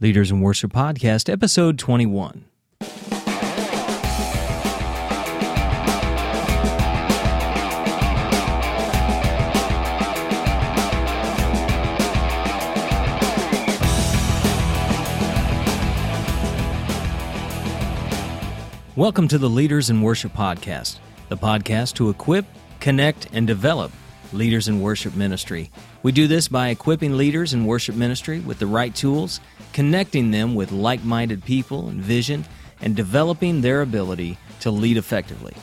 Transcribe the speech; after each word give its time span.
Leaders 0.00 0.30
in 0.30 0.40
Worship 0.42 0.72
Podcast, 0.72 1.28
episode 1.28 1.76
21. 1.76 2.44
Welcome 18.94 19.26
to 19.26 19.38
the 19.38 19.48
Leaders 19.50 19.90
in 19.90 20.00
Worship 20.02 20.32
Podcast, 20.32 20.98
the 21.28 21.36
podcast 21.36 21.94
to 21.94 22.08
equip, 22.08 22.44
connect, 22.78 23.26
and 23.32 23.48
develop 23.48 23.90
leaders 24.32 24.68
in 24.68 24.80
worship 24.80 25.14
ministry. 25.14 25.70
We 26.02 26.12
do 26.12 26.26
this 26.26 26.48
by 26.48 26.68
equipping 26.68 27.16
leaders 27.16 27.54
in 27.54 27.64
worship 27.64 27.94
ministry 27.94 28.40
with 28.40 28.58
the 28.58 28.66
right 28.66 28.94
tools, 28.94 29.40
connecting 29.72 30.30
them 30.30 30.54
with 30.54 30.72
like 30.72 31.04
minded 31.04 31.44
people 31.44 31.88
and 31.88 32.00
vision, 32.00 32.44
and 32.80 32.94
developing 32.94 33.60
their 33.60 33.82
ability 33.82 34.38
to 34.60 34.70
lead 34.70 34.96
effectively. 34.96 35.54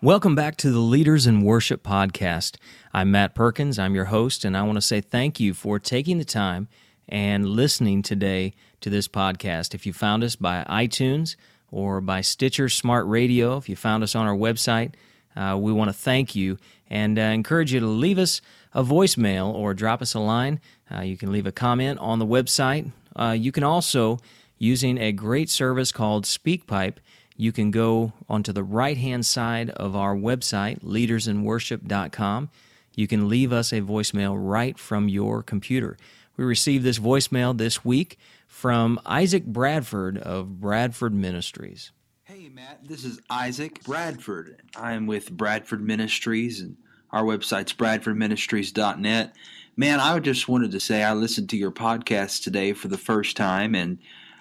Welcome 0.00 0.36
back 0.36 0.56
to 0.58 0.70
the 0.70 0.78
Leaders 0.78 1.26
in 1.26 1.40
Worship 1.40 1.82
podcast. 1.82 2.54
I'm 2.94 3.10
Matt 3.10 3.34
Perkins. 3.34 3.80
I'm 3.80 3.96
your 3.96 4.04
host, 4.04 4.44
and 4.44 4.56
I 4.56 4.62
want 4.62 4.76
to 4.76 4.80
say 4.80 5.00
thank 5.00 5.40
you 5.40 5.54
for 5.54 5.80
taking 5.80 6.18
the 6.18 6.24
time 6.24 6.68
and 7.08 7.48
listening 7.48 8.02
today 8.02 8.52
to 8.80 8.90
this 8.90 9.08
podcast. 9.08 9.74
If 9.74 9.86
you 9.86 9.92
found 9.92 10.22
us 10.22 10.36
by 10.36 10.64
iTunes 10.70 11.34
or 11.72 12.00
by 12.00 12.20
Stitcher 12.20 12.68
Smart 12.68 13.08
Radio, 13.08 13.56
if 13.56 13.68
you 13.68 13.74
found 13.74 14.04
us 14.04 14.14
on 14.14 14.24
our 14.24 14.36
website, 14.36 14.94
uh, 15.34 15.58
we 15.58 15.72
want 15.72 15.88
to 15.88 15.92
thank 15.92 16.36
you 16.36 16.58
and 16.88 17.18
uh, 17.18 17.22
encourage 17.22 17.72
you 17.72 17.80
to 17.80 17.86
leave 17.86 18.18
us 18.18 18.40
a 18.74 18.84
voicemail 18.84 19.52
or 19.52 19.74
drop 19.74 20.00
us 20.00 20.14
a 20.14 20.20
line. 20.20 20.60
Uh, 20.94 21.00
you 21.00 21.16
can 21.16 21.32
leave 21.32 21.46
a 21.48 21.50
comment 21.50 21.98
on 21.98 22.20
the 22.20 22.26
website. 22.26 22.92
Uh, 23.16 23.34
you 23.36 23.50
can 23.50 23.64
also, 23.64 24.20
using 24.58 24.96
a 24.98 25.10
great 25.10 25.50
service 25.50 25.90
called 25.90 26.24
SpeakPipe, 26.24 26.98
you 27.38 27.52
can 27.52 27.70
go 27.70 28.12
onto 28.28 28.52
the 28.52 28.64
right 28.64 28.98
hand 28.98 29.24
side 29.24 29.70
of 29.70 29.94
our 29.94 30.14
website, 30.14 30.80
leadersinworship.com. 30.80 32.50
You 32.96 33.06
can 33.06 33.28
leave 33.28 33.52
us 33.52 33.72
a 33.72 33.80
voicemail 33.80 34.36
right 34.36 34.76
from 34.76 35.08
your 35.08 35.44
computer. 35.44 35.96
We 36.36 36.44
received 36.44 36.84
this 36.84 36.98
voicemail 36.98 37.56
this 37.56 37.84
week 37.84 38.18
from 38.48 39.00
Isaac 39.06 39.46
Bradford 39.46 40.18
of 40.18 40.60
Bradford 40.60 41.14
Ministries. 41.14 41.92
Hey, 42.24 42.48
Matt, 42.48 42.80
this 42.88 43.04
is 43.04 43.20
Isaac 43.30 43.84
Bradford. 43.84 44.60
I 44.76 44.94
am 44.94 45.06
with 45.06 45.30
Bradford 45.30 45.80
Ministries, 45.80 46.60
and 46.60 46.76
our 47.12 47.22
website's 47.22 47.72
bradfordministries.net. 47.72 49.32
Man, 49.76 50.00
I 50.00 50.18
just 50.18 50.48
wanted 50.48 50.72
to 50.72 50.80
say 50.80 51.04
I 51.04 51.12
listened 51.12 51.50
to 51.50 51.56
your 51.56 51.70
podcast 51.70 52.42
today 52.42 52.72
for 52.72 52.88
the 52.88 52.98
first 52.98 53.36
time, 53.36 53.76
and 53.76 53.98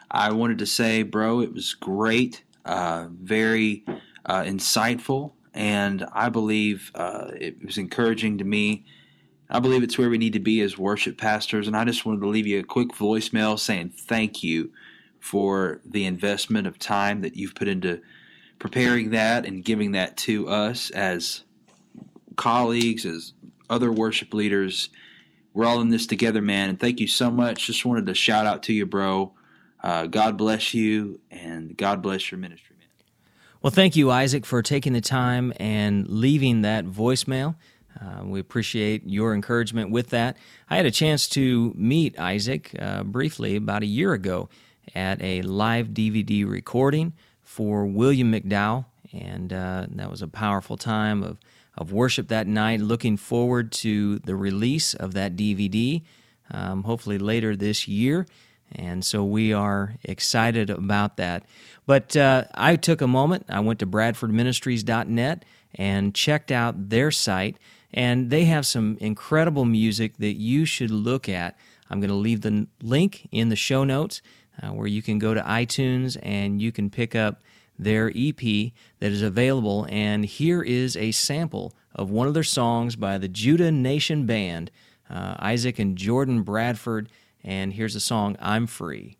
I 0.09 0.31
wanted 0.31 0.57
to 0.59 0.65
say, 0.65 1.03
bro, 1.03 1.41
it 1.41 1.53
was 1.53 1.75
great 1.75 2.41
uh, 2.67 3.07
very 3.09 3.85
uh, 4.25 4.43
insightful, 4.43 5.33
and 5.53 6.05
I 6.13 6.29
believe 6.29 6.91
uh, 6.93 7.31
it 7.39 7.63
was 7.65 7.77
encouraging 7.77 8.37
to 8.39 8.43
me. 8.43 8.85
I 9.49 9.59
believe 9.59 9.81
it's 9.81 9.97
where 9.97 10.09
we 10.09 10.17
need 10.17 10.33
to 10.33 10.39
be 10.39 10.61
as 10.61 10.77
worship 10.77 11.17
pastors, 11.17 11.67
and 11.67 11.75
I 11.75 11.85
just 11.85 12.05
wanted 12.05 12.19
to 12.21 12.27
leave 12.27 12.45
you 12.45 12.59
a 12.59 12.63
quick 12.63 12.89
voicemail 12.89 13.57
saying 13.57 13.93
thank 13.95 14.43
you 14.43 14.71
for 15.19 15.79
the 15.85 16.05
investment 16.05 16.67
of 16.67 16.77
time 16.77 17.21
that 17.21 17.35
you've 17.35 17.55
put 17.55 17.67
into 17.67 18.01
preparing 18.59 19.11
that 19.11 19.45
and 19.45 19.63
giving 19.63 19.93
that 19.93 20.17
to 20.17 20.47
us 20.49 20.89
as 20.91 21.43
colleagues, 22.35 23.05
as 23.05 23.33
other 23.69 23.91
worship 23.91 24.33
leaders. 24.33 24.89
We're 25.53 25.65
all 25.65 25.81
in 25.81 25.89
this 25.89 26.05
together, 26.05 26.41
man, 26.41 26.69
and 26.69 26.79
thank 26.79 26.99
you 26.99 27.07
so 27.07 27.31
much. 27.31 27.65
Just 27.65 27.85
wanted 27.85 28.05
to 28.07 28.13
shout 28.13 28.45
out 28.45 28.63
to 28.63 28.73
you, 28.73 28.85
bro. 28.85 29.33
Uh, 29.81 30.07
God 30.07 30.37
bless 30.37 30.73
you, 30.73 31.19
and 31.29 31.77
God 31.77 32.01
bless 32.01 32.31
your 32.31 32.39
ministry, 32.39 32.75
man. 32.79 32.87
Well, 33.61 33.71
thank 33.71 33.95
you, 33.95 34.11
Isaac, 34.11 34.45
for 34.45 34.61
taking 34.61 34.93
the 34.93 35.01
time 35.01 35.53
and 35.59 36.07
leaving 36.07 36.61
that 36.61 36.85
voicemail. 36.85 37.55
Uh, 37.99 38.23
we 38.23 38.39
appreciate 38.39 39.03
your 39.07 39.33
encouragement 39.33 39.91
with 39.91 40.09
that. 40.09 40.37
I 40.69 40.75
had 40.77 40.85
a 40.85 40.91
chance 40.91 41.27
to 41.29 41.73
meet 41.75 42.19
Isaac 42.19 42.75
uh, 42.77 43.03
briefly 43.03 43.55
about 43.55 43.83
a 43.83 43.87
year 43.87 44.13
ago 44.13 44.49
at 44.93 45.21
a 45.21 45.41
live 45.41 45.89
DVD 45.89 46.47
recording 46.47 47.13
for 47.43 47.85
William 47.85 48.31
McDowell, 48.31 48.85
and 49.11 49.51
uh, 49.51 49.87
that 49.89 50.11
was 50.11 50.21
a 50.21 50.27
powerful 50.27 50.77
time 50.77 51.23
of, 51.23 51.39
of 51.77 51.91
worship 51.91 52.27
that 52.27 52.45
night. 52.45 52.81
Looking 52.81 53.17
forward 53.17 53.71
to 53.73 54.19
the 54.19 54.35
release 54.35 54.93
of 54.93 55.13
that 55.13 55.35
DVD, 55.35 56.03
um, 56.51 56.83
hopefully 56.83 57.17
later 57.17 57.55
this 57.55 57.87
year. 57.87 58.27
And 58.75 59.03
so 59.03 59.23
we 59.23 59.53
are 59.53 59.95
excited 60.03 60.69
about 60.69 61.17
that. 61.17 61.43
But 61.85 62.17
uh, 62.17 62.45
I 62.53 62.75
took 62.75 63.01
a 63.01 63.07
moment, 63.07 63.45
I 63.49 63.61
went 63.61 63.79
to 63.79 63.87
bradfordministries.net 63.87 65.45
and 65.75 66.13
checked 66.13 66.51
out 66.51 66.89
their 66.89 67.11
site, 67.11 67.57
and 67.93 68.29
they 68.29 68.45
have 68.45 68.65
some 68.65 68.97
incredible 68.99 69.65
music 69.65 70.17
that 70.17 70.35
you 70.35 70.65
should 70.65 70.91
look 70.91 71.29
at. 71.29 71.57
I'm 71.89 72.01
going 72.01 72.09
to 72.09 72.15
leave 72.15 72.41
the 72.41 72.67
link 72.81 73.29
in 73.31 73.49
the 73.49 73.55
show 73.55 73.83
notes 73.83 74.21
uh, 74.61 74.69
where 74.69 74.87
you 74.87 75.01
can 75.01 75.19
go 75.19 75.33
to 75.33 75.41
iTunes 75.41 76.17
and 76.21 76.61
you 76.61 76.71
can 76.71 76.89
pick 76.89 77.15
up 77.15 77.41
their 77.79 78.11
EP 78.15 78.39
that 78.99 79.11
is 79.11 79.21
available. 79.21 79.87
And 79.89 80.25
here 80.25 80.61
is 80.61 80.97
a 80.97 81.11
sample 81.11 81.73
of 81.95 82.09
one 82.09 82.27
of 82.27 82.33
their 82.33 82.43
songs 82.43 82.95
by 82.95 83.17
the 83.17 83.27
Judah 83.27 83.71
Nation 83.71 84.25
Band, 84.25 84.71
uh, 85.09 85.35
Isaac 85.39 85.79
and 85.79 85.97
Jordan 85.97 86.41
Bradford. 86.41 87.09
And 87.47 87.71
here's 87.71 87.93
the 87.93 88.01
song, 88.01 88.35
I'm 88.41 88.67
Free. 88.67 89.15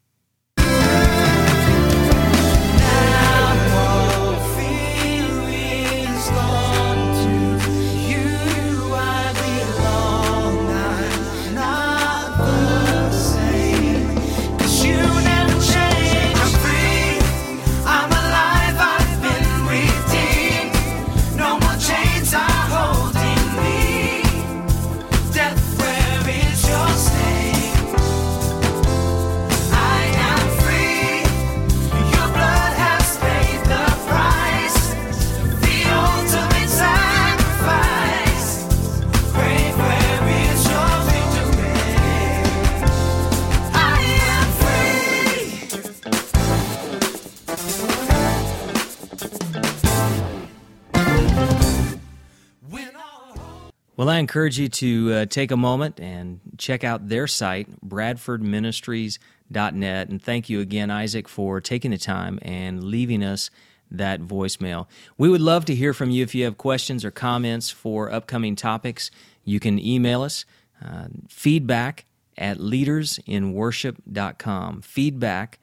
Well, 53.98 54.10
I 54.10 54.20
encourage 54.20 54.58
you 54.60 54.70
to 54.70 55.12
uh, 55.12 55.26
take 55.26 55.50
a 55.50 55.58
moment 55.58 56.00
and 56.00 56.40
check 56.60 56.84
out 56.84 57.10
their 57.10 57.26
site, 57.26 57.68
bradfordministries.net. 57.84 60.10
And 60.10 60.22
thank 60.22 60.52
you 60.52 60.60
again, 60.60 60.92
Isaac, 60.92 61.28
for 61.28 61.60
taking 61.60 61.90
the 61.90 61.98
time 61.98 62.38
and 62.44 62.84
leaving 62.84 63.24
us 63.24 63.50
that 63.90 64.22
voicemail. 64.22 64.86
We 65.18 65.30
would 65.30 65.42
love 65.42 65.66
to 65.66 65.74
hear 65.74 65.96
from 65.96 66.12
you 66.12 66.22
if 66.22 66.36
you 66.36 66.44
have 66.44 66.60
questions 66.60 67.04
or 67.04 67.10
comments 67.10 67.72
for 67.72 68.12
upcoming 68.12 68.56
topics. 68.56 69.10
You 69.44 69.60
can 69.60 69.80
email 69.80 70.22
us 70.22 70.46
uh, 70.86 71.08
feedback 71.28 72.06
at 72.38 72.60
leadersinworship.com. 72.60 74.82
Feedback 74.84 75.58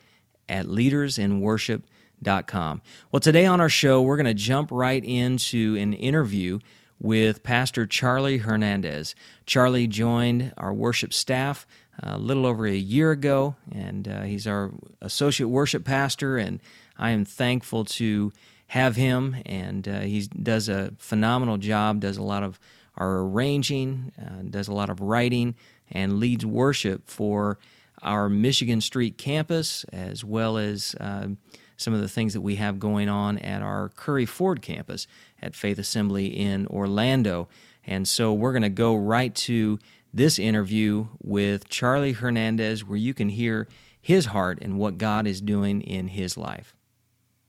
at 0.48 0.66
leadersinworship.com. 0.66 2.82
Well, 3.12 3.20
today 3.20 3.46
on 3.46 3.60
our 3.60 3.68
show, 3.68 4.02
we're 4.02 4.16
going 4.16 4.26
to 4.26 4.34
jump 4.34 4.72
right 4.72 5.04
into 5.04 5.76
an 5.78 5.92
interview 5.92 6.58
with 7.04 7.42
Pastor 7.42 7.84
Charlie 7.84 8.38
Hernandez. 8.38 9.14
Charlie 9.44 9.86
joined 9.86 10.54
our 10.56 10.72
worship 10.72 11.12
staff 11.12 11.66
a 12.02 12.16
little 12.16 12.46
over 12.46 12.66
a 12.66 12.74
year 12.74 13.10
ago, 13.10 13.56
and 13.70 14.08
uh, 14.08 14.22
he's 14.22 14.46
our 14.46 14.72
associate 15.02 15.48
worship 15.48 15.84
pastor, 15.84 16.38
and 16.38 16.60
I 16.96 17.10
am 17.10 17.26
thankful 17.26 17.84
to 17.84 18.32
have 18.68 18.96
him, 18.96 19.36
and 19.44 19.86
uh, 19.86 20.00
he 20.00 20.22
does 20.22 20.70
a 20.70 20.94
phenomenal 20.96 21.58
job, 21.58 22.00
does 22.00 22.16
a 22.16 22.22
lot 22.22 22.42
of 22.42 22.58
our 22.96 23.18
arranging, 23.18 24.10
uh, 24.18 24.40
does 24.48 24.68
a 24.68 24.72
lot 24.72 24.88
of 24.88 25.02
writing, 25.02 25.56
and 25.90 26.18
leads 26.18 26.46
worship 26.46 27.02
for 27.06 27.58
our 28.00 28.30
Michigan 28.30 28.80
Street 28.80 29.18
campus, 29.18 29.84
as 29.92 30.24
well 30.24 30.56
as 30.56 30.94
uh, 30.98 31.26
some 31.76 31.92
of 31.92 32.00
the 32.00 32.08
things 32.08 32.32
that 32.32 32.40
we 32.40 32.56
have 32.56 32.78
going 32.78 33.10
on 33.10 33.38
at 33.38 33.60
our 33.60 33.90
Curry 33.90 34.24
Ford 34.24 34.62
campus 34.62 35.06
at 35.44 35.54
Faith 35.54 35.78
Assembly 35.78 36.26
in 36.26 36.66
Orlando. 36.68 37.48
And 37.86 38.08
so 38.08 38.32
we're 38.32 38.52
going 38.52 38.62
to 38.62 38.70
go 38.70 38.96
right 38.96 39.34
to 39.34 39.78
this 40.12 40.38
interview 40.38 41.08
with 41.22 41.68
Charlie 41.68 42.12
Hernandez, 42.12 42.84
where 42.84 42.96
you 42.96 43.12
can 43.12 43.28
hear 43.28 43.68
his 44.00 44.26
heart 44.26 44.58
and 44.62 44.78
what 44.78 44.96
God 44.96 45.26
is 45.26 45.40
doing 45.40 45.82
in 45.82 46.08
his 46.08 46.36
life. 46.36 46.74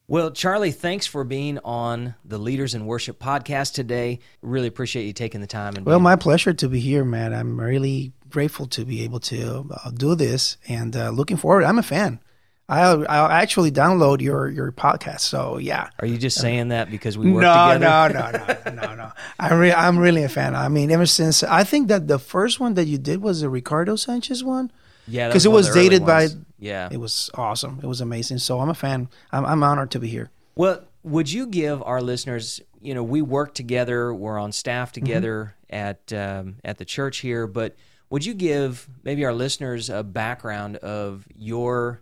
Well, 0.07 0.29
Charlie, 0.31 0.71
thanks 0.71 1.07
for 1.07 1.23
being 1.23 1.57
on 1.59 2.13
the 2.23 2.37
Leaders 2.37 2.75
in 2.75 2.85
Worship 2.85 3.17
podcast 3.17 3.73
today. 3.73 4.19
Really 4.41 4.67
appreciate 4.67 5.05
you 5.05 5.13
taking 5.13 5.41
the 5.41 5.47
time. 5.47 5.75
And 5.75 5.85
well, 5.85 5.99
my 5.99 6.15
pleasure 6.15 6.53
to 6.53 6.69
be 6.69 6.79
here, 6.79 7.03
man. 7.03 7.33
I'm 7.33 7.59
really 7.59 8.13
grateful 8.29 8.67
to 8.67 8.85
be 8.85 9.03
able 9.03 9.19
to 9.21 9.67
uh, 9.83 9.91
do 9.91 10.13
this 10.13 10.57
and 10.67 10.95
uh, 10.95 11.09
looking 11.09 11.37
forward. 11.37 11.63
I'm 11.63 11.79
a 11.79 11.83
fan. 11.83 12.19
I'll, 12.67 13.05
I'll 13.07 13.29
actually 13.29 13.71
download 13.71 14.21
your 14.21 14.49
your 14.49 14.71
podcast. 14.71 15.21
So 15.21 15.57
yeah. 15.57 15.89
Are 15.99 16.07
you 16.07 16.17
just 16.17 16.39
saying 16.39 16.69
that 16.69 16.89
because 16.89 17.17
we 17.17 17.31
work 17.31 17.43
no, 17.43 17.73
together? 17.73 18.13
No, 18.13 18.31
no, 18.31 18.71
no, 18.71 18.87
no, 18.87 18.95
no. 18.95 19.11
I'm 19.39 19.59
re- 19.59 19.73
I'm 19.73 19.99
really 19.99 20.23
a 20.23 20.29
fan. 20.29 20.55
I 20.55 20.67
mean, 20.67 20.89
ever 20.89 21.05
since 21.05 21.43
I 21.43 21.63
think 21.63 21.89
that 21.89 22.07
the 22.07 22.17
first 22.17 22.59
one 22.59 22.73
that 22.73 22.85
you 22.85 22.97
did 22.97 23.21
was 23.21 23.41
the 23.41 23.49
Ricardo 23.49 23.95
Sanchez 23.95 24.43
one. 24.43 24.71
Yeah, 25.07 25.27
because 25.27 25.45
it 25.45 25.51
was 25.51 25.69
dated 25.69 26.05
by. 26.05 26.29
Yeah, 26.57 26.89
it 26.91 26.97
was 26.97 27.29
awesome. 27.35 27.79
It 27.83 27.85
was 27.85 28.01
amazing. 28.01 28.39
So 28.39 28.59
I'm 28.59 28.69
a 28.69 28.73
fan. 28.73 29.09
I'm, 29.31 29.45
I'm 29.45 29.63
honored 29.63 29.91
to 29.91 29.99
be 29.99 30.07
here. 30.07 30.31
Well, 30.55 30.83
would 31.03 31.31
you 31.31 31.45
give 31.45 31.83
our 31.83 32.01
listeners? 32.01 32.61
You 32.81 32.95
know, 32.95 33.03
we 33.03 33.21
work 33.21 33.53
together. 33.53 34.13
We're 34.13 34.39
on 34.39 34.51
staff 34.51 34.91
mm-hmm. 34.91 35.05
together 35.05 35.55
mm-hmm. 35.71 35.75
at 35.75 36.13
um, 36.13 36.55
at 36.63 36.79
the 36.79 36.85
church 36.85 37.19
here. 37.19 37.45
But 37.45 37.75
would 38.09 38.25
you 38.25 38.33
give 38.33 38.87
maybe 39.03 39.23
our 39.25 39.33
listeners 39.33 39.91
a 39.91 40.01
background 40.01 40.77
of 40.77 41.27
your 41.35 42.01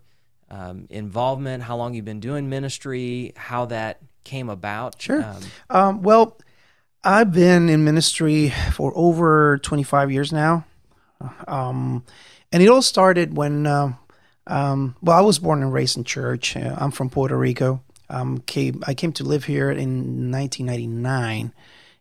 um, 0.54 0.88
involvement, 0.90 1.64
how 1.64 1.76
long 1.78 1.94
you've 1.96 2.06
been 2.06 2.20
doing 2.20 2.50
ministry, 2.50 3.34
how 3.36 3.66
that 3.66 4.00
came 4.24 4.50
about? 4.50 5.02
Sure. 5.02 5.24
Um, 5.24 5.44
um, 5.70 6.02
well, 6.04 6.38
I've 7.04 7.34
been 7.34 7.70
in 7.70 7.84
ministry 7.84 8.54
for 8.72 8.94
over 8.96 9.58
25 9.60 10.12
years 10.12 10.32
now. 10.32 10.66
Um, 11.48 12.04
and 12.52 12.62
it 12.62 12.68
all 12.68 12.82
started 12.82 13.36
when, 13.36 13.66
uh, 13.66 13.94
um, 14.46 14.96
well, 15.02 15.18
I 15.18 15.22
was 15.22 15.40
born 15.40 15.64
and 15.64 15.74
raised 15.74 15.98
in 15.98 16.04
church. 16.04 16.56
Uh, 16.56 16.76
I'm 16.78 16.92
from 16.92 17.10
Puerto 17.10 17.38
Rico. 17.38 17.82
Um, 18.10 18.40
came, 18.40 18.84
I 18.86 18.94
came 18.94 19.12
to 19.14 19.24
live 19.24 19.46
here 19.46 19.72
in 19.72 20.32
1999. 20.32 21.52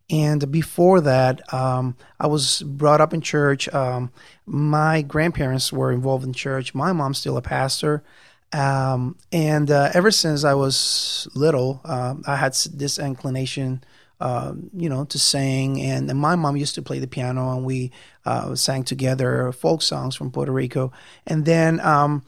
And 0.09 0.51
before 0.51 1.01
that, 1.01 1.51
um, 1.53 1.95
I 2.19 2.27
was 2.27 2.61
brought 2.61 3.01
up 3.01 3.13
in 3.13 3.21
church. 3.21 3.73
Um, 3.73 4.11
my 4.45 5.01
grandparents 5.01 5.73
were 5.73 5.91
involved 5.91 6.25
in 6.25 6.33
church. 6.33 6.75
My 6.75 6.93
mom's 6.93 7.17
still 7.17 7.37
a 7.37 7.41
pastor. 7.41 8.03
Um, 8.53 9.17
and 9.31 9.69
uh, 9.71 9.89
ever 9.93 10.11
since 10.11 10.43
I 10.43 10.53
was 10.53 11.27
little, 11.33 11.81
uh, 11.83 12.15
I 12.27 12.35
had 12.35 12.53
this 12.73 12.99
inclination, 12.99 13.83
uh, 14.21 14.53
you 14.73 14.89
know, 14.89 15.05
to 15.05 15.19
sing. 15.19 15.81
And, 15.81 16.09
and, 16.09 16.19
my 16.19 16.35
mom 16.35 16.55
used 16.55 16.75
to 16.75 16.83
play 16.83 16.99
the 16.99 17.07
piano, 17.07 17.55
and 17.55 17.65
we 17.65 17.91
uh, 18.25 18.53
sang 18.55 18.83
together 18.83 19.51
folk 19.51 19.81
songs 19.81 20.15
from 20.15 20.31
Puerto 20.31 20.51
Rico. 20.51 20.91
And 21.25 21.45
then 21.45 21.79
um, 21.79 22.23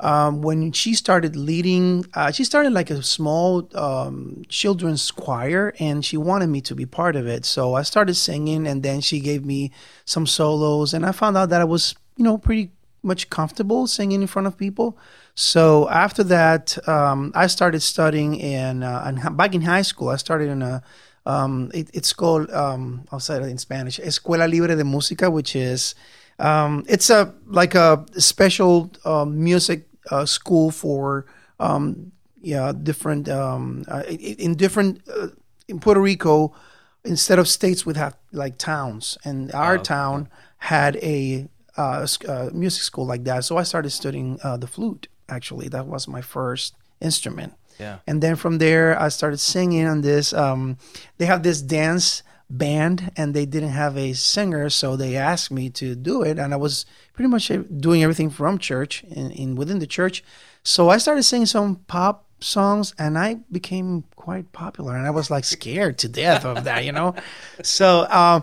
um, 0.00 0.42
when 0.42 0.72
she 0.72 0.94
started 0.94 1.36
leading, 1.36 2.04
uh, 2.14 2.32
she 2.32 2.42
started 2.42 2.72
like 2.72 2.90
a 2.90 3.02
small 3.02 3.68
um, 3.76 4.42
children's 4.48 5.10
choir, 5.12 5.72
and 5.78 6.04
she 6.04 6.16
wanted 6.16 6.48
me 6.48 6.60
to 6.62 6.74
be 6.74 6.84
part 6.84 7.14
of 7.14 7.28
it. 7.28 7.44
So 7.44 7.74
I 7.74 7.82
started 7.82 8.14
singing, 8.14 8.66
and 8.66 8.82
then 8.82 9.00
she 9.00 9.20
gave 9.20 9.44
me 9.44 9.70
some 10.04 10.26
solos, 10.26 10.94
and 10.94 11.06
I 11.06 11.12
found 11.12 11.36
out 11.36 11.50
that 11.50 11.60
I 11.60 11.64
was, 11.64 11.94
you 12.16 12.24
know, 12.24 12.38
pretty 12.38 12.72
much 13.02 13.30
comfortable 13.30 13.86
singing 13.86 14.20
in 14.20 14.26
front 14.26 14.46
of 14.48 14.58
people. 14.58 14.98
So 15.34 15.88
after 15.88 16.22
that, 16.24 16.76
um, 16.88 17.32
I 17.34 17.46
started 17.46 17.80
studying 17.80 18.34
in, 18.36 18.82
uh, 18.82 19.04
in, 19.08 19.36
back 19.36 19.54
in 19.54 19.62
high 19.62 19.82
school. 19.82 20.08
I 20.08 20.16
started 20.16 20.48
in 20.48 20.62
a 20.62 20.82
um, 21.26 21.70
it, 21.74 21.90
it's 21.92 22.12
called 22.12 22.50
um, 22.50 23.04
I'll 23.12 23.20
say 23.20 23.36
it 23.36 23.42
in 23.42 23.58
Spanish, 23.58 23.98
Escuela 24.00 24.50
Libre 24.50 24.74
de 24.74 24.84
Música, 24.84 25.30
which 25.30 25.54
is 25.54 25.94
um, 26.38 26.84
it's 26.88 27.10
a 27.10 27.34
like 27.46 27.74
a 27.74 28.04
special 28.16 28.90
uh, 29.04 29.24
music 29.24 29.86
uh, 30.10 30.24
school 30.24 30.70
for 30.70 31.26
um, 31.58 32.12
yeah 32.40 32.72
different 32.72 33.28
um, 33.28 33.84
uh, 33.88 34.02
in 34.08 34.54
different 34.54 35.02
uh, 35.08 35.28
in 35.68 35.78
Puerto 35.78 36.00
Rico. 36.00 36.54
Instead 37.02 37.38
of 37.38 37.48
states, 37.48 37.86
would 37.86 37.96
have 37.96 38.14
like 38.30 38.58
towns, 38.58 39.16
and 39.24 39.50
our 39.52 39.76
oh, 39.78 39.82
town 39.82 40.28
had 40.58 40.96
a 40.96 41.48
uh, 41.78 42.06
uh, 42.28 42.50
music 42.52 42.82
school 42.82 43.06
like 43.06 43.24
that. 43.24 43.44
So 43.44 43.56
I 43.56 43.62
started 43.62 43.90
studying 43.90 44.38
uh, 44.42 44.58
the 44.58 44.66
flute. 44.66 45.08
Actually, 45.30 45.68
that 45.68 45.86
was 45.86 46.08
my 46.08 46.20
first 46.20 46.74
instrument. 47.00 47.54
Yeah. 47.78 47.98
And 48.06 48.22
then 48.22 48.36
from 48.36 48.58
there, 48.58 49.00
I 49.00 49.08
started 49.08 49.38
singing 49.38 49.86
on 49.86 50.02
this. 50.02 50.32
Um, 50.34 50.76
they 51.18 51.26
have 51.26 51.42
this 51.42 51.62
dance 51.62 52.22
band, 52.50 53.12
and 53.16 53.32
they 53.32 53.46
didn't 53.46 53.70
have 53.70 53.96
a 53.96 54.12
singer, 54.12 54.68
so 54.68 54.96
they 54.96 55.16
asked 55.16 55.50
me 55.50 55.70
to 55.70 55.94
do 55.94 56.22
it, 56.22 56.38
and 56.38 56.52
I 56.52 56.56
was 56.56 56.84
pretty 57.14 57.28
much 57.28 57.50
doing 57.78 58.02
everything 58.02 58.28
from 58.28 58.58
church 58.58 59.04
in, 59.04 59.30
in 59.30 59.54
within 59.54 59.78
the 59.78 59.86
church. 59.86 60.24
So 60.62 60.88
I 60.90 60.98
started 60.98 61.22
singing 61.22 61.46
some 61.46 61.76
pop 61.86 62.26
songs 62.40 62.94
and 62.98 63.18
I 63.18 63.34
became 63.50 64.04
quite 64.16 64.52
popular 64.52 64.96
and 64.96 65.06
I 65.06 65.10
was 65.10 65.30
like 65.30 65.44
scared 65.44 65.98
to 65.98 66.08
death 66.08 66.44
of 66.44 66.64
that, 66.64 66.84
you 66.84 66.92
know? 66.92 67.14
So 67.62 68.00
uh, 68.00 68.40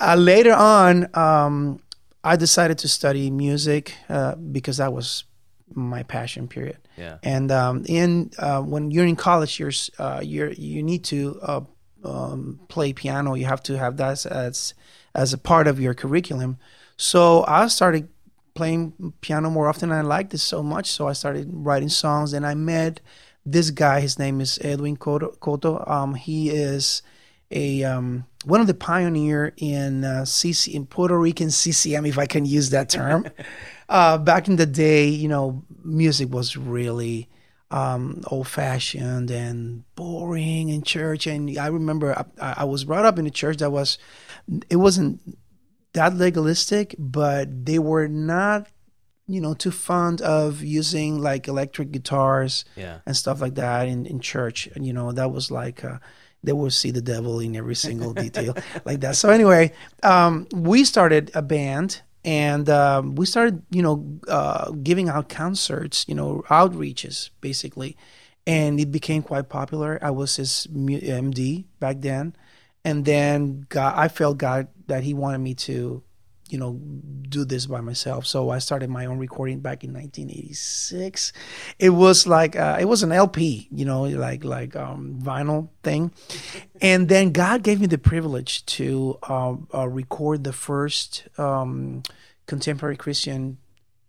uh, 0.00 0.16
later 0.16 0.54
on, 0.54 1.08
um, 1.14 1.80
I 2.22 2.36
decided 2.36 2.78
to 2.78 2.88
study 2.88 3.30
music 3.30 3.94
uh, 4.08 4.36
because 4.36 4.78
that 4.78 4.92
was 4.92 5.24
my 5.72 6.02
passion 6.02 6.48
period. 6.48 6.78
Yeah. 6.96 7.18
And 7.22 7.50
um, 7.50 7.84
in 7.86 8.30
uh, 8.38 8.62
when 8.62 8.90
you're 8.90 9.06
in 9.06 9.16
college, 9.16 9.58
you're 9.58 9.72
uh, 9.98 10.20
you're 10.22 10.52
you 10.52 10.82
need 10.82 11.04
to 11.04 11.38
uh, 11.42 11.60
um, 12.04 12.60
play 12.68 12.92
piano. 12.92 13.34
You 13.34 13.46
have 13.46 13.62
to 13.64 13.78
have 13.78 13.96
that 13.96 14.26
as 14.26 14.74
as 15.14 15.32
a 15.32 15.38
part 15.38 15.66
of 15.66 15.80
your 15.80 15.94
curriculum. 15.94 16.58
So 16.96 17.44
I 17.46 17.68
started 17.68 18.08
playing 18.54 19.14
piano 19.20 19.50
more 19.50 19.68
often. 19.68 19.90
I 19.90 20.02
liked 20.02 20.34
it 20.34 20.38
so 20.38 20.62
much, 20.62 20.90
so 20.90 21.08
I 21.08 21.12
started 21.12 21.48
writing 21.52 21.88
songs. 21.88 22.32
And 22.32 22.46
I 22.46 22.54
met 22.54 23.00
this 23.44 23.70
guy. 23.70 24.00
His 24.00 24.18
name 24.18 24.40
is 24.40 24.58
Edwin 24.62 24.96
Cotto. 24.96 25.88
Um, 25.88 26.14
he 26.14 26.50
is 26.50 27.02
a 27.54 27.84
um, 27.84 28.26
one 28.44 28.60
of 28.60 28.66
the 28.66 28.74
pioneer 28.74 29.54
in 29.56 30.04
uh, 30.04 30.22
CC 30.22 30.74
in 30.74 30.86
Puerto 30.86 31.18
Rican 31.18 31.50
CCM, 31.50 32.04
if 32.04 32.18
I 32.18 32.26
can 32.26 32.44
use 32.44 32.70
that 32.70 32.90
term. 32.90 33.26
uh, 33.88 34.18
back 34.18 34.48
in 34.48 34.56
the 34.56 34.66
day, 34.66 35.06
you 35.06 35.28
know, 35.28 35.64
music 35.82 36.32
was 36.32 36.56
really 36.56 37.28
um, 37.70 38.22
old 38.26 38.48
fashioned 38.48 39.30
and 39.30 39.84
boring 39.94 40.68
in 40.68 40.82
church. 40.82 41.26
And 41.26 41.56
I 41.58 41.68
remember 41.68 42.26
I, 42.40 42.54
I, 42.58 42.64
was 42.64 42.84
brought 42.84 43.04
up 43.04 43.18
in 43.18 43.26
a 43.26 43.30
church 43.30 43.58
that 43.58 43.70
was, 43.70 43.98
it 44.68 44.76
wasn't 44.76 45.20
that 45.94 46.14
legalistic, 46.14 46.94
but 46.98 47.66
they 47.66 47.78
were 47.78 48.06
not, 48.06 48.68
you 49.26 49.40
know, 49.40 49.54
too 49.54 49.70
fond 49.70 50.20
of 50.20 50.62
using 50.62 51.18
like 51.20 51.48
electric 51.48 51.90
guitars 51.90 52.64
yeah. 52.76 52.98
and 53.06 53.16
stuff 53.16 53.40
like 53.40 53.54
that 53.54 53.88
in, 53.88 54.06
in 54.06 54.20
church. 54.20 54.68
And, 54.74 54.86
you 54.86 54.92
know, 54.92 55.10
that 55.12 55.32
was 55.32 55.50
like, 55.50 55.82
uh, 55.82 55.98
they 56.44 56.52
will 56.52 56.70
see 56.70 56.90
the 56.90 57.00
devil 57.02 57.40
in 57.40 57.56
every 57.56 57.74
single 57.88 58.12
detail 58.12 58.54
like 58.84 59.00
that. 59.00 59.16
So 59.16 59.30
anyway, 59.30 59.72
um, 60.02 60.46
we 60.52 60.84
started 60.84 61.30
a 61.34 61.42
band 61.42 62.02
and 62.24 62.68
um, 62.70 63.14
we 63.16 63.26
started, 63.26 63.62
you 63.70 63.82
know, 63.82 64.18
uh, 64.28 64.70
giving 64.70 65.08
out 65.08 65.28
concerts, 65.28 66.06
you 66.08 66.14
know, 66.14 66.42
outreaches 66.48 67.30
basically, 67.40 67.96
and 68.46 68.80
it 68.80 68.90
became 68.90 69.22
quite 69.22 69.48
popular. 69.48 69.98
I 70.02 70.10
was 70.10 70.36
his 70.36 70.66
MD 70.72 71.64
back 71.80 72.00
then, 72.00 72.34
and 72.84 73.04
then 73.04 73.66
God, 73.68 73.94
I 73.96 74.08
felt 74.08 74.38
God 74.38 74.68
that 74.86 75.02
He 75.02 75.14
wanted 75.14 75.38
me 75.38 75.54
to 75.54 76.02
you 76.54 76.60
know 76.60 76.78
do 77.28 77.44
this 77.44 77.66
by 77.66 77.80
myself. 77.80 78.26
So 78.26 78.50
i 78.50 78.58
started 78.60 78.88
my 78.88 79.06
own 79.06 79.18
recording 79.18 79.58
back 79.58 79.82
in 79.82 79.92
1986 79.92 81.32
it 81.80 81.90
was 81.90 82.28
like 82.28 82.54
uh, 82.54 82.76
it 82.78 82.84
was 82.84 83.02
an 83.02 83.10
lp 83.10 83.66
you 83.72 83.84
know 83.84 84.02
like 84.04 84.44
like 84.44 84.76
um, 84.76 85.18
vinyl 85.20 85.68
thing. 85.82 86.12
And 86.80 87.08
then 87.08 87.32
god 87.32 87.64
gave 87.64 87.80
me 87.80 87.88
the 87.88 87.98
privilege 87.98 88.64
to 88.78 89.18
uh, 89.28 89.56
uh, 89.74 89.88
record 89.88 90.44
the 90.44 90.52
first 90.52 91.26
um, 91.36 92.04
contemporary 92.46 92.96
christian 92.96 93.58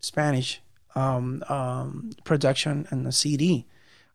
spanish 0.01 0.61
um, 0.93 1.43
um 1.49 2.11
production 2.23 2.87
and 2.91 3.07
a 3.07 3.11
cd 3.11 3.65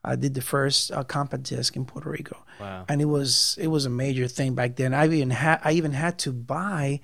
I 0.02 0.16
did 0.16 0.32
the 0.32 0.40
first 0.54 0.92
uh, 0.92 1.04
compact 1.04 1.42
disc 1.42 1.76
in 1.76 1.84
Puerto 1.84 2.08
Rico, 2.08 2.38
wow. 2.58 2.86
and 2.88 3.02
it 3.02 3.10
was 3.16 3.58
it 3.60 3.66
was 3.66 3.84
a 3.84 3.90
major 3.90 4.28
thing 4.28 4.54
back 4.54 4.76
then. 4.76 4.94
I 4.94 5.04
even 5.06 5.28
had 5.28 5.60
I 5.62 5.72
even 5.72 5.92
had 5.92 6.18
to 6.20 6.32
buy 6.32 7.00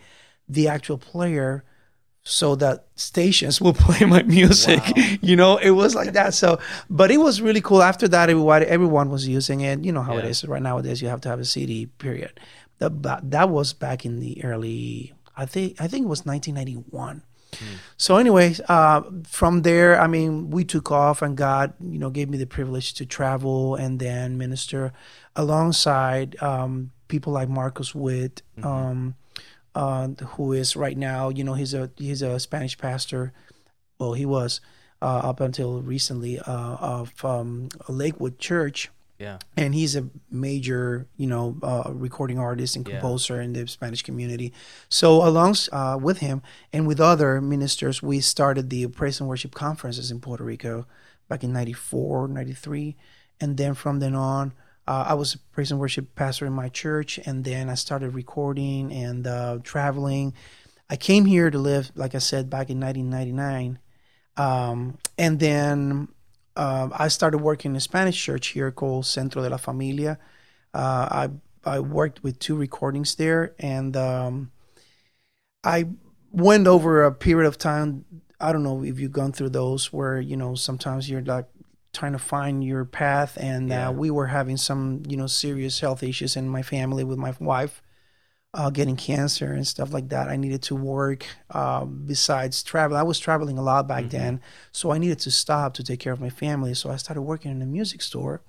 the 0.49 0.69
actual 0.69 0.99
player 0.99 1.65
so 2.23 2.57
that 2.57 2.87
stations 2.97 3.61
will 3.63 3.75
play 3.75 4.05
my 4.07 4.23
music. 4.23 4.83
Wow. 4.97 5.05
You 5.21 5.37
know, 5.37 5.57
it 5.59 5.71
was 5.71 5.95
like 5.95 6.13
that. 6.13 6.35
So, 6.35 6.59
but 6.91 7.11
it 7.11 7.19
was 7.19 7.41
really 7.41 7.61
cool. 7.61 7.83
After 7.83 8.09
that, 8.09 8.29
everyone 8.29 8.65
everyone 8.65 9.11
was 9.11 9.27
using 9.29 9.61
it. 9.61 9.85
You 9.85 9.93
know 9.93 10.03
how 10.03 10.15
yeah. 10.15 10.25
it 10.25 10.25
is 10.27 10.45
right 10.45 10.63
nowadays. 10.63 11.01
You 11.01 11.09
have 11.09 11.21
to 11.23 11.29
have 11.29 11.41
a 11.41 11.45
CD. 11.45 11.87
Period. 11.87 12.39
That 12.79 13.31
that 13.31 13.49
was 13.49 13.73
back 13.73 14.05
in 14.05 14.21
the 14.21 14.45
early. 14.45 15.15
I 15.37 15.47
think 15.47 15.81
I 15.81 15.87
think 15.89 16.05
it 16.05 16.09
was 16.09 16.27
1991. 16.27 17.23
So, 17.97 18.17
anyways, 18.17 18.61
uh, 18.69 19.03
from 19.25 19.63
there, 19.63 19.99
I 20.01 20.07
mean, 20.07 20.51
we 20.51 20.65
took 20.65 20.91
off, 20.91 21.23
and 21.23 21.37
God, 21.37 21.73
you 21.81 21.99
know, 21.99 22.11
gave 22.11 22.29
me 22.29 22.39
the 22.39 22.47
privilege 22.47 22.95
to 22.95 23.07
travel 23.07 23.77
and 23.77 23.99
then 23.99 24.37
minister 24.37 24.93
alongside 25.35 26.41
um, 26.43 26.91
people 27.09 27.33
like 27.33 27.49
Marcos 27.49 27.95
Witt, 27.95 28.43
um, 28.63 29.15
uh, 29.77 30.09
who 30.35 30.53
is 30.53 30.75
right 30.77 30.97
now, 30.97 31.29
you 31.29 31.45
know, 31.45 31.55
he's 31.55 31.75
a 31.75 31.91
he's 31.97 32.23
a 32.23 32.41
Spanish 32.41 32.77
pastor. 32.79 33.33
Well, 33.99 34.15
he 34.15 34.27
was 34.27 34.61
uh, 35.03 35.21
up 35.31 35.41
until 35.41 35.83
recently 35.83 36.39
uh, 36.41 36.77
of 36.97 37.13
um, 37.25 37.69
Lakewood 37.89 38.39
Church 38.39 38.91
Yeah. 39.19 39.39
and 39.57 39.75
he's 39.75 39.97
a 39.97 40.05
major, 40.31 41.07
you 41.17 41.27
know, 41.27 41.57
uh, 41.63 41.89
recording 42.07 42.39
artist 42.39 42.77
and 42.77 42.85
Yeah. 42.87 43.01
composer 43.01 43.41
in 43.41 43.53
the 43.53 43.67
Spanish 43.69 44.03
community. 44.03 44.53
So, 44.89 45.09
along 45.31 45.55
uh, 45.73 45.99
with 46.01 46.19
him 46.19 46.43
and 46.73 46.87
with 46.87 47.01
other 47.01 47.41
ministers, 47.41 48.03
we 48.03 48.21
started 48.21 48.69
the 48.69 48.87
Praise 48.89 49.21
and 49.21 49.29
Worship 49.29 49.55
conferences 49.55 50.11
in 50.11 50.21
Puerto 50.21 50.45
Rico 50.45 50.87
back 51.29 51.43
in 51.45 51.53
94, 51.53 52.29
93. 52.29 52.97
And 53.41 53.57
then 53.57 53.75
from 53.75 54.01
then 54.01 54.15
on, 54.15 54.53
uh, 54.87 55.05
I 55.09 55.15
was 55.15 55.35
a 55.35 55.39
praise 55.39 55.71
and 55.71 55.81
worship 55.81 56.15
pastor 56.15 56.47
in 56.47 56.53
my 56.53 56.69
church. 56.69 57.19
And 57.27 57.45
then 57.45 57.69
I 57.69 57.75
started 57.75 58.11
recording 58.15 58.93
and 58.93 59.27
uh, 59.27 59.59
traveling. 59.63 60.35
I 60.89 60.97
came 60.97 61.25
here 61.25 61.51
to 61.51 61.59
live, 61.59 61.91
like 61.95 62.15
I 62.15 62.19
said, 62.19 62.49
back 62.49 62.71
in 62.71 62.81
1999. 62.81 63.79
Um, 64.37 64.99
and 65.19 65.41
then 65.41 66.09
uh, 66.57 66.89
I 66.93 67.09
started 67.09 67.39
working 67.39 67.73
in 67.73 67.77
a 67.77 67.81
Spanish 67.81 68.23
church 68.23 68.49
here 68.49 68.71
called 68.71 69.07
Centro 69.07 69.43
de 69.43 69.51
la 69.51 69.57
Familia. 69.57 70.19
Uh, 70.73 71.09
I 71.11 71.31
I 71.65 71.81
worked 71.81 72.23
with 72.23 72.39
two 72.39 72.55
recordings 72.55 73.17
there, 73.17 73.55
and 73.59 73.97
um, 73.97 74.53
I 75.65 75.87
went 76.31 76.69
over 76.69 77.03
a 77.03 77.13
period 77.13 77.49
of 77.49 77.59
time. 77.59 78.05
I 78.41 78.53
don't 78.53 78.63
know 78.63 78.85
if 78.85 79.01
you've 79.01 79.11
gone 79.11 79.33
through 79.33 79.49
those 79.51 79.93
where 79.93 80.21
you 80.21 80.37
know 80.37 80.55
sometimes 80.55 81.11
you're 81.11 81.23
like 81.23 81.47
trying 81.97 82.13
to 82.13 82.19
find 82.37 82.63
your 82.73 82.85
path, 82.85 83.33
and 83.41 83.69
Yeah. 83.71 83.89
uh, 83.89 83.93
we 84.03 84.09
were 84.11 84.29
having 84.39 84.57
some 84.69 85.03
you 85.11 85.17
know 85.17 85.27
serious 85.27 85.81
health 85.81 86.03
issues 86.03 86.37
in 86.37 86.49
my 86.49 86.63
family 86.63 87.05
with 87.05 87.19
my 87.19 87.33
wife. 87.41 87.83
Uh, 88.55 88.71
getting 88.71 88.97
cancer 88.97 89.53
and 89.53 89.67
stuff 89.67 89.93
like 89.93 90.09
that. 90.09 90.29
I 90.35 90.37
needed 90.37 90.63
to 90.63 90.75
work 90.75 91.27
um, 91.51 92.05
besides 92.07 92.63
travel. 92.63 92.97
I 92.97 93.03
was 93.03 93.19
traveling 93.19 93.59
a 93.59 93.63
lot 93.63 93.87
back 93.87 94.05
then, 94.09 94.41
so 94.73 94.85
I 94.95 94.99
needed 94.99 95.19
to 95.27 95.31
stop 95.31 95.75
to 95.75 95.83
take 95.85 96.01
care 96.01 96.15
of 96.15 96.21
my 96.27 96.31
family. 96.31 96.73
So 96.73 96.89
I 96.91 96.97
started 96.97 97.21
working 97.33 97.51
in 97.51 97.61
a 97.61 97.67
music 97.79 98.01
store, 98.01 98.41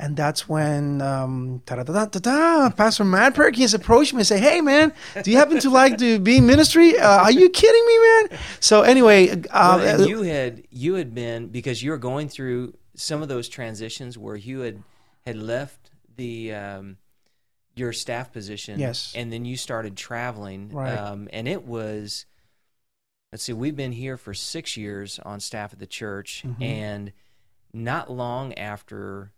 and 0.00 0.16
that's 0.16 0.48
when 0.48 1.00
um, 1.00 1.62
Pastor 1.66 3.04
Matt 3.04 3.34
Perkins 3.34 3.74
approached 3.74 4.12
me 4.12 4.18
and 4.20 4.26
said, 4.26 4.40
"Hey, 4.40 4.60
man, 4.60 4.92
do 5.22 5.30
you 5.30 5.36
happen 5.36 5.58
to 5.60 5.70
like 5.70 5.98
to 5.98 6.18
be 6.18 6.38
in 6.38 6.46
ministry? 6.46 6.98
Uh, 6.98 7.22
are 7.22 7.30
you 7.32 7.48
kidding 7.48 7.86
me, 7.86 7.98
man?" 7.98 8.38
So 8.60 8.82
anyway, 8.82 9.30
uh, 9.30 9.78
Well, 9.78 9.80
and 10.00 10.08
you 10.08 10.22
had 10.22 10.64
you 10.70 10.94
had 10.94 11.14
been 11.14 11.48
because 11.48 11.82
you 11.82 11.90
were 11.90 11.98
going 11.98 12.28
through 12.28 12.74
some 12.96 13.22
of 13.22 13.28
those 13.28 13.48
transitions 13.48 14.16
where 14.18 14.36
you 14.36 14.60
had 14.60 14.82
had 15.26 15.36
left 15.36 15.90
the 16.16 16.52
um, 16.54 16.96
your 17.76 17.92
staff 17.92 18.32
position, 18.32 18.78
Yes. 18.78 19.12
and 19.16 19.32
then 19.32 19.44
you 19.44 19.56
started 19.56 19.96
traveling, 19.96 20.70
Right. 20.70 20.96
um, 20.96 21.28
and 21.32 21.48
it 21.48 21.64
was. 21.64 22.26
Let's 23.32 23.42
see, 23.42 23.52
we've 23.52 23.74
been 23.74 23.90
here 23.90 24.16
for 24.16 24.32
six 24.32 24.76
years 24.76 25.18
on 25.24 25.40
staff 25.40 25.72
at 25.72 25.80
the 25.80 25.88
church, 25.88 26.44
Mhm. 26.46 26.62
and 26.62 27.12
not 27.72 28.08
long 28.08 28.54
after 28.54 29.32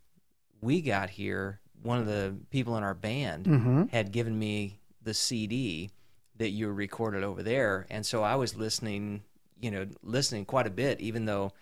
we 0.61 0.81
got 0.81 1.11
here, 1.11 1.61
one 1.83 1.99
of 1.99 2.07
the 2.07 2.35
people 2.51 2.77
in 2.77 2.83
our 2.83 2.95
band 2.95 3.47
Mhm. 3.47 3.91
had 3.91 4.13
given 4.13 4.39
me 4.39 4.79
the 5.03 5.15
CD 5.15 5.91
that 6.39 6.51
you 6.51 6.69
recorded 6.71 7.23
over 7.25 7.43
there, 7.43 7.87
and 7.91 8.05
so 8.05 8.23
I 8.23 8.35
was 8.37 8.57
listening, 8.57 9.23
you 9.61 9.71
know, 9.71 9.87
listening 10.03 10.45
quite 10.45 10.67
a 10.67 10.71
bit, 10.71 11.01
even 11.01 11.25
though, 11.25 11.53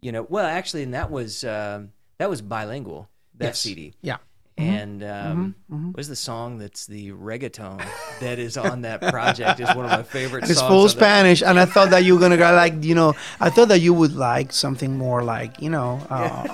you 0.00 0.10
know, 0.12 0.22
well, 0.28 0.46
actually, 0.46 0.82
and 0.82 0.94
that 0.94 1.10
was 1.10 1.44
um 1.44 1.92
that 2.18 2.28
was 2.30 2.42
bilingual 2.42 3.08
that 3.34 3.46
Yes. 3.46 3.60
CD, 3.60 3.94
yeah, 4.02 4.16
and 4.56 5.04
um, 5.04 5.54
mhm. 5.70 5.92
what 5.92 6.00
is 6.00 6.08
the 6.08 6.16
song 6.16 6.58
that's 6.58 6.86
the 6.86 7.12
reggaeton 7.12 7.80
that 8.20 8.40
is 8.40 8.56
on 8.56 8.80
that 8.82 9.00
project 9.00 9.60
is 9.60 9.72
one 9.76 9.84
of 9.84 9.90
my 9.92 10.02
favorite. 10.02 10.42
And 10.42 10.50
it's 10.50 10.58
songs 10.58 10.68
full 10.72 10.88
Spanish, 10.88 11.42
and 11.42 11.60
I 11.60 11.64
thought 11.64 11.90
that 11.90 12.02
you 12.04 12.14
were 12.14 12.20
gonna 12.20 12.36
go 12.36 12.52
like 12.54 12.82
you 12.82 12.94
know, 12.96 13.14
I 13.40 13.50
thought 13.50 13.68
that 13.68 13.80
you 13.80 13.94
would 13.94 14.16
like 14.16 14.52
something 14.52 14.96
more 14.98 15.22
like 15.22 15.60
you 15.60 15.70
know. 15.70 16.00
Uh, 16.10 16.46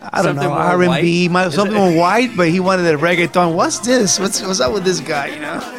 I 0.00 0.22
don't 0.22 0.36
Something 0.36 0.48
know 0.48 0.54
R 0.54 0.82
and 0.82 1.02
B, 1.02 1.28
something 1.50 1.74
more 1.74 1.92
white, 1.92 2.36
but 2.36 2.48
he 2.48 2.60
wanted 2.60 2.86
a 2.86 2.96
reggaeton. 2.96 3.54
What's 3.54 3.80
this? 3.80 4.18
What's 4.18 4.40
what's 4.42 4.60
up 4.60 4.72
with 4.72 4.84
this 4.84 5.00
guy? 5.00 5.26
You 5.28 5.40
know. 5.40 5.78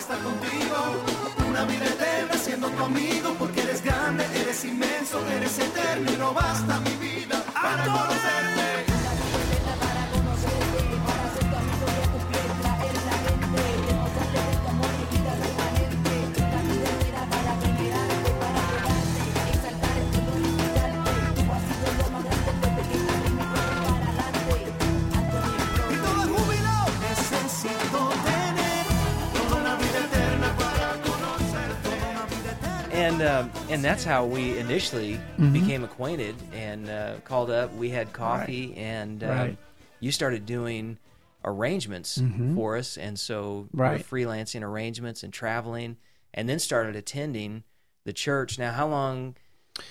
And 33.19 33.27
um, 33.51 33.51
and 33.69 33.83
that's 33.83 34.03
how 34.03 34.25
we 34.25 34.57
initially 34.57 35.19
Mm-hmm. 35.39 35.53
became 35.53 35.83
acquainted 35.83 36.35
and 36.53 36.89
uh, 36.89 37.15
called 37.23 37.49
up. 37.49 37.73
We 37.75 37.89
had 37.89 38.11
coffee, 38.13 38.75
and 38.75 39.23
um, 39.23 39.29
Right. 39.29 39.57
you 40.01 40.11
started 40.11 40.45
doing 40.45 40.97
arrangements 41.45 42.21
for 42.55 42.77
us, 42.77 42.97
and 42.97 43.17
so 43.19 43.67
Mm-hmm. 43.73 43.81
Right. 43.81 44.05
freelancing 44.09 44.61
arrangements 44.63 45.23
and 45.23 45.31
traveling, 45.33 45.97
and 46.33 46.47
then 46.49 46.59
started 46.59 46.95
attending 46.95 47.63
the 48.05 48.13
church. 48.13 48.59
Now, 48.59 48.71
how 48.73 48.88
long 48.88 49.35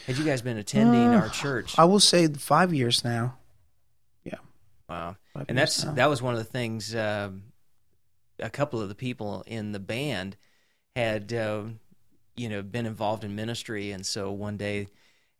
had 0.06 0.18
you 0.18 0.24
guys 0.24 0.42
been 0.42 0.58
attending 0.58 1.14
Uh, 1.14 1.18
our 1.20 1.28
church? 1.28 1.78
I 1.78 1.84
will 1.84 2.00
say 2.00 2.28
five 2.28 2.74
years 2.74 3.04
now. 3.04 3.38
Yeah. 4.24 4.34
Wow, 4.88 5.16
Five 5.34 5.46
and 5.48 5.56
that's 5.58 5.84
now. 5.84 5.92
that 5.92 6.10
was 6.10 6.20
one 6.22 6.34
of 6.34 6.38
the 6.38 6.44
things. 6.50 6.94
Um, 6.94 7.44
a 8.38 8.50
couple 8.50 8.80
of 8.80 8.88
the 8.88 8.94
people 8.94 9.42
in 9.46 9.72
the 9.72 9.80
band 9.80 10.36
had, 10.94 11.32
uh, 11.32 11.64
you 12.38 12.48
know, 12.48 12.62
been 12.62 12.86
involved 12.86 13.24
in 13.24 13.34
ministry, 13.34 13.90
and 13.90 14.04
so 14.04 14.30
one 14.30 14.56
day 14.56 14.88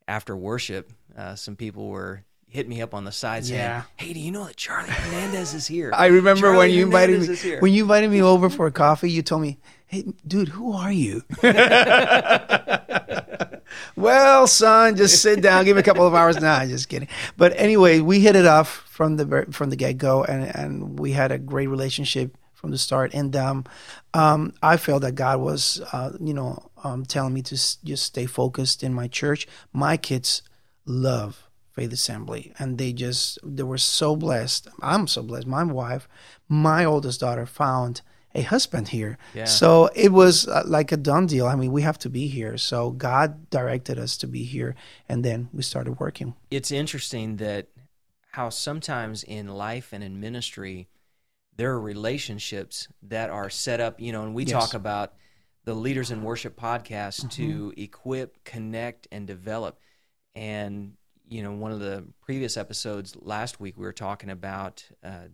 after 0.07 0.35
worship, 0.35 0.91
uh, 1.17 1.35
some 1.35 1.55
people 1.55 1.87
were 1.87 2.23
hit 2.47 2.67
me 2.67 2.81
up 2.81 2.95
on 2.95 3.03
the 3.03 3.11
side 3.11 3.45
saying, 3.45 3.59
Yeah. 3.59 3.83
"Hey, 3.95 4.11
do 4.11 4.19
you 4.19 4.31
know 4.31 4.45
that 4.45 4.57
Charlie 4.57 4.89
Hernandez 4.89 5.53
is 5.53 5.67
here?" 5.67 5.91
I 5.95 6.07
remember 6.07 6.47
Charlie 6.47 6.57
when 6.57 6.71
you 6.71 6.85
invited 6.85 7.21
me 7.21 7.57
when 7.59 7.73
you 7.73 7.83
invited 7.83 8.09
me 8.09 8.21
over 8.21 8.49
for 8.49 8.65
a 8.67 8.71
coffee. 8.71 9.11
You 9.11 9.21
told 9.21 9.43
me, 9.43 9.59
"Hey, 9.85 10.05
dude, 10.27 10.49
who 10.49 10.73
are 10.73 10.91
you?" 10.91 11.23
well, 13.95 14.47
son, 14.47 14.95
just 14.95 15.21
sit 15.21 15.41
down. 15.41 15.65
Give 15.65 15.75
me 15.75 15.81
a 15.81 15.83
couple 15.83 16.05
of 16.07 16.15
hours. 16.15 16.39
Nah, 16.39 16.65
just 16.65 16.89
kidding. 16.89 17.07
But 17.37 17.53
anyway, 17.55 17.99
we 17.99 18.19
hit 18.19 18.35
it 18.35 18.45
off 18.45 18.69
from 18.89 19.17
the 19.17 19.45
from 19.51 19.69
the 19.69 19.75
get 19.75 19.97
go, 19.97 20.23
and 20.23 20.43
and 20.55 20.99
we 20.99 21.11
had 21.11 21.31
a 21.31 21.37
great 21.37 21.67
relationship 21.67 22.35
from 22.59 22.71
the 22.71 22.77
start. 22.77 23.13
And 23.13 23.35
um, 23.35 23.63
um, 24.13 24.53
I 24.61 24.75
felt 24.77 25.03
that 25.03 25.13
God 25.13 25.39
was, 25.39 25.81
uh, 25.93 26.11
you 26.19 26.33
know, 26.33 26.68
um, 26.83 27.05
telling 27.05 27.33
me 27.33 27.41
to 27.43 27.55
s- 27.55 27.77
just 27.83 28.03
stay 28.05 28.25
focused 28.25 28.83
in 28.83 28.93
my 28.93 29.07
church. 29.07 29.47
My 29.73 29.97
kids 29.97 30.41
love 30.85 31.49
Faith 31.71 31.93
Assembly, 31.93 32.53
and 32.59 32.77
they 32.77 32.93
just 32.93 33.39
they 33.43 33.63
were 33.63 33.77
so 33.77 34.15
blessed. 34.15 34.67
I'm 34.81 35.07
so 35.07 35.21
blessed. 35.23 35.47
My 35.47 35.63
wife, 35.63 36.07
my 36.47 36.83
oldest 36.85 37.19
daughter, 37.19 37.45
found 37.45 38.01
a 38.35 38.41
husband 38.41 38.89
here. 38.89 39.17
Yeah. 39.33 39.45
So 39.45 39.89
it 39.95 40.11
was 40.11 40.47
uh, 40.47 40.63
like 40.65 40.91
a 40.91 40.97
done 40.97 41.25
deal. 41.27 41.47
I 41.47 41.55
mean, 41.55 41.71
we 41.71 41.81
have 41.81 41.97
to 41.99 42.09
be 42.09 42.27
here. 42.27 42.57
So 42.57 42.91
God 42.91 43.49
directed 43.49 43.97
us 43.97 44.17
to 44.17 44.27
be 44.27 44.43
here, 44.43 44.75
and 45.07 45.23
then 45.25 45.49
we 45.53 45.63
started 45.63 45.99
working. 45.99 46.35
it's 46.51 46.71
interesting 46.71 47.37
that 47.37 47.67
how 48.31 48.49
sometimes 48.49 49.23
in 49.23 49.47
life 49.47 49.91
and 49.91 50.03
in 50.03 50.19
ministry 50.19 50.87
there 51.55 51.71
are 51.71 51.81
relationships 51.81 52.87
that 53.01 53.29
are 53.29 53.49
set 53.49 53.79
up 53.81 53.99
you 53.99 54.11
know 54.13 54.23
and 54.23 54.33
we 54.35 54.43
Yes. 54.43 54.51
Talk 54.53 54.73
about 54.75 55.13
the 55.69 55.75
leaders 55.75 56.09
in 56.09 56.23
worship 56.23 56.59
podcast 56.59 57.29
to 57.29 57.71
equip 57.77 58.43
connect 58.43 59.07
and 59.11 59.27
develop 59.27 59.79
and 60.33 60.93
you 61.27 61.43
know 61.43 61.51
one 61.51 61.71
of 61.71 61.79
the 61.79 62.03
previous 62.21 62.57
episodes 62.57 63.15
last 63.21 63.59
week 63.59 63.77
we 63.77 63.85
were 63.85 63.93
talking 63.93 64.31
about 64.31 64.83
uh, 65.03 65.27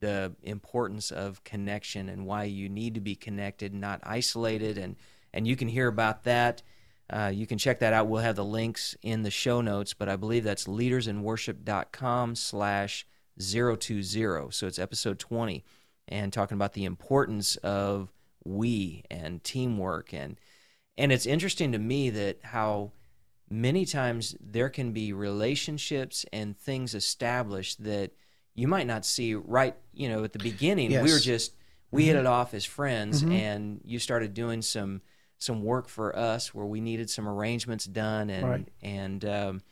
the 0.00 0.34
importance 0.44 1.10
of 1.10 1.44
connection 1.44 2.08
and 2.08 2.24
why 2.24 2.44
you 2.44 2.70
need 2.70 2.94
to 2.94 3.02
be 3.02 3.14
connected 3.14 3.74
not 3.74 4.00
isolated 4.02 4.78
and 4.78 4.96
and 5.34 5.46
you 5.46 5.56
can 5.56 5.68
hear 5.68 5.88
about 5.88 6.24
that 6.24 6.62
uh, 7.08 7.30
you 7.32 7.46
can 7.46 7.56
check 7.56 7.78
that 7.78 7.92
out. 7.92 8.08
We'll 8.08 8.20
have 8.20 8.34
the 8.34 8.44
links 8.44 8.96
in 9.00 9.22
the 9.22 9.30
show 9.30 9.60
notes, 9.60 9.94
but 9.94 10.08
I 10.08 10.16
believe 10.16 10.42
that's 10.42 10.64
leadersinworship.com 10.64 12.34
slash 12.34 13.06
020. 13.38 14.02
So 14.50 14.66
it's 14.66 14.80
episode 14.80 15.20
20 15.20 15.64
and 16.08 16.32
talking 16.32 16.56
about 16.56 16.72
the 16.72 16.84
importance 16.84 17.54
of 17.56 18.12
we 18.46 19.04
and 19.10 19.42
teamwork. 19.42 20.12
And 20.14 20.38
and 20.98 21.12
it's 21.12 21.26
interesting 21.26 21.72
to 21.72 21.78
me 21.78 22.10
that 22.10 22.38
how 22.42 22.92
many 23.50 23.84
times 23.84 24.34
there 24.40 24.68
can 24.70 24.92
be 24.92 25.12
relationships 25.12 26.24
and 26.32 26.56
things 26.58 26.94
established 26.94 27.84
that 27.84 28.12
you 28.54 28.66
might 28.66 28.86
not 28.86 29.04
see 29.04 29.34
right 29.34 29.76
you 29.92 30.08
know 30.08 30.24
at 30.24 30.32
the 30.32 30.38
beginning. 30.38 30.90
We 30.90 31.12
were 31.12 31.18
just 31.18 31.54
we 31.90 32.06
hit 32.06 32.16
it 32.16 32.26
off 32.26 32.54
as 32.54 32.64
friends 32.64 33.22
Mhm. 33.22 33.32
and 33.32 33.80
you 33.84 33.98
started 33.98 34.34
doing 34.34 34.62
some 34.62 35.02
some 35.38 35.62
work 35.62 35.88
for 35.88 36.16
us 36.16 36.54
where 36.54 36.64
we 36.66 36.80
needed 36.80 37.10
some 37.10 37.28
arrangements 37.28 37.84
done 37.84 38.30
and 38.30 38.46
Right. 38.46 38.68
and 38.82 39.24
um, 39.24 39.62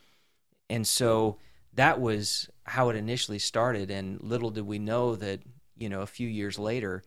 and 0.69 0.85
so 0.87 1.39
that 1.73 1.99
was 1.99 2.49
how 2.63 2.89
it 2.89 2.95
initially 2.95 3.39
started. 3.39 3.91
And 3.91 4.21
little 4.21 4.49
did 4.51 4.65
we 4.65 4.79
know 4.79 5.15
that 5.15 5.41
you 5.77 5.89
know 5.89 6.01
a 6.01 6.07
few 6.07 6.27
years 6.27 6.57
later 6.59 7.03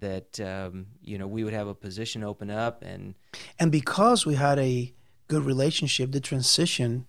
that 0.00 0.40
um, 0.40 0.86
you 1.02 1.18
know 1.18 1.26
we 1.26 1.44
would 1.44 1.52
have 1.52 1.68
a 1.68 1.74
position 1.74 2.22
open 2.24 2.50
up 2.50 2.82
and 2.82 3.14
And 3.58 3.70
because 3.70 4.26
we 4.26 4.34
had 4.34 4.58
a 4.58 4.92
good 5.28 5.44
relationship, 5.44 6.12
the 6.12 6.20
transition 6.20 7.06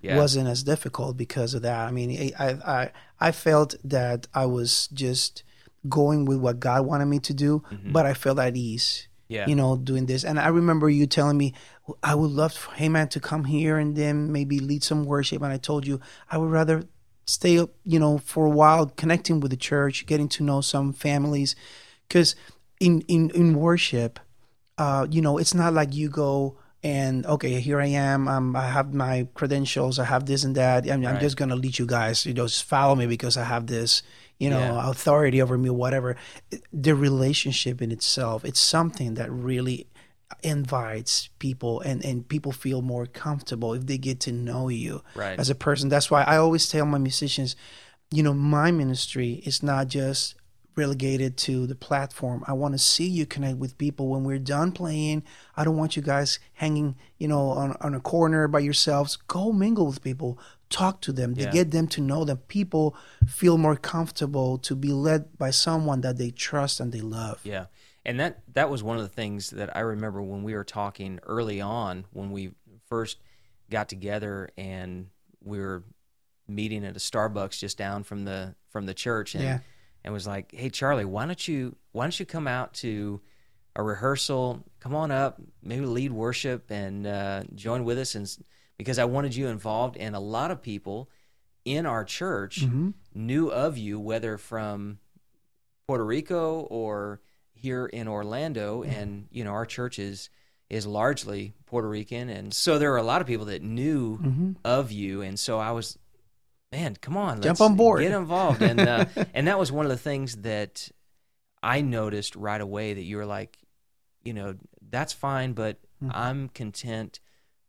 yeah 0.00 0.16
wasn't 0.16 0.48
as 0.48 0.62
difficult 0.64 1.16
because 1.16 1.54
of 1.54 1.62
that. 1.62 1.88
I 1.88 1.92
mean, 1.92 2.32
I, 2.38 2.48
I 2.78 2.90
I 3.20 3.32
felt 3.32 3.76
that 3.84 4.26
I 4.34 4.46
was 4.46 4.88
just 4.92 5.44
going 5.88 6.24
with 6.24 6.38
what 6.38 6.60
God 6.60 6.86
wanted 6.86 7.06
me 7.06 7.18
to 7.20 7.34
do, 7.34 7.62
but 7.92 8.06
I 8.06 8.14
felt 8.14 8.38
at 8.38 8.56
ease. 8.56 9.08
yeah 9.28 9.46
You 9.48 9.56
know, 9.56 9.76
doing 9.76 10.06
this, 10.06 10.24
and 10.24 10.38
I 10.38 10.48
remember 10.48 10.90
you 10.90 11.06
telling 11.06 11.38
me, 11.38 11.54
"I 12.02 12.14
would 12.14 12.30
love, 12.30 12.52
for, 12.52 12.74
hey 12.74 12.88
man, 12.88 13.08
to 13.08 13.20
come 13.20 13.44
here 13.44 13.78
and 13.78 13.96
then 13.96 14.32
maybe 14.32 14.58
lead 14.60 14.82
some 14.84 15.04
worship." 15.04 15.42
And 15.42 15.52
I 15.52 15.58
told 15.58 15.86
you, 15.86 16.00
I 16.32 16.36
would 16.38 16.50
rather 16.50 16.84
stay, 17.24 17.54
you 17.84 17.98
know, 18.02 18.18
for 18.18 18.44
a 18.46 18.50
while, 18.50 18.86
connecting 19.02 19.40
with 19.40 19.50
the 19.50 19.56
church, 19.56 20.06
getting 20.06 20.28
to 20.36 20.42
know 20.42 20.60
some 20.60 20.92
families, 20.92 21.54
because 22.12 22.36
in 22.78 23.00
in 23.08 23.30
in 23.30 23.54
worship, 23.54 24.20
uh, 24.76 25.06
you 25.10 25.22
know, 25.22 25.38
it's 25.38 25.54
not 25.54 25.72
like 25.72 25.94
you 25.94 26.10
go 26.10 26.58
and 26.82 27.24
okay, 27.24 27.60
here 27.60 27.80
I 27.80 27.86
am. 27.86 28.28
Um, 28.28 28.54
I 28.54 28.66
have 28.68 28.92
my 28.92 29.28
credentials. 29.34 29.98
I 29.98 30.04
have 30.04 30.26
this 30.26 30.44
and 30.44 30.54
that. 30.56 30.84
I'm, 30.90 31.06
I'm 31.06 31.20
just 31.20 31.36
gonna 31.38 31.56
lead 31.56 31.78
you 31.78 31.86
guys. 31.86 32.26
You 32.26 32.34
know, 32.34 32.46
just 32.46 32.64
follow 32.64 32.94
me 32.94 33.06
because 33.06 33.36
I 33.38 33.44
have 33.44 33.66
this, 33.66 34.02
you 34.38 34.50
know, 34.50 34.58
Yeah. 34.60 34.90
authority 34.90 35.40
over 35.40 35.56
me, 35.56 35.70
whatever. 35.70 36.16
The 36.72 36.94
relationship 36.94 37.80
in 37.80 37.90
itself, 37.92 38.44
it's 38.44 38.60
something 38.60 39.14
that 39.14 39.30
really 39.32 39.86
invites 40.42 41.28
people, 41.38 41.80
and 41.80 42.04
and 42.04 42.28
people 42.28 42.52
feel 42.52 42.82
more 42.82 43.06
comfortable 43.06 43.72
if 43.74 43.86
they 43.86 43.98
get 43.98 44.20
to 44.20 44.32
know 44.32 44.68
you 44.68 45.02
right 45.14 45.38
as 45.38 45.48
a 45.50 45.54
person. 45.54 45.88
That's 45.88 46.10
why 46.10 46.22
I 46.24 46.36
always 46.36 46.68
tell 46.68 46.84
my 46.84 46.98
musicians, 46.98 47.56
you 48.10 48.22
know, 48.22 48.34
my 48.34 48.70
ministry 48.70 49.40
is 49.46 49.62
not 49.62 49.88
just 49.88 50.34
relegated 50.74 51.36
to 51.36 51.66
the 51.66 51.74
platform. 51.74 52.44
I 52.46 52.52
want 52.52 52.74
to 52.74 52.78
see 52.78 53.06
you 53.06 53.26
connect 53.26 53.58
with 53.58 53.78
people 53.78 54.08
when 54.08 54.24
we're 54.24 54.38
done 54.38 54.72
playing. 54.72 55.22
I 55.56 55.64
don't 55.64 55.76
want 55.76 55.96
you 55.96 56.02
guys 56.02 56.38
hanging, 56.54 56.96
you 57.18 57.28
know, 57.28 57.50
on, 57.50 57.76
on 57.80 57.94
a 57.94 58.00
corner 58.00 58.48
by 58.48 58.60
yourselves. 58.60 59.16
Go 59.28 59.52
mingle 59.52 59.86
with 59.86 60.02
people, 60.02 60.38
talk 60.70 61.00
to 61.02 61.12
them, 61.12 61.34
to 61.34 61.46
get 61.50 61.70
them 61.70 61.86
to 61.88 62.00
know 62.00 62.24
them. 62.24 62.38
People 62.48 62.96
feel 63.26 63.58
more 63.58 63.76
comfortable 63.76 64.58
to 64.58 64.74
be 64.74 64.92
led 64.92 65.36
by 65.38 65.50
someone 65.50 66.00
that 66.00 66.18
they 66.18 66.30
trust 66.30 66.80
and 66.80 66.92
they 66.92 67.00
love. 67.00 67.40
Yeah. 67.44 67.66
And 68.04 68.18
that 68.18 68.40
that 68.54 68.68
was 68.68 68.82
one 68.82 68.96
of 68.96 69.02
the 69.02 69.08
things 69.08 69.50
that 69.50 69.76
I 69.76 69.80
remember 69.80 70.22
when 70.22 70.42
we 70.42 70.54
were 70.54 70.64
talking 70.64 71.20
early 71.22 71.60
on 71.60 72.04
when 72.12 72.32
we 72.32 72.52
first 72.88 73.18
got 73.70 73.88
together 73.88 74.50
and 74.56 75.06
we 75.42 75.60
were 75.60 75.84
meeting 76.48 76.84
at 76.84 76.96
a 76.96 76.98
Starbucks 76.98 77.58
just 77.58 77.78
down 77.78 78.02
from 78.02 78.24
the 78.24 78.54
from 78.70 78.86
the 78.86 78.94
church 78.94 79.34
and 79.34 79.44
Yeah. 79.44 79.58
And 80.04 80.12
was 80.12 80.26
like, 80.26 80.52
"Hey 80.52 80.70
Charlie, 80.70 81.04
why 81.04 81.26
don't 81.26 81.46
you 81.48 81.76
why 81.92 82.04
don't 82.04 82.18
you 82.18 82.26
come 82.26 82.46
out 82.48 82.74
to 82.74 83.20
a 83.76 83.82
rehearsal? 83.82 84.64
Come 84.80 84.94
on 84.94 85.10
up, 85.10 85.40
maybe 85.62 85.86
lead 85.86 86.12
worship 86.12 86.70
and 86.70 87.06
uh, 87.06 87.42
join 87.54 87.84
with 87.84 87.98
us 87.98 88.14
and 88.14 88.28
because 88.78 88.98
I 88.98 89.04
wanted 89.04 89.34
you 89.36 89.46
involved 89.48 89.96
and 89.96 90.14
a 90.16 90.20
lot 90.20 90.50
of 90.50 90.62
people 90.62 91.08
in 91.64 91.86
our 91.86 92.04
church 92.04 92.64
Mhm. 92.66 92.94
knew 93.14 93.48
of 93.48 93.78
you 93.78 94.00
whether 94.00 94.36
from 94.38 94.98
Puerto 95.86 96.04
Rico 96.04 96.60
or 96.62 97.20
here 97.52 97.86
in 97.86 98.08
Orlando, 98.08 98.82
and 98.82 99.28
you 99.30 99.44
know 99.44 99.52
our 99.52 99.66
church 99.66 99.98
is 99.98 100.30
is 100.68 100.86
largely 100.86 101.52
Puerto 101.66 101.86
Rican, 101.88 102.28
and 102.30 102.52
so 102.54 102.78
there 102.78 102.92
are 102.94 102.96
a 102.96 103.02
lot 103.02 103.20
of 103.20 103.26
people 103.26 103.44
that 103.46 103.62
knew 103.62 104.16
Mhm. 104.18 104.56
of 104.64 104.90
you, 104.90 105.20
and 105.20 105.38
so 105.38 105.58
I 105.58 105.70
was, 105.70 105.98
man, 106.72 106.96
come 107.00 107.16
on, 107.16 107.36
Jump 107.42 107.60
let's 107.60 107.60
on 107.60 107.76
board. 107.76 108.00
get 108.02 108.12
involved, 108.12 108.62
and 108.62 108.80
uh, 108.80 109.04
and 109.34 109.46
that 109.46 109.58
was 109.58 109.70
one 109.70 109.84
of 109.86 109.90
the 109.90 109.98
things 109.98 110.36
that 110.38 110.88
I 111.62 111.80
noticed 111.82 112.34
right 112.34 112.60
away 112.60 112.94
that 112.94 113.02
you 113.02 113.18
were 113.18 113.26
like, 113.26 113.58
you 114.24 114.32
know, 114.34 114.56
that's 114.90 115.12
fine, 115.12 115.52
but 115.52 115.78
Mhm. 116.02 116.10
I'm 116.14 116.48
content 116.48 117.20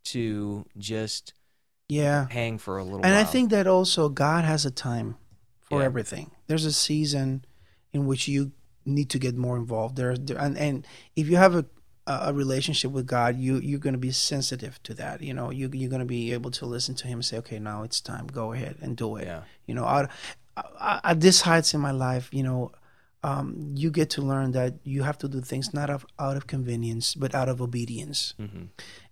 to 0.06 0.66
just 0.78 1.34
Yeah. 1.88 2.28
hang 2.30 2.58
for 2.58 2.78
a 2.80 2.84
little 2.84 3.02
And 3.06 3.14
while. 3.14 3.22
I 3.22 3.24
think 3.26 3.52
that 3.52 3.68
also 3.68 4.10
God 4.10 4.44
has 4.46 4.66
a 4.66 4.72
time 4.72 5.18
for 5.62 5.80
Yeah. 5.80 5.86
everything. 5.86 6.32
There's 6.48 6.66
a 6.66 6.74
season 6.74 7.46
in 7.92 8.08
which 8.08 8.28
you 8.28 8.52
need 8.86 9.10
to 9.12 9.20
get 9.20 9.36
more 9.36 9.56
involved. 9.56 9.96
There, 9.96 10.18
there 10.18 10.38
and, 10.38 10.58
and 10.58 10.88
if 11.16 11.30
you 11.30 11.38
have 11.38 11.54
a 11.56 11.66
a 12.06 12.34
relationship 12.34 12.92
with 12.92 13.06
God, 13.08 13.38
you 13.38 13.58
you're 13.60 13.80
going 13.80 13.94
to 13.94 14.00
be 14.00 14.12
sensitive 14.12 14.82
to 14.84 14.94
that. 14.96 15.22
You 15.22 15.34
know, 15.34 15.50
you 15.52 15.70
you're 15.74 15.90
going 15.90 16.02
to 16.02 16.06
be 16.06 16.34
able 16.34 16.52
to 16.52 16.66
listen 16.66 16.96
to 16.96 17.08
Him 17.08 17.20
and 17.20 17.26
say, 17.26 17.38
"Okay, 17.38 17.60
now 17.60 17.84
it's 17.84 18.02
time. 18.02 18.28
Go 18.28 18.52
ahead 18.54 18.76
and 18.82 18.98
do 18.98 19.16
it." 19.18 19.26
Yeah. 19.26 19.44
You 19.68 19.76
know, 19.76 19.88
at, 19.88 20.10
at 21.04 21.22
this 21.22 21.42
heights 21.42 21.74
in 21.74 21.80
my 21.82 21.92
life, 21.92 22.30
you 22.32 22.44
know, 22.44 22.72
um, 23.24 23.72
you 23.76 23.90
get 23.90 24.10
to 24.12 24.22
learn 24.22 24.52
that 24.52 24.74
you 24.84 25.04
have 25.04 25.18
to 25.20 25.28
do 25.28 25.40
things 25.42 25.74
not 25.74 25.90
of, 25.90 26.06
out 26.20 26.36
of 26.36 26.46
convenience, 26.48 27.16
but 27.16 27.34
out 27.34 27.48
of 27.50 27.62
obedience 27.62 28.34
Mhm. 28.40 28.68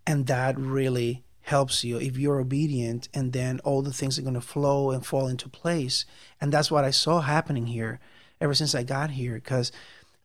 and 0.06 0.28
that 0.28 0.58
really 0.60 1.24
helps 1.44 1.84
you 1.84 1.98
if 1.98 2.18
you're 2.18 2.40
obedient 2.40 3.08
and 3.14 3.34
then 3.34 3.60
all 3.64 3.82
the 3.82 3.94
things 3.94 4.20
are 4.20 4.22
going 4.22 4.36
to 4.36 4.42
flow 4.42 4.92
and 4.92 5.06
fall 5.06 5.28
into 5.28 5.50
place 5.50 6.06
and 6.40 6.52
that's 6.54 6.70
what 6.70 6.84
i 6.84 6.92
saw 6.92 7.20
happening 7.22 7.66
here 7.68 8.00
ever 8.40 8.54
since 8.54 8.76
i 8.76 8.84
got 8.84 9.10
here 9.12 9.36
because 9.36 9.72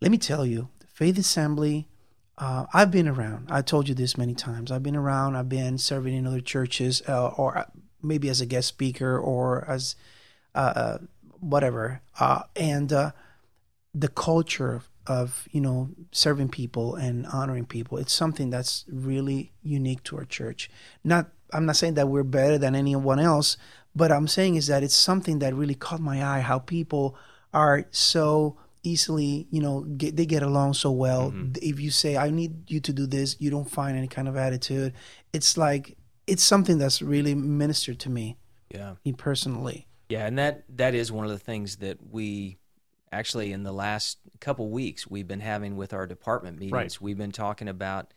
let 0.02 0.10
me 0.10 0.18
tell 0.18 0.44
you 0.44 0.68
faith 0.92 1.16
assembly 1.18 1.88
uh, 2.38 2.66
i've 2.74 2.90
been 2.90 3.08
around. 3.08 3.48
I 3.50 3.62
told 3.62 3.88
you 3.88 3.94
this 3.94 4.16
many 4.16 4.34
times. 4.34 4.70
I've 4.70 4.82
been 4.82 4.96
around. 4.96 5.36
I've 5.36 5.48
been 5.48 5.78
serving 5.78 6.14
in 6.14 6.26
other 6.26 6.40
churches 6.40 7.02
uh, 7.08 7.28
or 7.28 7.66
maybe 8.02 8.28
as 8.28 8.40
a 8.40 8.46
guest 8.46 8.68
speaker 8.68 9.18
or 9.18 9.64
as 9.68 9.96
uh, 10.54 10.98
whatever. 11.40 12.02
Uh, 12.18 12.42
and 12.54 12.92
uh, 12.92 13.12
the 13.94 14.08
culture 14.08 14.74
of, 14.74 14.88
of 15.06 15.48
you 15.50 15.60
know 15.60 15.90
serving 16.12 16.48
people 16.48 16.96
and 16.96 17.26
honoring 17.26 17.64
people 17.64 17.96
it's 17.96 18.12
something 18.12 18.50
that's 18.50 18.84
really 18.88 19.52
unique 19.62 20.02
to 20.04 20.16
our 20.16 20.24
church. 20.24 20.70
Not 21.04 21.30
i'm 21.52 21.66
not 21.66 21.76
saying 21.76 21.94
that 21.94 22.08
we're 22.08 22.22
better 22.24 22.58
than 22.58 22.74
anyone 22.74 23.18
else 23.20 23.56
but 23.94 24.10
i'm 24.10 24.26
saying 24.26 24.56
is 24.56 24.66
that 24.66 24.82
it's 24.82 24.94
something 24.94 25.38
that 25.38 25.54
really 25.54 25.74
caught 25.74 26.00
my 26.00 26.24
eye 26.24 26.40
how 26.40 26.58
people 26.58 27.16
are 27.54 27.86
so 27.90 28.56
easily 28.86 29.46
you 29.50 29.60
know 29.60 29.80
get, 29.82 30.16
they 30.16 30.26
get 30.26 30.42
along 30.42 30.72
so 30.74 30.90
well 30.90 31.32
if 31.60 31.80
you 31.80 31.90
say 31.90 32.16
i 32.16 32.30
need 32.30 32.70
you 32.70 32.80
to 32.80 32.92
do 32.92 33.06
this 33.06 33.36
you 33.40 33.50
don't 33.50 33.70
find 33.70 33.96
any 33.96 34.08
kind 34.08 34.28
of 34.28 34.36
attitude 34.36 34.92
it's 35.32 35.56
like 35.56 35.96
it's 36.26 36.42
something 36.42 36.78
that's 36.78 37.02
really 37.02 37.34
ministered 37.34 37.98
to 37.98 38.10
me 38.10 38.36
yeah. 38.72 38.94
me 39.04 39.12
personally 39.12 39.86
Yeah, 40.08 40.26
and 40.26 40.38
that 40.38 40.64
that 40.76 40.94
is 40.94 41.10
one 41.10 41.24
of 41.24 41.30
the 41.30 41.38
things 41.38 41.76
that 41.76 41.98
we 42.10 42.58
actually 43.12 43.52
in 43.52 43.62
the 43.62 43.72
last 43.72 44.18
couple 44.40 44.68
weeks 44.68 45.06
we've 45.06 45.28
been 45.28 45.40
having 45.40 45.76
with 45.76 45.92
our 45.92 46.06
department 46.06 46.58
meetings. 46.58 46.72
Right. 46.72 47.00
We've 47.00 47.18
been 47.18 47.32
talking 47.32 47.68
about 47.68 48.14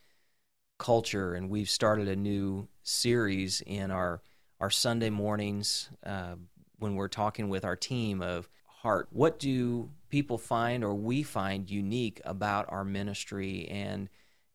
culture, 0.77 1.33
and 1.33 1.49
we've 1.49 1.69
started 1.69 2.07
a 2.07 2.15
new 2.15 2.67
series 2.83 3.61
in 3.65 3.91
our 3.91 4.21
our 4.59 4.69
Sunday 4.69 5.09
mornings 5.09 5.89
uh, 6.05 6.35
when 6.77 6.95
we're 6.95 7.07
talking 7.07 7.49
with 7.49 7.65
our 7.65 7.75
team 7.75 8.21
of 8.21 8.49
heart. 8.65 9.07
What 9.11 9.39
do 9.39 9.89
people 10.09 10.37
find 10.37 10.83
or 10.83 10.93
we 10.93 11.23
find 11.23 11.69
unique 11.69 12.21
about 12.25 12.65
our 12.69 12.83
ministry, 12.83 13.67
and 13.69 14.09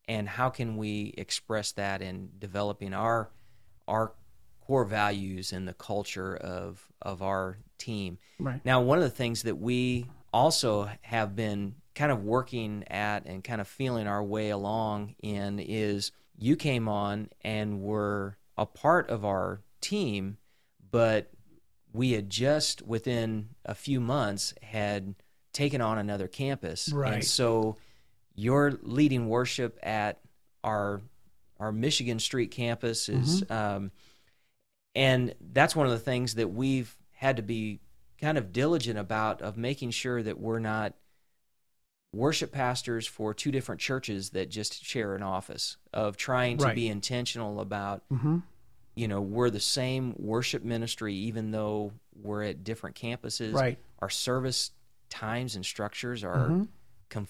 and 0.06 0.28
how 0.28 0.50
can 0.50 0.76
we 0.76 1.14
express 1.16 1.72
that 1.72 2.02
in 2.02 2.30
developing 2.38 2.92
our 2.92 3.30
our 3.88 4.12
core 4.60 4.84
values 4.84 5.52
and 5.52 5.68
the 5.68 5.74
culture 5.74 6.36
of 6.36 6.86
of 7.02 7.22
our 7.22 7.58
team. 7.78 8.18
right 8.38 8.64
Now, 8.64 8.80
one 8.80 8.98
of 8.98 9.04
the 9.04 9.10
things 9.10 9.42
that 9.42 9.56
we 9.56 10.06
also 10.32 10.90
have 11.02 11.36
been 11.36 11.76
kind 11.94 12.10
of 12.10 12.24
working 12.24 12.84
at 12.88 13.26
and 13.26 13.44
kind 13.44 13.60
of 13.60 13.68
feeling 13.68 14.06
our 14.06 14.22
way 14.22 14.50
along 14.50 15.14
in 15.22 15.60
is 15.60 16.10
you 16.36 16.56
came 16.56 16.88
on 16.88 17.28
and 17.42 17.80
were 17.80 18.36
a 18.56 18.66
part 18.66 19.08
of 19.08 19.24
our 19.24 19.60
team, 19.80 20.38
but 20.90 21.30
we 21.92 22.12
had 22.12 22.28
just 22.28 22.82
within 22.82 23.50
a 23.64 23.74
few 23.74 24.00
months 24.00 24.54
had 24.62 25.14
taken 25.54 25.80
on 25.80 25.96
another 25.96 26.28
campus. 26.28 26.88
And 26.88 26.96
Right. 26.98 27.24
so 27.24 27.76
you're 28.34 28.72
leading 28.82 29.28
worship 29.28 29.78
at 29.82 30.20
our 30.62 31.00
our 31.60 31.70
Michigan 31.72 32.18
Street 32.18 32.50
campus 32.50 33.08
is 33.08 33.44
um, 33.50 33.92
and 34.94 35.34
that's 35.52 35.74
one 35.74 35.86
of 35.86 35.92
the 35.92 35.98
things 35.98 36.34
that 36.34 36.48
we've 36.48 36.94
had 37.12 37.36
to 37.36 37.42
be 37.42 37.80
kind 38.20 38.36
of 38.36 38.52
diligent 38.52 38.98
about 38.98 39.40
of 39.40 39.56
making 39.56 39.90
sure 39.90 40.22
that 40.22 40.38
we're 40.38 40.58
not 40.58 40.94
worship 42.12 42.52
pastors 42.52 43.06
for 43.06 43.34
two 43.34 43.50
different 43.50 43.80
churches 43.80 44.30
that 44.30 44.48
just 44.48 44.84
share 44.84 45.14
an 45.14 45.22
office 45.22 45.76
of 45.92 46.16
trying 46.16 46.56
to 46.58 46.64
Right. 46.64 46.74
be 46.74 46.88
intentional 46.88 47.60
about 47.60 48.02
hmm 48.08 48.38
you 48.96 49.08
know 49.08 49.20
we're 49.20 49.50
the 49.50 49.58
same 49.60 50.14
worship 50.18 50.62
ministry 50.62 51.14
even 51.14 51.50
though 51.50 51.92
we're 52.14 52.44
at 52.44 52.62
different 52.62 52.94
campuses 52.96 53.54
Right. 53.54 53.78
our 54.00 54.10
service 54.10 54.70
times 55.14 55.54
and 55.56 55.64
structures 55.64 56.24
are 56.24 56.48
Mhm. 56.48 56.68
com- 57.08 57.28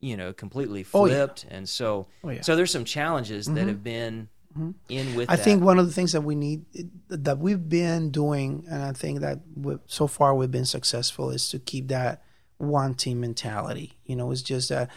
you 0.00 0.16
know 0.16 0.32
completely 0.32 0.84
Oh, 0.94 1.06
yeah. 1.06 1.14
flipped 1.26 1.44
and 1.50 1.68
so 1.68 2.06
Oh, 2.24 2.30
yeah. 2.30 2.40
so 2.42 2.56
there's 2.56 2.70
some 2.70 2.84
challenges 2.84 3.46
that 3.46 3.64
Mhm. 3.64 3.68
have 3.68 3.82
been 3.84 4.28
Mhm. 4.56 4.74
in 4.88 5.14
with 5.14 5.28
I 5.28 5.36
that. 5.36 5.44
think 5.44 5.62
one 5.62 5.78
of 5.78 5.86
the 5.86 5.92
things 5.92 6.12
that 6.12 6.22
we 6.22 6.34
need 6.34 6.64
that 7.08 7.38
we've 7.38 7.68
been 7.68 8.10
doing, 8.10 8.64
and 8.70 8.82
I 8.82 8.92
think 8.92 9.20
that 9.20 9.40
so 9.86 10.06
far 10.06 10.34
we've 10.34 10.50
been 10.50 10.64
successful, 10.64 11.30
is 11.30 11.48
to 11.50 11.58
keep 11.58 11.88
that 11.88 12.22
one 12.56 12.94
team 12.94 13.20
mentality. 13.20 13.92
You 14.04 14.16
know, 14.16 14.30
it's 14.32 14.42
just 14.42 14.70
that, 14.70 14.90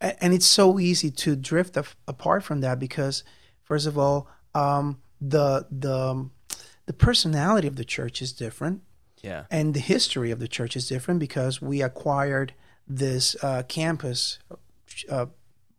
and 0.00 0.34
it's 0.34 0.46
so 0.46 0.78
easy 0.80 1.10
to 1.10 1.36
drift 1.36 1.76
apart 2.08 2.42
from 2.42 2.60
that 2.62 2.78
because, 2.78 3.22
first 3.62 3.86
of 3.86 3.96
all, 3.96 4.26
um, 4.54 5.00
the 5.20 5.66
the 5.70 6.28
the 6.86 6.92
personality 6.92 7.66
of 7.68 7.76
the 7.76 7.84
church 7.84 8.20
is 8.22 8.32
different 8.32 8.82
yeah. 9.26 9.42
And 9.50 9.66
the 9.74 9.80
history 9.94 10.30
of 10.34 10.38
the 10.44 10.48
church 10.56 10.74
is 10.80 10.84
different 10.94 11.18
because 11.20 11.54
we 11.70 11.76
acquired 11.90 12.48
this 13.02 13.24
uh, 13.42 13.62
campus 13.76 14.20
uh, 15.16 15.26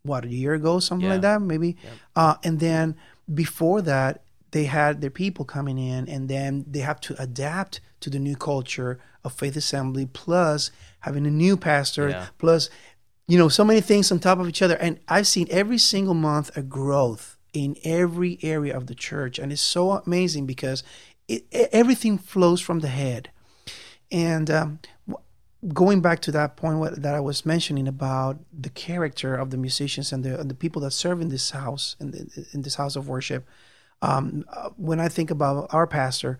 what 0.04 0.22
a 0.26 0.34
year 0.44 0.54
ago 0.54 0.80
something 0.80 1.10
like 1.16 1.22
that 1.22 1.42
maybe? 1.42 1.72
Uh, 2.22 2.36
and 2.48 2.60
then 2.60 2.96
before 3.44 3.82
that 3.94 4.14
they 4.52 4.66
had 4.66 5.02
their 5.02 5.16
people 5.24 5.44
coming 5.46 5.78
in 5.78 6.02
and 6.14 6.30
then 6.30 6.52
they 6.74 6.80
have 6.90 7.00
to 7.08 7.16
adapt 7.28 7.74
to 8.04 8.10
the 8.10 8.20
new 8.28 8.36
culture 8.36 9.00
of 9.26 9.34
faith 9.34 9.56
assembly 9.64 10.06
plus 10.24 10.72
having 11.08 11.26
a 11.28 11.32
new 11.44 11.56
pastor 11.58 12.06
Yeah. 12.10 12.28
plus 12.38 12.70
you 13.32 13.38
know 13.38 13.50
so 13.50 13.64
many 13.66 13.82
things 13.82 14.12
on 14.12 14.20
top 14.20 14.40
of 14.40 14.48
each 14.52 14.62
other. 14.66 14.78
And 14.86 15.00
i've 15.16 15.28
seen 15.36 15.48
every 15.62 15.78
single 15.94 16.14
month 16.30 16.48
a 16.62 16.62
growth 16.80 17.26
in 17.54 17.76
every 17.84 18.34
area 18.54 18.74
of 18.80 18.84
the 18.90 18.96
church. 18.96 19.40
And 19.40 19.52
it's 19.52 19.62
so 19.78 19.92
amazing 20.06 20.46
because 20.54 20.80
it, 21.28 21.42
everything 21.82 22.18
flows 22.18 22.62
from 22.62 22.80
the 22.80 22.94
head 23.02 23.24
and 24.12 24.50
um, 24.50 24.80
going 25.74 26.02
back 26.02 26.22
to 26.22 26.32
that 26.32 26.56
point 26.56 26.80
what, 26.80 27.02
that 27.02 27.16
I 27.16 27.20
was 27.20 27.46
mentioning 27.46 27.88
about 27.88 28.38
the 28.58 28.70
character 28.70 29.36
of 29.36 29.50
the 29.50 29.58
musicians 29.58 30.12
and 30.14 30.24
the, 30.24 30.40
and 30.40 30.50
the 30.50 30.56
people 30.56 30.82
that 30.84 30.92
serve 30.92 31.22
in 31.22 31.30
this 31.30 31.52
house 31.52 31.96
in, 32.00 32.12
the, 32.12 32.48
in 32.54 32.62
this 32.62 32.76
house 32.76 32.96
of 32.96 33.08
worship, 33.08 33.46
um, 34.02 34.46
uh, 34.54 34.70
when 34.78 35.00
I 35.00 35.10
think 35.10 35.32
about 35.32 35.68
our 35.74 35.88
pastor, 35.88 36.40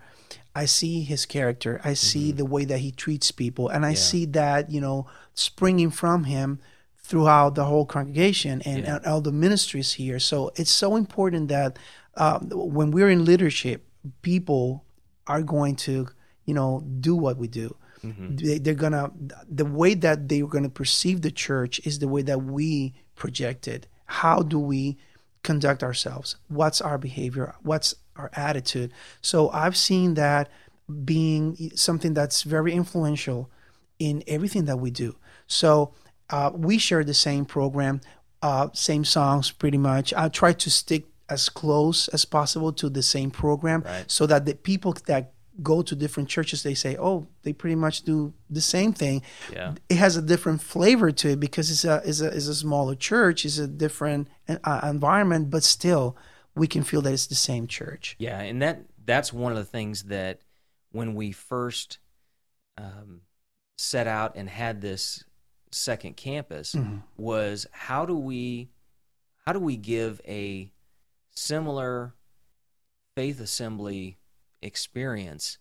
I 0.54 0.64
see 0.64 1.02
his 1.02 1.26
character. 1.26 1.80
I 1.84 1.94
see 1.94 2.32
the 2.32 2.44
way 2.44 2.64
that 2.64 2.78
he 2.78 2.90
treats 2.90 3.30
people, 3.30 3.68
and 3.68 3.84
I 3.84 3.94
see 3.94 4.24
that 4.26 4.70
you 4.70 4.80
know 4.80 5.06
springing 5.34 5.90
from 5.90 6.24
him 6.24 6.60
throughout 6.96 7.54
the 7.54 7.64
whole 7.64 7.86
congregation 7.86 8.60
and, 8.62 8.84
Yeah. 8.84 8.96
and 8.96 9.06
all 9.06 9.20
the 9.20 9.32
ministries 9.32 9.92
here. 9.94 10.18
So 10.18 10.52
it's 10.56 10.70
so 10.70 10.94
important 10.94 11.48
that 11.48 11.78
um, 12.16 12.50
when 12.52 12.90
we're 12.90 13.08
in 13.08 13.24
leadership, 13.24 13.86
people 14.22 14.84
are 15.26 15.42
going 15.42 15.76
to 15.76 16.08
you 16.48 16.54
know 16.58 16.70
do 17.08 17.14
what 17.24 17.36
we 17.42 17.48
do. 17.62 17.68
They, 18.38 18.58
they're 18.62 18.82
gonna 18.86 19.04
the 19.60 19.64
way 19.80 19.92
that 20.04 20.18
they're 20.28 20.46
gonna 20.56 20.70
perceive 20.82 21.18
the 21.22 21.34
church 21.46 21.74
is 21.88 21.94
the 21.98 22.08
way 22.14 22.22
that 22.30 22.40
we 22.56 22.94
project 23.22 23.62
it 23.74 23.82
how 24.22 24.38
do 24.52 24.58
we 24.72 24.96
conduct 25.48 25.82
ourselves? 25.88 26.28
What's 26.58 26.80
our 26.88 26.98
behavior? 27.08 27.46
What's 27.70 27.88
our 28.20 28.30
attitude? 28.48 28.90
So 29.20 29.50
i've 29.62 29.76
seen 29.88 30.08
that 30.14 30.44
being 31.12 31.44
something 31.74 32.14
that's 32.14 32.38
very 32.56 32.72
influential 32.72 33.40
in 33.98 34.22
everything 34.26 34.64
that 34.66 34.78
we 34.84 34.90
do. 34.90 35.10
So 35.46 35.92
uh, 36.30 36.50
we 36.54 36.78
share 36.78 37.04
the 37.04 37.14
same 37.28 37.44
program 37.44 38.00
uh, 38.40 38.68
same 38.72 39.04
songs 39.04 39.50
pretty 39.50 39.78
much. 39.90 40.14
I 40.14 40.28
try 40.28 40.52
to 40.64 40.70
stick 40.70 41.02
as 41.28 41.48
close 41.48 42.08
as 42.16 42.24
possible 42.24 42.72
to 42.80 42.88
the 42.88 43.02
same 43.02 43.30
program 43.30 43.82
Right. 43.82 44.04
so 44.10 44.22
that 44.30 44.46
the 44.46 44.54
people 44.54 44.92
that 45.06 45.32
go 45.62 45.82
to 45.82 45.96
different 45.96 46.28
churches 46.28 46.62
they 46.62 46.74
say 46.74 46.96
oh 46.98 47.26
they 47.42 47.52
pretty 47.52 47.74
much 47.74 48.02
do 48.02 48.32
the 48.48 48.60
same 48.60 48.92
thing 48.92 49.22
Yeah. 49.52 49.74
it 49.88 49.96
has 49.96 50.16
a 50.16 50.22
different 50.22 50.62
flavor 50.62 51.10
to 51.10 51.30
it 51.30 51.40
because 51.40 51.70
it's 51.70 51.84
a 51.84 52.00
is 52.04 52.20
a, 52.22 52.28
is 52.32 52.46
a 52.48 52.54
smaller 52.54 52.94
church 52.94 53.44
it's 53.44 53.58
a 53.58 53.66
different 53.66 54.28
uh, 54.48 54.80
environment 54.84 55.50
but 55.50 55.64
still 55.64 56.16
we 56.54 56.66
can 56.66 56.82
feel 56.82 57.00
that 57.02 57.12
it's 57.12 57.26
the 57.26 57.34
same 57.34 57.66
church 57.66 58.14
Yeah, 58.18 58.40
and 58.40 58.60
that 58.62 58.82
that's 59.04 59.32
one 59.32 59.52
of 59.52 59.58
the 59.58 59.64
things 59.64 60.04
that 60.04 60.40
when 60.92 61.14
we 61.14 61.32
first 61.32 61.98
um, 62.76 63.22
set 63.76 64.06
out 64.06 64.36
and 64.36 64.48
had 64.48 64.80
this 64.80 65.24
second 65.72 66.16
campus 66.16 66.74
Mm-hmm. 66.74 66.98
was 67.16 67.66
how 67.72 68.06
do 68.06 68.16
we 68.16 68.70
how 69.46 69.52
do 69.52 69.60
we 69.60 69.76
give 69.76 70.20
a 70.26 70.72
similar 71.30 72.14
faith 73.16 73.40
assembly 73.40 74.17
experience 74.62 75.58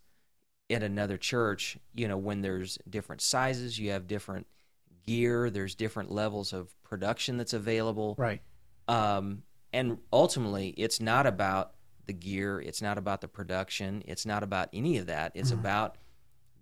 at 0.69 0.83
another 0.83 1.17
church 1.17 1.77
you 1.95 2.07
know 2.07 2.17
when 2.17 2.41
there's 2.41 2.77
different 2.89 3.21
sizes 3.21 3.79
you 3.79 3.91
have 3.91 4.05
different 4.07 4.45
gear 5.05 5.49
there's 5.49 5.75
different 5.75 6.11
levels 6.11 6.51
of 6.53 6.69
production 6.83 7.37
that's 7.37 7.53
available. 7.53 8.15
Right. 8.17 8.41
Um, 8.87 9.43
and 9.73 9.97
ultimately 10.11 10.69
it's 10.69 10.99
not 10.99 11.25
about 11.25 11.73
the 12.05 12.13
gear 12.13 12.59
it's 12.59 12.81
not 12.81 12.97
about 12.97 13.21
the 13.21 13.27
production 13.27 14.01
it's 14.05 14.25
not 14.25 14.43
about 14.43 14.69
any 14.73 14.97
of 14.97 15.07
that. 15.07 15.31
It's 15.35 15.51
about 15.51 15.97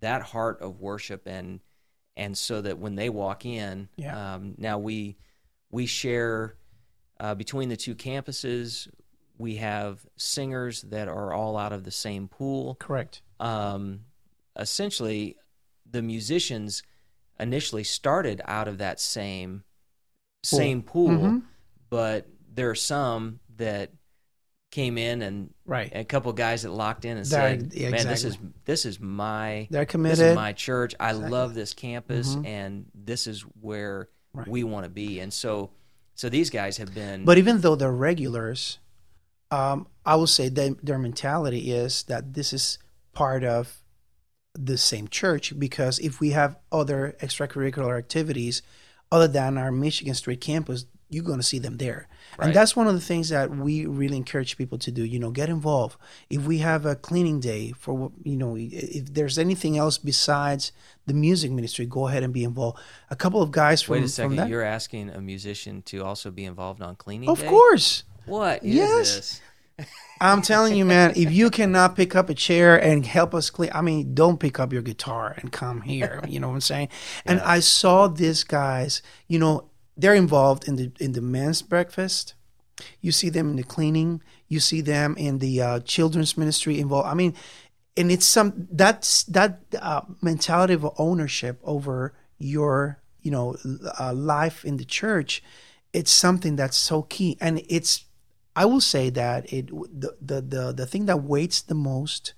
that 0.02 0.22
heart 0.22 0.62
of 0.62 0.80
worship 0.82 1.26
and 1.26 1.62
and 2.18 2.38
so 2.38 2.62
that 2.62 2.78
when 2.80 2.96
they 2.96 3.10
walk 3.10 3.46
in 3.46 3.90
Yeah. 3.98 4.36
um, 4.36 4.56
now 4.58 4.78
we 4.78 5.18
we 5.72 5.86
share 5.86 6.56
uh, 7.20 7.34
between 7.36 7.70
the 7.70 7.78
two 7.78 7.96
campuses 7.96 8.88
we 9.38 9.56
have 9.58 10.06
singers 10.18 10.82
that 10.84 11.08
are 11.08 11.34
all 11.34 11.58
out 11.58 11.74
of 11.74 11.84
the 11.84 11.92
same 11.92 12.28
pool 12.28 12.76
correct 12.76 13.22
um, 13.40 14.02
essentially 14.58 15.36
the 15.90 16.02
musicians 16.02 16.84
initially 17.40 17.84
started 17.84 18.42
out 18.46 18.68
of 18.68 18.78
that 18.80 19.00
same 19.00 19.64
Pool. 20.50 20.60
same 20.60 20.84
pool, 20.84 21.10
Mhm. 21.10 21.42
but 21.90 22.28
there 22.54 22.70
are 22.70 22.76
some 22.76 23.40
that 23.58 23.92
came 24.72 24.98
in 24.98 25.22
and 25.22 25.54
right 25.66 25.92
a 25.96 26.04
couple 26.06 26.30
of 26.30 26.36
guys 26.38 26.62
that 26.64 26.70
locked 26.72 27.04
in 27.06 27.18
and 27.18 27.26
That- 27.26 27.72
said, 27.74 27.92
"Man, 27.92 28.08
this 28.08 28.24
is 28.24 28.38
this 28.66 28.86
is 28.86 29.00
my 29.00 29.68
they're 29.72 29.86
this 29.86 29.92
committed 29.92 30.20
is 30.28 30.36
my 30.36 30.54
church. 30.54 30.94
I 31.00 31.10
Exactly. 31.10 31.32
love 31.32 31.54
this 31.56 31.74
campus, 31.74 32.36
Mhm. 32.36 32.46
and 32.46 32.86
this 32.94 33.26
is 33.28 33.42
where 33.42 34.10
Right. 34.34 34.48
we 34.48 34.64
want 34.64 34.84
to 34.84 34.90
be." 34.90 35.20
And 35.20 35.34
so, 35.34 35.72
so 36.14 36.30
these 36.30 36.50
guys 36.50 36.78
have 36.78 36.94
been, 36.94 37.26
But 37.26 37.38
even 37.38 37.62
though 37.62 37.76
they're 37.76 37.92
regulars, 37.92 38.78
um, 39.52 39.88
I 40.06 40.16
will 40.16 40.28
say 40.28 40.50
that 40.50 40.86
their 40.86 40.98
mentality 40.98 41.72
is 41.72 42.04
that 42.04 42.34
this 42.34 42.54
is 42.54 42.80
part 43.14 43.44
of 43.44 43.82
the 44.54 44.78
same 44.78 45.08
church 45.08 45.58
because 45.60 46.00
if 46.00 46.20
we 46.20 46.32
have 46.32 46.58
other 46.72 47.16
extracurricular 47.22 47.98
activities 47.98 48.62
other 49.12 49.28
than 49.28 49.58
our 49.58 49.72
Michigan 49.72 50.14
Street 50.14 50.42
campus, 50.42 50.86
you're 51.10 51.24
going 51.24 51.40
to 51.40 51.44
see 51.44 51.60
them 51.60 51.78
there. 51.78 52.08
Right. 52.38 52.48
And 52.48 52.56
that's 52.56 52.76
one 52.76 52.88
of 52.88 52.94
the 52.94 53.02
things 53.02 53.30
that 53.30 53.52
we 53.52 53.86
really 53.86 54.18
encourage 54.18 54.58
people 54.58 54.78
to 54.80 54.92
do, 54.92 55.06
you 55.06 55.20
know, 55.20 55.30
get 55.30 55.50
involved. 55.50 55.98
If 56.30 56.44
we 56.44 56.58
have 56.60 56.86
a 56.86 56.96
cleaning 56.96 57.40
day 57.40 57.74
for, 57.78 58.12
you 58.24 58.36
know, 58.36 58.58
if 58.58 59.14
there's 59.14 59.38
anything 59.38 59.78
else 59.78 59.98
besides 59.98 60.72
the 61.06 61.14
music 61.14 61.52
ministry, 61.52 61.86
go 61.86 62.08
ahead 62.08 62.24
and 62.24 62.34
be 62.34 62.44
involved. 62.44 62.80
A 63.10 63.16
couple 63.16 63.42
of 63.42 63.52
guys 63.52 63.82
from, 63.82 63.94
wait 63.94 64.04
a 64.04 64.10
second, 64.10 64.50
you're 64.50 64.64
asking 64.64 65.10
a 65.10 65.22
musician 65.22 65.84
to 65.84 66.04
also 66.04 66.32
be 66.32 66.44
involved 66.44 66.82
on 66.82 66.96
cleaning 66.96 67.30
Of 67.30 67.40
day? 67.40 67.48
course. 67.48 68.04
What 68.26 68.64
is 68.64 68.76
Yes. 68.76 69.16
this? 69.16 69.42
I'm 70.22 70.42
telling 70.42 70.76
you, 70.78 70.86
man, 70.86 71.12
if 71.16 71.32
you 71.32 71.50
cannot 71.50 71.96
pick 71.98 72.16
up 72.16 72.30
a 72.30 72.34
chair 72.34 72.78
and 72.82 73.06
help 73.06 73.36
us 73.36 73.50
clean, 73.50 73.70
I 73.74 73.82
mean, 73.82 74.14
don't 74.14 74.40
pick 74.40 74.60
up 74.60 74.72
your 74.72 74.82
guitar 74.82 75.36
and 75.38 75.52
come 75.52 75.82
here. 75.82 76.22
You 76.28 76.40
know 76.40 76.48
what 76.48 76.56
I'm 76.56 76.62
saying? 76.62 76.90
And 77.26 77.42
I 77.42 77.60
saw 77.60 78.08
these 78.08 78.44
guys, 78.46 79.02
you 79.28 79.40
know, 79.40 79.70
they're 79.98 80.16
involved 80.16 80.68
in 80.68 80.76
the 80.78 80.92
in 81.00 81.12
the 81.14 81.22
men's 81.22 81.62
breakfast. 81.62 82.34
You 83.02 83.12
see 83.12 83.30
them 83.30 83.50
in 83.52 83.56
the 83.58 83.64
cleaning. 83.64 84.22
You 84.48 84.60
see 84.60 84.82
them 84.82 85.16
in 85.18 85.40
the 85.40 85.62
uh, 85.62 85.80
children's 85.82 86.38
ministry 86.38 86.80
involved. 86.80 87.08
I 87.08 87.14
mean, 87.14 87.34
and 87.98 88.12
it's 88.12 88.26
some 88.26 88.68
that's 88.72 89.24
that 89.24 89.60
uh, 89.80 90.02
mentality 90.22 90.74
of 90.74 90.88
ownership 90.98 91.60
over 91.64 92.14
your 92.38 93.00
you 93.22 93.32
know 93.32 93.56
uh, 94.00 94.14
life 94.14 94.66
in 94.66 94.78
the 94.78 94.86
church. 94.86 95.44
It's 95.94 96.12
something 96.12 96.56
that's 96.58 96.78
so 96.78 97.04
key, 97.04 97.38
and 97.40 97.62
it's 97.70 98.06
I 98.56 98.66
will 98.66 98.82
say 98.82 99.10
that 99.12 99.52
it 99.52 99.68
the 99.68 100.16
the 100.22 100.42
the, 100.42 100.74
the 100.74 100.86
thing 100.86 101.06
that 101.06 101.24
weights 101.24 101.62
the 101.62 101.76
most 101.76 102.34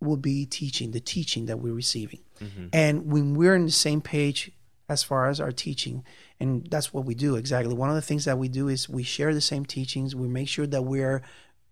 will 0.00 0.16
be 0.16 0.44
teaching, 0.46 0.90
the 0.90 1.00
teaching 1.00 1.46
that 1.46 1.58
we're 1.58 1.74
receiving. 1.74 2.20
Mm-hmm. 2.40 2.66
And 2.72 3.12
when 3.12 3.34
we're 3.34 3.54
on 3.54 3.66
the 3.66 3.72
same 3.72 4.00
page 4.00 4.50
as 4.88 5.02
far 5.02 5.28
as 5.28 5.40
our 5.40 5.52
teaching, 5.52 6.04
and 6.40 6.66
that's 6.68 6.92
what 6.92 7.04
we 7.04 7.14
do 7.14 7.36
exactly. 7.36 7.74
One 7.74 7.88
of 7.88 7.94
the 7.94 8.02
things 8.02 8.24
that 8.24 8.38
we 8.38 8.48
do 8.48 8.68
is 8.68 8.88
we 8.88 9.04
share 9.04 9.32
the 9.32 9.40
same 9.40 9.64
teachings. 9.64 10.16
We 10.16 10.26
make 10.26 10.48
sure 10.48 10.66
that 10.66 10.82
we're 10.82 11.22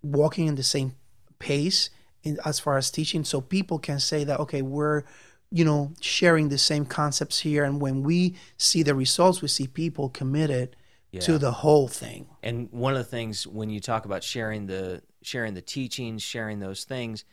walking 0.03 0.47
in 0.47 0.55
the 0.55 0.63
same 0.63 0.95
pace 1.39 1.91
in, 2.23 2.39
as 2.45 2.61
far 2.61 2.77
as 2.77 2.91
teaching, 2.91 3.25
so 3.25 3.41
people 3.41 3.79
can 3.79 3.99
say 3.99 4.25
that 4.25 4.39
okay, 4.41 4.63
we're 4.63 5.05
you 5.51 5.65
know, 5.65 5.93
sharing 6.01 6.49
the 6.49 6.59
same 6.59 6.87
concepts 6.87 7.41
here. 7.41 7.65
And 7.65 7.81
when 7.81 8.03
we 8.03 8.37
see 8.57 8.83
the 8.83 8.95
results, 8.95 9.43
we 9.43 9.49
see 9.49 9.67
people 9.67 10.09
committed 10.09 10.77
Yeah. 11.13 11.21
to 11.23 11.39
the 11.39 11.51
whole 11.51 11.89
thing. 11.89 12.29
And 12.43 12.69
one 12.71 12.93
of 12.93 12.99
the 12.99 13.05
things 13.05 13.47
when 13.47 13.69
you 13.69 13.81
talk 13.81 14.05
about 14.05 14.23
sharing 14.23 14.67
the 14.67 15.03
sharing 15.23 15.55
the 15.55 15.63
teachings, 15.63 16.23
sharing 16.23 16.61
those 16.61 16.85
things, 16.85 17.25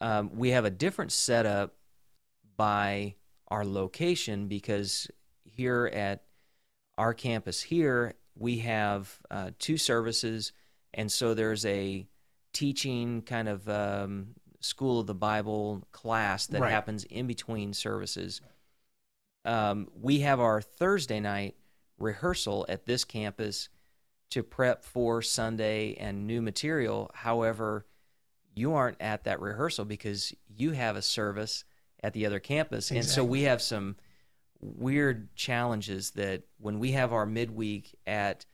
um, 0.00 0.30
we 0.34 0.50
have 0.50 0.64
a 0.64 0.70
different 0.70 1.10
setup 1.10 1.74
by 2.56 3.14
our 3.48 3.64
location 3.64 4.46
because 4.46 5.08
here 5.44 5.90
at 5.92 6.24
our 6.98 7.14
campus 7.14 7.60
here 7.62 8.14
we 8.36 8.58
have 8.58 9.20
uh, 9.30 9.50
two 9.58 9.76
services, 9.76 10.52
and 10.92 11.10
so 11.10 11.34
there's 11.34 11.64
a 11.64 12.06
teaching 12.52 13.22
kind 13.22 13.48
of 13.48 13.68
um, 13.68 14.28
school 14.60 15.00
of 15.00 15.06
the 15.06 15.14
Bible 15.14 15.82
class 15.92 16.46
that 16.48 16.60
Right. 16.60 16.70
happens 16.70 17.04
in 17.04 17.26
between 17.26 17.72
services. 17.72 18.40
Um, 19.44 19.88
we 20.00 20.20
have 20.20 20.40
our 20.40 20.60
Thursday 20.60 21.20
night 21.20 21.54
rehearsal 22.04 22.64
at 22.68 22.86
this 22.86 23.04
campus 23.04 23.68
to 24.30 24.42
prep 24.42 24.84
for 24.84 25.22
Sunday 25.22 25.94
and 25.94 26.26
new 26.26 26.40
material. 26.40 27.10
However, 27.14 27.86
you 28.54 28.74
aren't 28.74 29.00
at 29.00 29.24
that 29.24 29.40
rehearsal 29.40 29.84
because 29.84 30.32
you 30.48 30.70
have 30.72 30.96
a 30.96 31.02
service 31.02 31.64
at 32.02 32.12
the 32.12 32.26
other 32.26 32.38
campus. 32.38 32.90
And 32.90 33.04
so 33.04 33.24
we 33.24 33.42
have 33.42 33.60
some 33.60 33.96
weird 34.60 35.34
challenges 35.34 36.12
that 36.12 36.42
when 36.58 36.78
we 36.78 36.92
have 36.92 37.12
our 37.12 37.26
midweek 37.26 37.96
at 38.06 38.46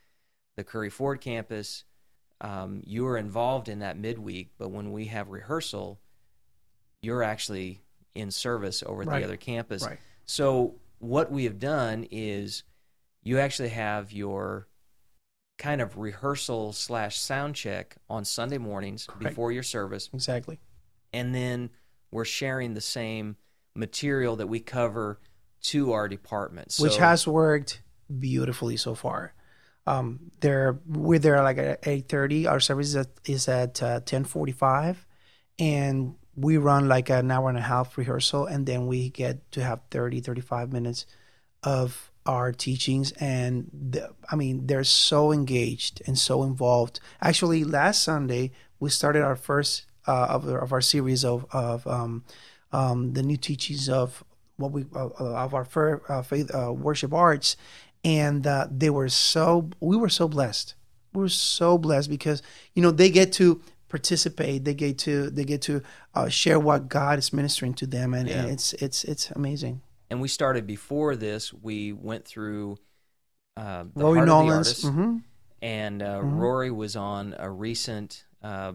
the 0.55 0.63
Curry 0.63 0.89
Ford 0.89 1.21
campus, 1.21 1.83
um, 2.41 2.81
you 2.85 3.05
are 3.07 3.17
involved 3.17 3.69
in 3.69 3.79
that 3.79 3.97
midweek, 3.97 4.51
but 4.57 4.69
when 4.71 4.91
we 4.91 5.05
have 5.05 5.29
rehearsal, 5.29 5.99
you're 7.01 7.23
actually 7.23 7.81
in 8.15 8.31
service 8.31 8.83
over 8.83 9.03
at 9.03 9.07
Right. 9.07 9.19
the 9.19 9.25
other 9.25 9.37
campus. 9.37 9.83
Right. 9.83 9.99
So 10.25 10.75
what 10.99 11.31
we 11.31 11.43
have 11.45 11.59
done 11.59 12.07
is 12.11 12.63
you 13.23 13.39
actually 13.39 13.69
have 13.69 14.11
your 14.11 14.67
kind 15.57 15.81
of 15.81 15.97
rehearsal 15.97 16.73
slash 16.73 17.19
sound 17.19 17.55
check 17.55 17.95
on 18.09 18.25
Sunday 18.25 18.57
mornings 18.57 19.05
Correct. 19.05 19.23
before 19.23 19.51
your 19.51 19.63
service, 19.63 20.09
Exactly. 20.13 20.59
and 21.13 21.33
then 21.35 21.69
we're 22.11 22.25
sharing 22.25 22.73
the 22.73 22.81
same 22.81 23.35
material 23.75 24.35
that 24.37 24.47
we 24.47 24.59
cover 24.59 25.19
to 25.61 25.91
our 25.93 26.07
department. 26.07 26.75
which 26.79 26.97
has 26.97 27.27
worked 27.27 27.81
beautifully 28.19 28.75
so 28.77 28.95
far. 28.95 29.33
Um, 29.87 30.31
there 30.41 30.79
we're 30.87 31.19
there 31.19 31.41
like 31.43 31.57
at 31.57 31.87
eight 31.87 32.07
thirty. 32.09 32.45
Our 32.47 32.59
service 32.59 32.87
is 32.89 32.95
at, 32.95 33.07
is 33.25 33.47
at 33.47 33.81
uh, 33.81 33.99
ten 34.01 34.23
forty 34.25 34.51
five, 34.51 35.05
and 35.57 36.15
we 36.35 36.57
run 36.57 36.87
like 36.87 37.09
an 37.09 37.31
hour 37.31 37.49
and 37.49 37.57
a 37.57 37.61
half 37.61 37.97
rehearsal, 37.97 38.45
and 38.45 38.65
then 38.65 38.87
we 38.87 39.09
get 39.09 39.51
to 39.51 39.63
have 39.63 39.81
30, 39.91 40.21
35 40.21 40.71
minutes 40.71 41.05
of 41.63 42.10
our 42.25 42.51
teachings. 42.51 43.11
And 43.13 43.69
the, 43.73 44.13
I 44.31 44.35
mean, 44.35 44.67
they're 44.67 44.83
so 44.83 45.31
engaged 45.31 46.01
and 46.05 46.17
so 46.17 46.43
involved. 46.43 46.99
Actually, 47.21 47.63
last 47.63 48.03
Sunday 48.03 48.51
we 48.79 48.89
started 48.89 49.23
our 49.23 49.35
first 49.35 49.85
uh, 50.07 50.27
of, 50.29 50.47
of 50.47 50.73
our 50.73 50.81
series 50.81 51.23
of 51.23 51.45
of 51.51 51.85
um, 51.87 52.23
um, 52.71 53.13
the 53.13 53.23
new 53.23 53.37
teachings 53.37 53.89
of 53.89 54.23
what 54.57 54.71
we 54.71 54.85
uh, 54.95 55.09
of 55.19 55.53
our 55.53 55.65
fir- 55.65 56.01
uh, 56.09 56.21
faith 56.21 56.53
uh, 56.53 56.71
worship 56.73 57.13
arts, 57.13 57.55
and 58.03 58.45
uh, 58.47 58.67
they 58.71 58.89
were 58.89 59.09
so 59.09 59.69
we 59.79 59.97
were 59.97 60.09
so 60.09 60.27
blessed. 60.27 60.75
We 61.13 61.21
were 61.21 61.29
so 61.29 61.77
blessed 61.77 62.09
because 62.09 62.41
you 62.73 62.81
know 62.81 62.91
they 62.91 63.09
get 63.09 63.31
to 63.33 63.61
participate, 63.89 64.63
they 64.63 64.73
get 64.73 64.97
to 64.99 65.29
they 65.29 65.43
get 65.43 65.61
to 65.63 65.81
uh, 66.15 66.29
share 66.29 66.59
what 66.59 66.87
God 66.89 67.19
is 67.19 67.33
ministering 67.33 67.73
to 67.75 67.87
them, 67.87 68.13
and, 68.13 68.29
and 68.29 68.49
it's 68.49 68.73
it's 68.73 69.03
it's 69.03 69.29
amazing. 69.31 69.81
And 70.11 70.19
we 70.19 70.27
started 70.27 70.67
before 70.67 71.15
this. 71.15 71.53
We 71.53 71.93
went 71.93 72.25
through 72.25 72.77
uh, 73.55 73.85
the 73.95 74.03
Rory 74.03 74.17
Heart 74.19 74.29
of 74.29 74.37
the 74.37 74.43
Noland's, 74.43 74.67
Artist, 74.67 74.85
hmm 74.85 75.17
and 75.61 76.01
uh, 76.01 76.19
Mhm. 76.19 76.37
Rory 76.39 76.71
was 76.71 76.95
on 76.95 77.33
a 77.37 77.49
recent 77.49 78.25
uh, 78.43 78.73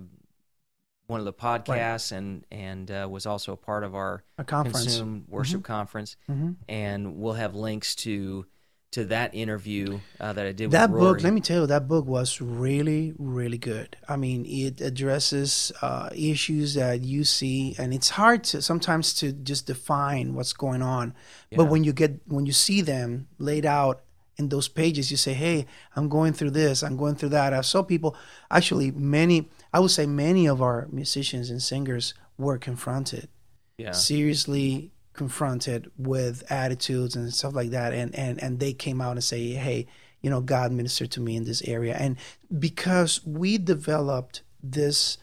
one 1.08 1.20
of 1.20 1.26
the 1.26 1.32
podcasts, 1.32 2.10
and 2.10 2.44
and 2.50 2.90
uh, 2.90 3.06
was 3.10 3.26
also 3.26 3.52
a 3.52 3.56
part 3.56 3.84
of 3.84 3.94
our 3.94 4.24
a 4.38 4.44
conference. 4.44 4.84
Consume 4.84 5.24
Worship 5.28 5.62
Conference, 5.62 6.16
hmm 6.26 6.52
and 6.68 7.16
we'll 7.16 7.34
have 7.34 7.54
links 7.54 7.94
to 7.96 8.46
to 8.92 9.04
that 9.04 9.34
interview 9.34 10.00
uh, 10.20 10.32
that 10.32 10.46
I 10.46 10.52
did 10.52 10.70
That 10.70 10.90
book, 10.90 11.22
let 11.22 11.32
me 11.32 11.40
tell 11.40 11.62
you, 11.62 11.66
that 11.66 11.86
book 11.88 12.06
was 12.06 12.40
really, 12.40 13.12
really 13.18 13.58
good. 13.58 13.96
I 14.08 14.16
mean, 14.16 14.46
it 14.46 14.80
addresses 14.80 15.72
uh, 15.82 16.10
issues 16.14 16.74
that 16.74 17.02
you 17.02 17.24
see, 17.24 17.74
and 17.78 17.92
it's 17.92 18.10
hard 18.10 18.44
to 18.44 18.62
sometimes 18.62 19.12
to 19.14 19.32
just 19.32 19.66
define 19.66 20.34
what's 20.34 20.52
going 20.52 20.82
on. 20.82 21.14
But 21.54 21.66
when 21.66 21.84
you 21.84 21.92
get 21.92 22.20
when 22.26 22.46
you 22.46 22.52
see 22.52 22.80
them 22.80 23.28
laid 23.38 23.66
out 23.66 24.02
in 24.36 24.48
those 24.48 24.68
pages, 24.68 25.10
you 25.10 25.16
say, 25.16 25.34
"Hey, 25.34 25.66
I'm 25.94 26.08
going 26.08 26.32
through 26.32 26.50
this. 26.50 26.82
I'm 26.82 26.96
going 26.96 27.16
through 27.16 27.30
that." 27.30 27.52
I 27.52 27.60
saw 27.62 27.82
people, 27.82 28.16
actually, 28.50 28.90
many. 28.92 29.50
I 29.72 29.80
would 29.80 29.90
say 29.90 30.06
many 30.06 30.46
of 30.46 30.62
our 30.62 30.88
musicians 30.90 31.50
and 31.50 31.62
singers 31.62 32.14
were 32.38 32.58
confronted 32.58 33.28
yeah, 33.78 33.92
seriously 33.92 34.90
confronted 35.16 35.90
with 35.96 36.44
attitudes 36.50 37.16
and 37.16 37.32
stuff 37.32 37.54
like 37.54 37.70
that. 37.70 37.92
And 37.92 38.14
and 38.14 38.40
and 38.42 38.60
they 38.60 38.72
came 38.72 39.00
out 39.00 39.12
and 39.12 39.24
say 39.24 39.50
hey 39.52 39.86
you 40.22 40.30
know 40.30 40.40
god 40.40 40.72
ministered 40.72 41.10
to 41.12 41.20
me 41.20 41.36
in 41.36 41.44
this 41.44 41.62
area. 41.62 41.94
And 41.98 42.16
because 42.58 43.24
we 43.26 43.58
developed 43.58 44.42
this 44.62 45.18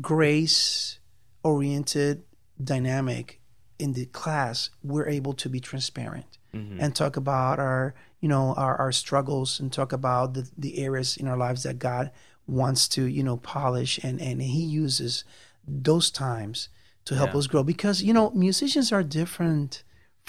grace 0.00 0.98
oriented 1.42 2.22
dynamic 2.62 3.40
in 3.78 3.94
the 3.94 4.06
class 4.06 4.70
we're 4.84 5.08
able 5.08 5.32
to 5.32 5.48
be 5.48 5.58
transparent 5.60 6.38
Mhm. 6.54 6.76
and 6.80 6.94
talk 6.96 7.16
about 7.16 7.58
our 7.58 7.94
you 8.20 8.28
know 8.28 8.54
our, 8.54 8.76
our 8.76 8.92
struggles 8.92 9.58
and 9.60 9.72
talk 9.72 9.92
about 9.92 10.34
the, 10.34 10.50
the 10.58 10.78
areas 10.78 11.16
in 11.16 11.26
our 11.28 11.36
lives 11.36 11.62
that 11.62 11.78
god 11.78 12.10
wants 12.46 12.88
to 12.88 13.04
you 13.04 13.22
know 13.22 13.36
polish. 13.36 13.98
And 14.02 14.20
and 14.20 14.42
he 14.42 14.62
uses 14.64 15.24
those 15.66 16.10
times 16.10 16.68
to 17.10 17.14
help 17.20 17.32
Yeah. 17.32 17.38
us 17.40 17.46
grow 17.52 17.62
because 17.74 17.96
you 18.08 18.14
know 18.18 18.26
musicians 18.48 18.88
are 18.96 19.04
different 19.20 19.70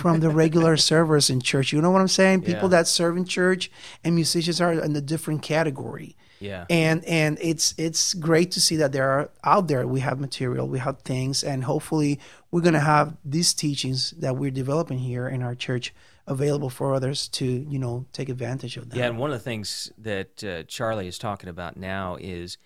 from 0.01 0.15
the 0.23 0.29
regular 0.43 0.75
servers 0.91 1.25
in 1.33 1.39
church 1.51 1.67
you 1.73 1.79
know 1.83 1.91
what 1.95 2.01
i'm 2.05 2.15
saying 2.21 2.37
people 2.51 2.69
Yeah. 2.69 2.77
that 2.77 2.87
serve 2.99 3.13
in 3.21 3.25
church 3.39 3.63
and 4.03 4.09
musicians 4.21 4.57
are 4.63 4.73
in 4.87 4.93
a 4.95 5.05
different 5.13 5.41
category 5.53 6.11
yeah, 6.49 6.65
and 6.71 7.05
and 7.05 7.37
it's 7.39 7.67
it's 7.77 8.15
great 8.29 8.49
to 8.55 8.59
see 8.67 8.75
that 8.81 8.91
there 8.95 9.07
are 9.15 9.29
out 9.53 9.65
there 9.69 9.85
we 9.97 9.99
have 10.09 10.17
material 10.19 10.65
we 10.75 10.79
have 10.87 10.97
things 11.13 11.35
and 11.51 11.59
hopefully 11.65 12.11
we're 12.49 12.65
going 12.67 12.79
to 12.83 12.87
have 12.95 13.07
these 13.35 13.53
teachings 13.53 13.99
that 14.23 14.33
we're 14.39 14.49
developing 14.63 14.99
here 15.11 15.27
in 15.35 15.43
our 15.47 15.53
church 15.67 15.93
available 16.25 16.71
for 16.77 16.87
others 16.97 17.27
to 17.39 17.45
you 17.73 17.77
know 17.83 17.95
take 18.17 18.27
advantage 18.37 18.75
of 18.79 18.83
them 18.89 18.97
yeah. 18.99 19.05
And 19.09 19.19
one 19.23 19.29
of 19.31 19.37
the 19.39 19.43
things 19.51 19.67
that 19.99 20.33
uh, 20.43 20.63
Charlie 20.75 21.07
is 21.13 21.19
talking 21.19 21.49
about 21.55 21.73
now 21.77 22.17
is 22.19 22.57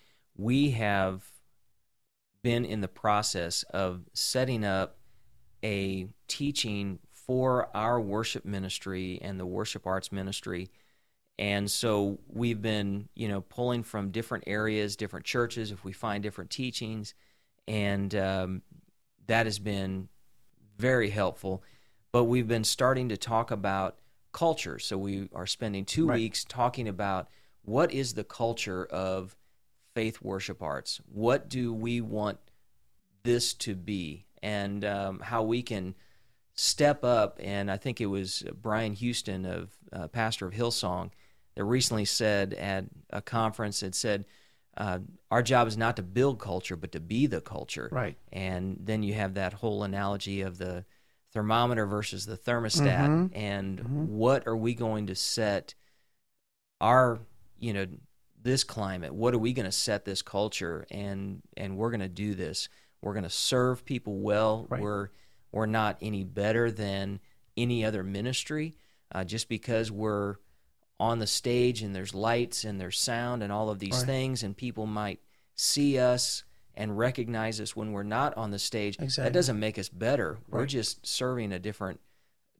we 0.49 0.59
have 0.85 1.15
been 2.45 2.63
in 2.63 2.79
the 2.79 2.87
process 2.87 3.63
of 3.71 4.01
setting 4.13 4.63
up 4.63 4.97
a 5.63 6.07
teaching 6.27 6.99
for 7.11 7.75
our 7.75 7.99
worship 7.99 8.45
ministry 8.45 9.17
and 9.23 9.39
the 9.39 9.45
worship 9.47 9.87
arts 9.87 10.11
ministry. 10.11 10.69
And 11.39 11.71
so 11.71 12.19
we've 12.27 12.61
been, 12.61 13.09
you 13.15 13.27
know, 13.27 13.41
pulling 13.41 13.81
from 13.81 14.11
different 14.11 14.43
areas, 14.45 14.95
different 14.95 15.25
churches, 15.25 15.71
if 15.71 15.83
we 15.83 15.91
find 15.91 16.21
different 16.21 16.51
teachings, 16.51 17.15
and 17.67 18.13
um, 18.13 18.61
that 19.25 19.47
has 19.47 19.57
been 19.57 20.07
very 20.77 21.09
helpful. 21.09 21.63
But 22.11 22.25
we've 22.25 22.47
been 22.47 22.63
starting 22.63 23.09
to 23.09 23.17
talk 23.17 23.49
about 23.49 23.97
culture. 24.33 24.77
So 24.77 24.99
we 24.99 25.29
are 25.33 25.47
spending 25.47 25.83
two 25.83 26.07
Right. 26.07 26.19
weeks 26.19 26.45
talking 26.47 26.87
about 26.87 27.27
what 27.63 27.91
is 27.91 28.13
the 28.13 28.23
culture 28.23 28.85
of 28.85 29.35
faith 29.95 30.21
worship 30.21 30.61
arts? 30.61 31.01
What 31.11 31.49
do 31.49 31.73
we 31.73 32.01
want 32.01 32.37
this 33.23 33.53
to 33.55 33.73
be? 33.73 34.25
And 34.43 34.85
um, 34.85 35.19
how 35.21 35.41
we 35.41 35.63
can 35.63 35.95
step 36.53 37.03
up. 37.03 37.39
And 37.41 37.71
I 37.71 37.77
think 37.77 37.99
it 37.99 38.05
was 38.05 38.43
Brian 38.61 38.93
Houston, 38.93 39.45
of 39.45 39.71
uh, 39.91 40.07
pastor 40.09 40.45
of 40.45 40.53
Hillsong, 40.53 41.09
that 41.55 41.63
recently 41.63 42.05
said 42.05 42.53
at 42.53 42.85
a 43.09 43.21
conference, 43.21 43.81
had 43.81 43.95
said, 43.95 44.25
uh, 44.77 44.99
our 45.31 45.41
job 45.41 45.67
is 45.67 45.77
not 45.77 45.95
to 45.95 46.03
build 46.03 46.37
culture, 46.37 46.75
but 46.75 46.91
to 46.91 46.99
be 46.99 47.25
the 47.27 47.39
culture. 47.41 47.87
right 47.91 48.17
And 48.31 48.77
then 48.83 49.03
you 49.03 49.13
have 49.13 49.35
that 49.35 49.53
whole 49.53 49.83
analogy 49.83 50.41
of 50.41 50.57
the 50.57 50.83
thermometer 51.31 51.85
versus 51.85 52.25
the 52.25 52.37
thermostat. 52.37 53.09
Mhm. 53.09 53.29
And 53.33 53.79
Mhm. 53.79 54.07
what 54.07 54.45
are 54.45 54.57
we 54.57 54.73
going 54.73 55.07
to 55.07 55.15
set 55.15 55.75
our, 56.81 57.19
you 57.57 57.73
know, 57.73 57.87
this 58.45 58.63
climate? 58.63 59.13
What 59.13 59.33
are 59.33 59.39
we 59.39 59.51
going 59.51 59.65
to 59.65 59.71
set 59.71 60.05
this 60.05 60.21
culture? 60.21 60.85
And 60.89 61.41
and 61.57 61.75
we're 61.75 61.89
going 61.89 61.99
to 61.99 62.07
do 62.07 62.33
this. 62.33 62.69
We're 63.01 63.13
going 63.13 63.23
to 63.23 63.29
serve 63.29 63.83
people 63.83 64.19
well. 64.19 64.67
Right. 64.69 64.81
We're 64.81 65.09
we're 65.51 65.65
not 65.65 65.97
any 66.01 66.23
better 66.23 66.71
than 66.71 67.19
any 67.57 67.83
other 67.83 68.03
ministry. 68.03 68.75
Uh, 69.11 69.23
just 69.23 69.49
because 69.49 69.91
we're 69.91 70.35
on 70.99 71.19
the 71.19 71.27
stage 71.27 71.81
and 71.81 71.95
there's 71.95 72.13
lights 72.15 72.63
and 72.63 72.79
there's 72.79 72.97
sound 72.97 73.43
and 73.43 73.51
all 73.51 73.69
of 73.69 73.79
these 73.79 73.97
Right. 73.97 74.05
things, 74.05 74.43
and 74.43 74.55
people 74.55 74.85
might 74.85 75.19
see 75.55 75.99
us 75.99 76.43
and 76.73 76.97
recognize 76.97 77.61
us 77.61 77.75
when 77.75 77.91
we're 77.93 78.03
not 78.03 78.35
on 78.35 78.51
the 78.51 78.59
stage. 78.59 78.95
Exactly. 78.99 79.23
That 79.29 79.33
doesn't 79.33 79.59
make 79.59 79.77
us 79.79 79.89
better. 79.89 80.39
We're 80.49 80.65
just 80.65 81.05
serving 81.05 81.51
a 81.51 81.59
different 81.59 81.99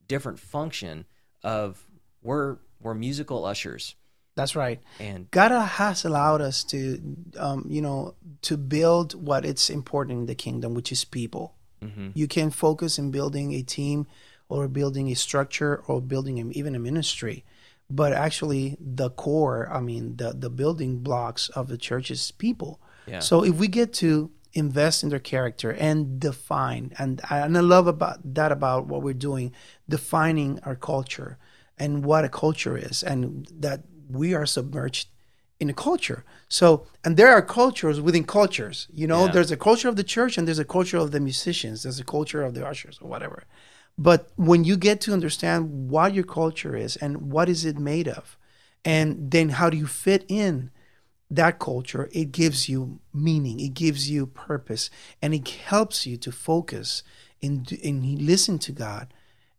different 0.08 0.38
function 0.38 1.04
of 1.42 1.86
we're 2.22 2.58
we're 2.80 2.94
musical 2.94 3.44
ushers 3.44 3.96
That's 4.36 4.54
right. 4.54 4.80
and 5.00 5.30
God 5.30 5.50
has 5.50 6.04
allowed 6.04 6.42
us 6.42 6.62
to, 6.64 7.00
um, 7.38 7.64
you 7.68 7.80
know, 7.80 8.14
to 8.42 8.56
build 8.56 9.14
what 9.14 9.44
it's 9.44 9.70
important 9.70 10.20
in 10.20 10.26
the 10.26 10.34
kingdom, 10.34 10.74
which 10.74 10.92
is 10.92 11.04
people. 11.04 11.54
You 12.14 12.26
can 12.26 12.50
focus 12.50 12.98
in 12.98 13.10
building 13.12 13.52
a 13.54 13.62
team, 13.62 14.06
or 14.48 14.66
building 14.68 15.08
a 15.08 15.14
structure, 15.14 15.82
or 15.86 16.00
building 16.00 16.40
a, 16.40 16.44
even 16.50 16.74
a 16.74 16.78
ministry, 16.78 17.44
but 17.88 18.12
actually 18.12 18.76
the 18.80 19.10
core, 19.10 19.68
I 19.72 19.80
mean, 19.80 20.16
the 20.16 20.32
the 20.32 20.50
building 20.50 20.98
blocks 20.98 21.48
of 21.50 21.68
the 21.68 21.78
church 21.78 22.10
is 22.10 22.32
people. 22.32 22.80
Yeah. 23.06 23.20
So 23.20 23.44
if 23.44 23.54
we 23.54 23.68
get 23.68 23.92
to 23.94 24.30
invest 24.52 25.02
in 25.04 25.10
their 25.10 25.20
character 25.20 25.70
and 25.70 26.18
define, 26.18 26.92
and 26.98 27.20
and 27.30 27.56
I 27.56 27.60
love 27.60 27.86
about 27.86 28.18
that 28.34 28.50
about 28.50 28.86
what 28.86 29.02
we're 29.02 29.14
doing, 29.14 29.52
defining 29.88 30.58
our 30.64 30.76
culture 30.76 31.38
and 31.78 32.04
what 32.04 32.24
a 32.24 32.28
culture 32.28 32.76
is, 32.76 33.02
and 33.02 33.46
that 33.60 33.82
we 34.10 34.34
are 34.34 34.46
submerged 34.46 35.08
in 35.58 35.70
a 35.70 35.74
culture. 35.74 36.24
So, 36.48 36.86
and 37.04 37.16
there 37.16 37.30
are 37.30 37.42
cultures 37.42 38.00
within 38.00 38.24
cultures. 38.24 38.88
You 38.92 39.06
know, 39.06 39.24
Yeah. 39.26 39.32
there's 39.32 39.50
a 39.50 39.56
culture 39.56 39.88
of 39.88 39.96
the 39.96 40.04
church, 40.04 40.36
and 40.36 40.46
there's 40.46 40.58
a 40.58 40.64
culture 40.64 40.98
of 40.98 41.10
the 41.12 41.20
musicians. 41.20 41.82
There's 41.82 42.00
a 42.00 42.04
culture 42.04 42.42
of 42.42 42.54
the 42.54 42.66
ushers, 42.66 42.98
or 43.00 43.08
whatever. 43.08 43.44
But 43.98 44.30
when 44.36 44.64
you 44.64 44.76
get 44.76 45.00
to 45.02 45.12
understand 45.14 45.90
what 45.90 46.12
your 46.12 46.24
culture 46.24 46.76
is 46.76 46.96
and 46.96 47.32
what 47.32 47.48
is 47.48 47.64
it 47.64 47.78
made 47.78 48.08
of, 48.08 48.36
and 48.84 49.30
then 49.30 49.48
how 49.50 49.70
do 49.70 49.76
you 49.78 49.86
fit 49.86 50.24
in 50.28 50.70
that 51.30 51.58
culture, 51.58 52.08
it 52.12 52.30
gives 52.30 52.68
you 52.68 53.00
meaning, 53.12 53.58
it 53.58 53.74
gives 53.74 54.10
you 54.10 54.26
purpose, 54.26 54.90
and 55.22 55.34
it 55.34 55.48
helps 55.48 56.06
you 56.06 56.16
to 56.18 56.30
focus 56.30 57.02
and 57.42 57.72
and 57.82 58.22
listen 58.22 58.58
to 58.58 58.72
God 58.72 59.12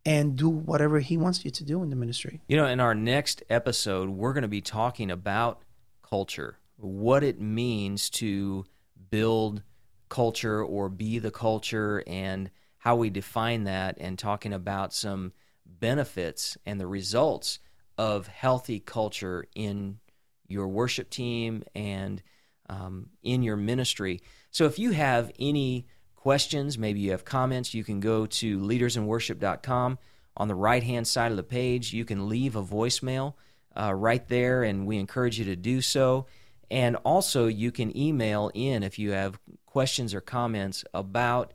and 0.08 0.36
do 0.36 0.48
whatever 0.48 1.00
He 1.00 1.18
wants 1.18 1.44
you 1.44 1.50
to 1.50 1.64
do 1.64 1.82
in 1.82 1.90
the 1.90 1.96
ministry. 1.96 2.40
You 2.48 2.56
know, 2.56 2.66
in 2.66 2.80
our 2.80 2.94
next 2.94 3.42
episode, 3.50 4.08
we're 4.08 4.32
going 4.32 4.42
to 4.42 4.48
be 4.48 4.62
talking 4.62 5.10
about 5.10 5.60
culture, 6.02 6.56
what 6.76 7.22
it 7.22 7.38
means 7.38 8.08
to 8.10 8.64
build 9.10 9.62
culture 10.08 10.64
or 10.64 10.88
be 10.88 11.18
the 11.18 11.30
culture, 11.30 12.02
and 12.06 12.50
how 12.78 12.96
we 12.96 13.10
define 13.10 13.64
that, 13.64 13.98
and 14.00 14.18
talking 14.18 14.54
about 14.54 14.94
some 14.94 15.34
benefits 15.66 16.56
and 16.64 16.80
the 16.80 16.86
results 16.86 17.58
of 17.98 18.28
healthy 18.28 18.80
culture 18.80 19.44
in 19.54 19.98
your 20.46 20.68
worship 20.68 21.10
team 21.10 21.62
and 21.74 22.22
um, 22.70 23.10
in 23.22 23.42
your 23.42 23.56
ministry. 23.56 24.22
So 24.52 24.64
if 24.64 24.78
you 24.78 24.92
have 24.92 25.30
any 25.38 25.86
questions, 26.28 26.76
maybe 26.76 27.00
you 27.00 27.10
have 27.12 27.24
comments, 27.24 27.72
you 27.72 27.82
can 27.82 28.00
go 28.00 28.26
to 28.26 28.58
leadersinworship.com. 28.58 29.98
On 30.36 30.46
the 30.46 30.54
right 30.54 30.82
hand 30.82 31.08
side 31.08 31.30
of 31.30 31.38
the 31.38 31.42
page, 31.42 31.94
you 31.94 32.04
can 32.04 32.28
leave 32.28 32.54
a 32.54 32.62
voicemail 32.62 33.32
uh, 33.74 33.94
right 33.94 34.28
there, 34.28 34.62
and 34.62 34.86
we 34.86 34.98
encourage 34.98 35.38
you 35.38 35.46
to 35.46 35.56
do 35.56 35.80
so. 35.80 36.26
And 36.70 36.96
also, 36.96 37.46
you 37.46 37.72
can 37.72 37.96
email 37.96 38.50
in 38.52 38.82
if 38.82 38.98
you 38.98 39.12
have 39.12 39.40
questions 39.64 40.12
or 40.12 40.20
comments 40.20 40.84
about 40.92 41.54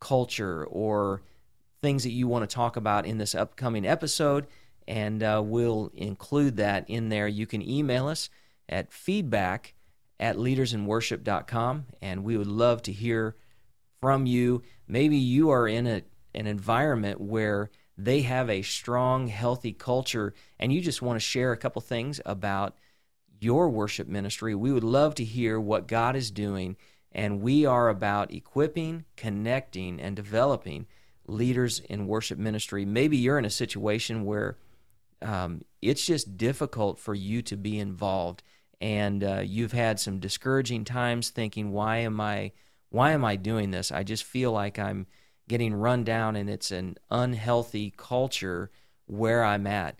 culture 0.00 0.64
or 0.64 1.22
things 1.80 2.02
that 2.02 2.10
you 2.10 2.26
want 2.26 2.50
to 2.50 2.52
talk 2.52 2.74
about 2.74 3.06
in 3.06 3.18
this 3.18 3.32
upcoming 3.32 3.86
episode, 3.86 4.48
and 4.88 5.22
uh, 5.22 5.40
we'll 5.40 5.92
include 5.94 6.56
that 6.56 6.90
in 6.90 7.10
there. 7.10 7.28
You 7.28 7.46
can 7.46 7.62
email 7.62 8.08
us 8.08 8.28
at 8.68 8.92
feedback 8.92 9.74
at 10.18 10.34
leadersinworship.com, 10.34 11.84
and 12.02 12.24
we 12.24 12.36
would 12.36 12.48
love 12.48 12.82
to 12.82 12.92
hear 12.92 13.36
from 14.04 14.26
you. 14.26 14.62
Maybe 14.86 15.16
you 15.16 15.48
are 15.48 15.66
in 15.66 15.86
a, 15.86 16.02
an 16.34 16.46
environment 16.46 17.22
where 17.22 17.70
they 17.96 18.20
have 18.20 18.50
a 18.50 18.60
strong, 18.60 19.28
healthy 19.28 19.72
culture, 19.72 20.34
and 20.60 20.70
you 20.70 20.82
just 20.82 21.00
want 21.00 21.16
to 21.16 21.24
share 21.24 21.52
a 21.52 21.56
couple 21.56 21.80
things 21.80 22.20
about 22.26 22.76
your 23.40 23.70
worship 23.70 24.06
ministry. 24.06 24.54
We 24.54 24.72
would 24.72 24.84
love 24.84 25.14
to 25.14 25.24
hear 25.24 25.58
what 25.58 25.88
God 25.88 26.16
is 26.16 26.30
doing, 26.30 26.76
and 27.12 27.40
we 27.40 27.64
are 27.64 27.88
about 27.88 28.30
equipping, 28.30 29.06
connecting, 29.16 29.98
and 29.98 30.14
developing 30.14 30.84
leaders 31.26 31.80
in 31.80 32.06
worship 32.06 32.38
ministry. 32.38 32.84
Maybe 32.84 33.16
you're 33.16 33.38
in 33.38 33.46
a 33.46 33.50
situation 33.50 34.26
where 34.26 34.58
um, 35.22 35.62
it's 35.80 36.04
just 36.04 36.36
difficult 36.36 36.98
for 36.98 37.14
you 37.14 37.40
to 37.40 37.56
be 37.56 37.78
involved, 37.78 38.42
and 38.82 39.24
uh, 39.24 39.40
you've 39.42 39.72
had 39.72 39.98
some 39.98 40.18
discouraging 40.18 40.84
times 40.84 41.30
thinking, 41.30 41.72
"Why 41.72 42.00
am 42.00 42.20
I? 42.20 42.52
Why 42.94 43.10
am 43.10 43.24
I 43.24 43.34
doing 43.34 43.72
this? 43.72 43.90
I 43.90 44.04
just 44.04 44.22
feel 44.22 44.52
like 44.52 44.78
I'm 44.78 45.08
getting 45.48 45.74
run 45.74 46.04
down, 46.04 46.36
and 46.36 46.48
it's 46.48 46.70
an 46.70 46.96
unhealthy 47.10 47.92
culture 47.96 48.70
where 49.06 49.42
I'm 49.42 49.66
at." 49.66 49.98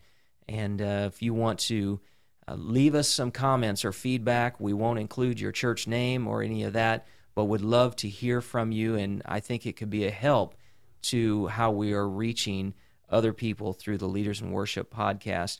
And 0.48 0.80
uh, 0.80 1.11
if 1.12 1.20
you 1.20 1.35
want 1.35 1.59
to 1.70 2.00
uh, 2.46 2.54
leave 2.54 2.94
us 2.94 3.09
some 3.09 3.33
comments 3.33 3.85
or 3.85 3.90
feedback, 3.90 4.61
we 4.61 4.72
won't 4.72 5.00
include 5.00 5.40
your 5.40 5.50
church 5.50 5.88
name 5.88 6.28
or 6.28 6.40
any 6.40 6.62
of 6.62 6.74
that, 6.74 7.09
but 7.35 7.46
would 7.46 7.62
love 7.62 7.96
to 7.96 8.09
hear 8.09 8.40
from 8.40 8.70
you. 8.70 8.94
And 8.94 9.22
I 9.26 9.40
think 9.40 9.66
it 9.66 9.76
could 9.76 9.90
be 9.90 10.07
a 10.07 10.12
help 10.12 10.54
to 11.11 11.48
how 11.48 11.72
we 11.72 11.94
are 11.94 12.09
reaching 12.09 12.74
other 13.11 13.33
people 13.33 13.72
through 13.72 13.98
the 13.98 14.07
Leaders 14.07 14.40
in 14.40 14.52
Worship 14.52 14.94
podcast. 14.94 15.59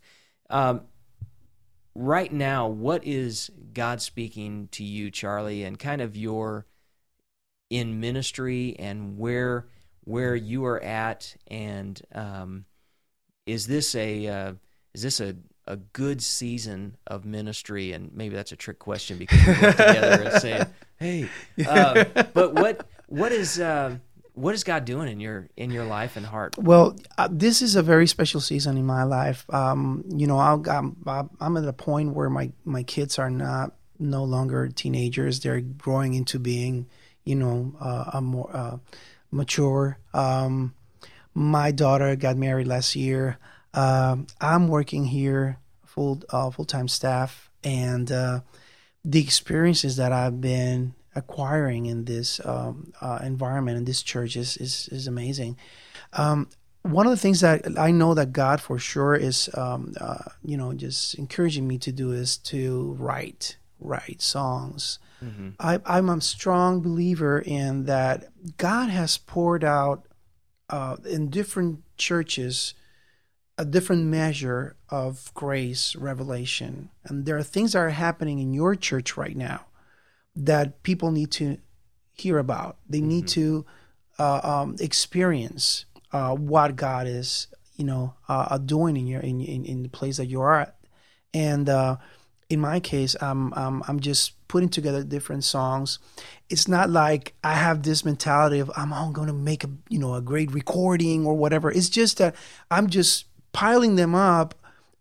Um, 0.51 0.83
right 1.97 2.33
now, 2.33 2.69
what 2.69 3.05
is 3.05 3.51
God 3.73 4.01
speaking 4.01 4.69
to 4.71 4.85
you, 4.85 5.11
Charlie, 5.11 5.65
and 5.65 5.81
kind 5.81 6.01
of 6.01 6.17
your 6.17 6.67
in 7.71 8.01
ministry 8.01 8.77
and 8.79 9.19
where 9.19 9.67
where 10.05 10.37
you 10.37 10.65
are 10.67 10.83
at, 10.83 11.35
and 11.47 12.01
um, 12.15 12.65
is 13.47 13.67
this 13.67 13.95
a 13.95 14.27
uh, 14.27 14.53
is 14.93 15.03
this 15.03 15.21
a 15.21 15.37
a 15.67 15.77
good 15.77 16.23
season 16.23 16.97
of 17.07 17.25
ministry? 17.25 17.93
And 17.93 18.13
maybe 18.15 18.35
that's 18.35 18.53
a 18.53 18.57
trick 18.57 18.79
question 18.79 19.19
because 19.19 19.47
we 19.47 19.53
work 19.53 19.77
together 19.77 20.23
and 20.25 20.41
saying, 20.41 20.67
"Hey," 20.99 21.29
uh, 21.67 22.05
but 22.33 22.55
what 22.55 22.87
what 23.07 23.33
is 23.33 23.59
uh, 23.59 23.97
what 24.35 24.55
is 24.55 24.65
God 24.65 24.85
doing 24.85 25.09
in 25.09 25.21
your 25.21 25.49
in 25.57 25.71
your 25.71 25.85
life 25.85 26.17
and 26.17 26.27
heart? 26.27 26.59
Well, 26.59 26.97
uh, 27.17 27.29
this 27.31 27.63
is 27.63 27.77
a 27.77 27.83
very 27.83 28.07
special 28.07 28.41
season 28.41 28.77
in 28.77 28.85
my 28.85 29.05
life. 29.05 29.47
Um, 29.53 30.05
you 30.09 30.27
know, 30.27 30.39
I'll, 30.39 30.63
I'm 30.69 30.97
I'm 31.41 31.57
at 31.57 31.65
a 31.65 31.73
point 31.73 32.15
where 32.15 32.29
my 32.29 32.53
my 32.65 32.83
kids 32.83 33.19
are 33.19 33.31
not 33.31 33.75
no 33.99 34.25
longer 34.25 34.69
teenagers; 34.69 35.41
they're 35.41 35.61
growing 35.61 36.15
into 36.15 36.39
being, 36.39 36.89
you 37.25 37.35
know, 37.35 37.75
uh, 37.81 38.11
a 38.15 38.21
more 38.21 38.51
uh, 38.55 38.77
mature. 39.31 39.99
Um, 40.13 40.75
my 41.35 41.71
daughter 41.73 42.15
got 42.17 42.37
married 42.37 42.67
last 42.67 42.95
year. 42.95 43.39
Um, 43.73 44.27
I'm 44.41 44.69
working 44.69 45.07
here 45.07 45.59
full 45.85 46.23
uh, 46.31 46.51
full 46.51 46.65
time 46.65 46.89
staff, 46.89 47.51
and 47.63 48.11
uh, 48.11 48.41
the 49.05 49.21
experiences 49.21 49.97
that 49.97 50.13
I've 50.13 50.41
been 50.41 50.95
acquiring 51.17 51.87
in 51.87 52.05
this 52.05 52.45
um, 52.45 52.93
uh, 53.01 53.21
environment 53.23 53.79
in 53.79 53.85
this 53.85 54.03
church 54.03 54.37
is 54.37 54.57
is, 54.57 54.89
is 54.91 55.07
amazing. 55.07 55.57
Um, 56.13 56.49
one 56.83 57.07
of 57.07 57.11
the 57.11 57.17
things 57.17 57.41
that 57.41 57.79
I 57.79 57.91
know 57.91 58.13
that 58.13 58.33
God 58.33 58.61
for 58.61 58.79
sure 58.79 59.15
is, 59.15 59.49
um, 59.55 59.95
uh, 59.99 60.19
you 60.45 60.57
know, 60.59 60.75
just 60.75 61.15
encouraging 61.15 61.67
me 61.67 61.79
to 61.79 61.91
do 61.91 62.13
is 62.13 62.37
to 62.53 62.95
write, 62.99 63.57
write 63.85 64.23
songs. 64.23 64.99
I, 65.59 65.81
I'm 65.87 66.11
a 66.11 66.21
strong 66.21 66.81
believer 66.83 67.39
in 67.39 67.85
that 67.85 68.29
God 68.59 68.91
has 68.91 69.17
poured 69.17 69.65
out 69.65 70.07
uh, 70.69 70.97
in 71.09 71.31
different 71.31 71.81
churches 71.97 72.75
a 73.57 73.65
different 73.65 74.05
measure 74.05 74.77
of 74.89 75.33
grace, 75.35 75.95
revelation, 75.95 76.91
and 77.05 77.25
there 77.25 77.37
are 77.37 77.43
things 77.43 77.73
that 77.73 77.79
are 77.79 77.91
happening 77.91 78.41
in 78.41 78.53
your 78.53 78.75
church 78.75 79.17
right 79.17 79.37
now 79.37 79.67
that 80.35 80.83
people 80.83 81.13
need 81.13 81.31
to 81.31 81.59
hear 82.13 82.39
about. 82.39 82.79
They 82.89 83.01
need 83.01 83.29
to 83.29 83.65
uh, 84.19 84.41
um, 84.43 84.77
experience 84.81 85.85
uh, 86.13 86.35
what 86.35 86.75
God 86.75 87.07
is, 87.07 87.47
you 87.77 87.85
know, 87.85 88.15
uh, 88.29 88.59
doing 88.59 88.97
in 88.97 89.07
your 89.07 89.21
in, 89.21 89.41
in 89.41 89.65
in 89.65 89.83
the 89.85 89.89
place 89.89 90.17
that 90.17 90.27
you 90.27 90.41
are 90.41 90.61
at. 90.61 90.77
And 91.33 91.69
uh, 91.69 91.97
in 92.49 92.61
my 92.61 92.81
case, 92.81 93.17
I'm 93.21 93.53
I'm 93.55 93.83
I'm 93.89 94.01
just 94.01 94.47
putting 94.49 94.69
together 94.69 95.03
different 95.03 95.45
songs. 95.45 95.99
It's 96.49 96.69
not 96.69 96.91
like 96.91 97.35
I 97.43 97.55
have 97.55 97.83
this 97.83 98.05
mentality 98.05 98.61
of 98.61 98.71
I'm 98.77 98.93
all 98.93 99.11
going 99.11 99.29
to 99.29 99.35
make 99.35 99.65
a 99.65 99.71
you 99.89 99.99
know 99.99 100.15
a 100.15 100.21
great 100.21 100.53
recording 100.53 101.27
or 101.27 101.35
whatever. 101.35 101.71
It's 101.71 101.89
just 101.89 102.19
that 102.19 102.35
I'm 102.71 102.89
just 102.89 103.27
piling 103.53 103.97
them 103.97 104.15
up 104.15 104.55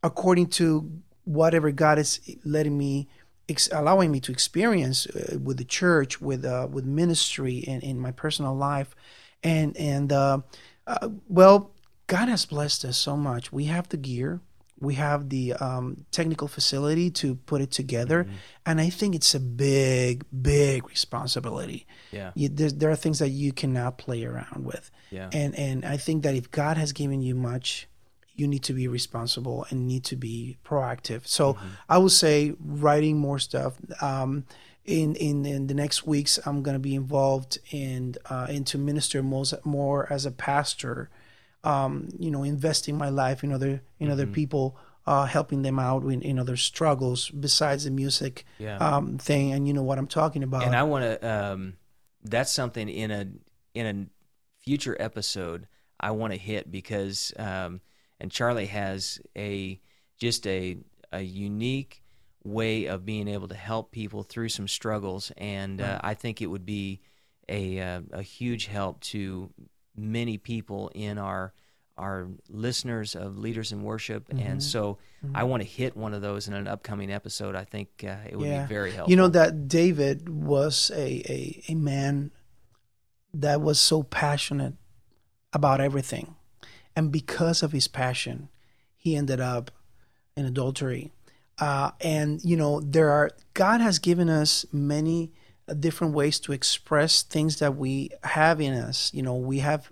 according 0.04 0.48
to 0.48 0.90
whatever 1.26 1.72
God 1.72 2.00
is 2.00 2.20
letting 2.44 2.78
me 2.78 3.08
ex- 3.50 3.70
allowing 3.72 4.12
me 4.12 4.20
to 4.22 4.32
experience 4.32 5.08
uh, 5.08 5.38
with 5.42 5.58
the 5.58 5.66
church, 5.66 6.22
with 6.22 6.46
uh, 6.46 6.68
with 6.72 6.86
ministry, 6.86 7.64
and 7.68 7.84
in 7.84 8.00
my 8.00 8.12
personal 8.12 8.56
life, 8.56 8.96
and 9.44 9.76
and 9.78 10.12
uh, 10.12 10.40
uh, 10.88 11.10
well, 11.28 11.72
God 12.08 12.30
has 12.30 12.46
blessed 12.46 12.86
us 12.86 12.98
so 12.98 13.16
much. 13.16 13.52
We 13.52 13.66
have 13.66 13.90
the 13.90 13.98
gear, 13.98 14.42
we 14.84 14.96
have 14.96 15.30
the 15.30 15.54
um, 15.54 16.06
technical 16.12 16.48
facility 16.48 17.10
to 17.22 17.36
put 17.36 17.62
it 17.62 17.72
together, 17.72 18.24
Mm-hmm. 18.24 18.36
and 18.68 18.82
I 18.82 18.90
think 18.90 19.16
it's 19.16 19.34
a 19.36 19.40
big, 19.40 20.24
big 20.42 20.88
responsibility. 20.90 21.86
Yeah. 22.12 22.32
You, 22.36 22.50
there, 22.50 22.70
there 22.72 22.92
are 22.92 22.96
things 22.96 23.20
that 23.20 23.30
you 23.30 23.52
cannot 23.54 23.98
play 23.98 24.24
around 24.26 24.66
with, 24.66 24.92
Yeah. 25.10 25.30
and 25.32 25.56
and 25.58 25.86
I 25.86 25.98
think 25.98 26.24
that 26.24 26.36
if 26.36 26.52
God 26.52 26.78
has 26.78 26.92
given 26.94 27.22
you 27.22 27.36
much, 27.36 27.88
you 28.36 28.48
need 28.48 28.64
to 28.64 28.74
be 28.74 28.88
responsible 28.88 29.66
and 29.70 29.88
need 29.88 30.04
to 30.06 30.16
be 30.16 30.58
proactive. 30.66 31.22
So 31.28 31.54
Mm-hmm. 31.54 31.68
I 31.90 31.98
would 31.98 32.12
say 32.12 32.54
writing 32.60 33.18
more 33.18 33.40
stuff. 33.40 33.74
Um, 34.02 34.46
in, 34.86 35.16
in 35.16 35.46
in 35.46 35.68
the 35.68 35.74
next 35.74 36.06
weeks, 36.06 36.40
I'm 36.46 36.62
gonna 36.62 36.78
be 36.92 36.96
involved 36.96 37.58
in 37.72 38.16
uh, 38.30 38.48
into 38.50 38.78
minister 38.78 39.24
more, 39.24 39.46
more 39.64 40.12
as 40.12 40.26
a 40.26 40.32
pastor. 40.32 41.10
Um, 41.64 42.10
you 42.20 42.30
know, 42.32 42.44
investing 42.44 42.98
my 42.98 43.10
life 43.10 43.44
in 43.44 43.52
other 43.54 43.82
in 44.00 44.10
other 44.10 44.26
Mm-hmm. 44.26 44.34
people, 44.34 44.78
uh, 45.06 45.26
helping 45.26 45.62
them 45.62 45.80
out 45.80 46.04
in, 46.04 46.22
in 46.22 46.38
other 46.40 46.58
struggles 46.58 47.30
besides 47.30 47.84
the 47.86 47.92
music 47.92 48.46
Yeah. 48.60 48.78
um, 48.78 49.18
thing. 49.18 49.54
And 49.54 49.68
you 49.68 49.74
know 49.74 49.84
what 49.84 49.98
I'm 49.98 50.08
talking 50.08 50.44
about. 50.44 50.64
and 50.64 50.76
I 50.76 50.84
want 50.84 51.04
to. 51.06 51.28
Um, 51.28 51.74
that's 52.24 52.52
something 52.52 52.88
in 52.90 53.12
a 53.12 53.28
in 53.74 53.86
a 53.86 54.06
future 54.64 54.96
episode 55.00 55.68
I 56.00 56.12
want 56.12 56.34
to 56.34 56.40
hit 56.40 56.70
because 56.72 57.34
um, 57.38 57.82
and 58.20 58.32
Charlie 58.32 58.68
has 58.68 59.20
a 59.38 59.80
just 60.18 60.46
a 60.48 60.78
a 61.12 61.22
unique 61.22 62.04
way 62.44 62.86
of 62.86 63.06
being 63.06 63.28
able 63.30 63.48
to 63.48 63.56
help 63.56 63.92
people 63.92 64.24
through 64.24 64.50
some 64.50 64.68
struggles, 64.68 65.32
and 65.38 65.80
uh, 65.82 66.00
I 66.02 66.14
think 66.14 66.42
it 66.42 66.48
would 66.48 66.66
be 66.66 67.00
a 67.50 67.80
uh, 67.80 68.02
a 68.12 68.22
huge 68.22 68.68
help 68.68 69.00
to 69.02 69.50
many 69.96 70.38
people 70.38 70.92
in 70.94 71.18
our 71.18 71.54
our 71.96 72.28
listeners 72.50 73.16
of 73.16 73.38
leaders 73.38 73.72
in 73.72 73.84
worship, 73.84 74.28
Mm-hmm. 74.30 74.48
and 74.48 74.64
so 74.64 74.98
I 75.36 75.44
want 75.44 75.62
to 75.62 75.70
hit 75.70 75.96
one 75.96 76.16
of 76.16 76.24
those 76.24 76.48
in 76.48 76.56
an 76.56 76.68
upcoming 76.68 77.12
episode. 77.12 77.56
I 77.56 77.66
think 77.66 77.90
uh, 78.04 78.16
it 78.28 78.36
would 78.36 78.48
Yeah. 78.48 78.64
be 78.64 78.68
very 78.74 78.92
helpful. 78.92 79.12
You 79.12 79.16
know 79.18 79.28
that 79.28 79.68
David 79.68 80.28
was 80.28 80.92
a, 80.96 81.22
a, 81.32 81.64
a 81.70 81.76
man 81.76 82.32
that 83.34 83.62
was 83.62 83.80
so 83.80 84.02
passionate 84.04 84.74
about 85.54 85.82
everything. 85.82 86.36
And 86.96 87.12
because 87.12 87.62
of 87.64 87.72
his 87.74 87.88
passion, 87.88 88.50
he 88.98 89.16
ended 89.16 89.40
up 89.40 89.70
in 90.36 90.46
adultery. 90.46 91.12
Uh, 91.60 91.92
and, 92.02 92.44
you 92.44 92.58
know, 92.58 92.80
there 92.82 93.10
are, 93.12 93.30
God 93.54 93.82
has 93.82 94.00
given 94.00 94.30
us 94.30 94.66
many 94.72 95.32
different 95.80 96.14
ways 96.14 96.40
to 96.42 96.52
express 96.52 97.24
things 97.24 97.60
that 97.60 97.76
we 97.76 98.10
have 98.24 98.60
in 98.60 98.74
us. 98.74 99.12
You 99.14 99.24
know, 99.24 99.36
we 99.36 99.60
have 99.60 99.92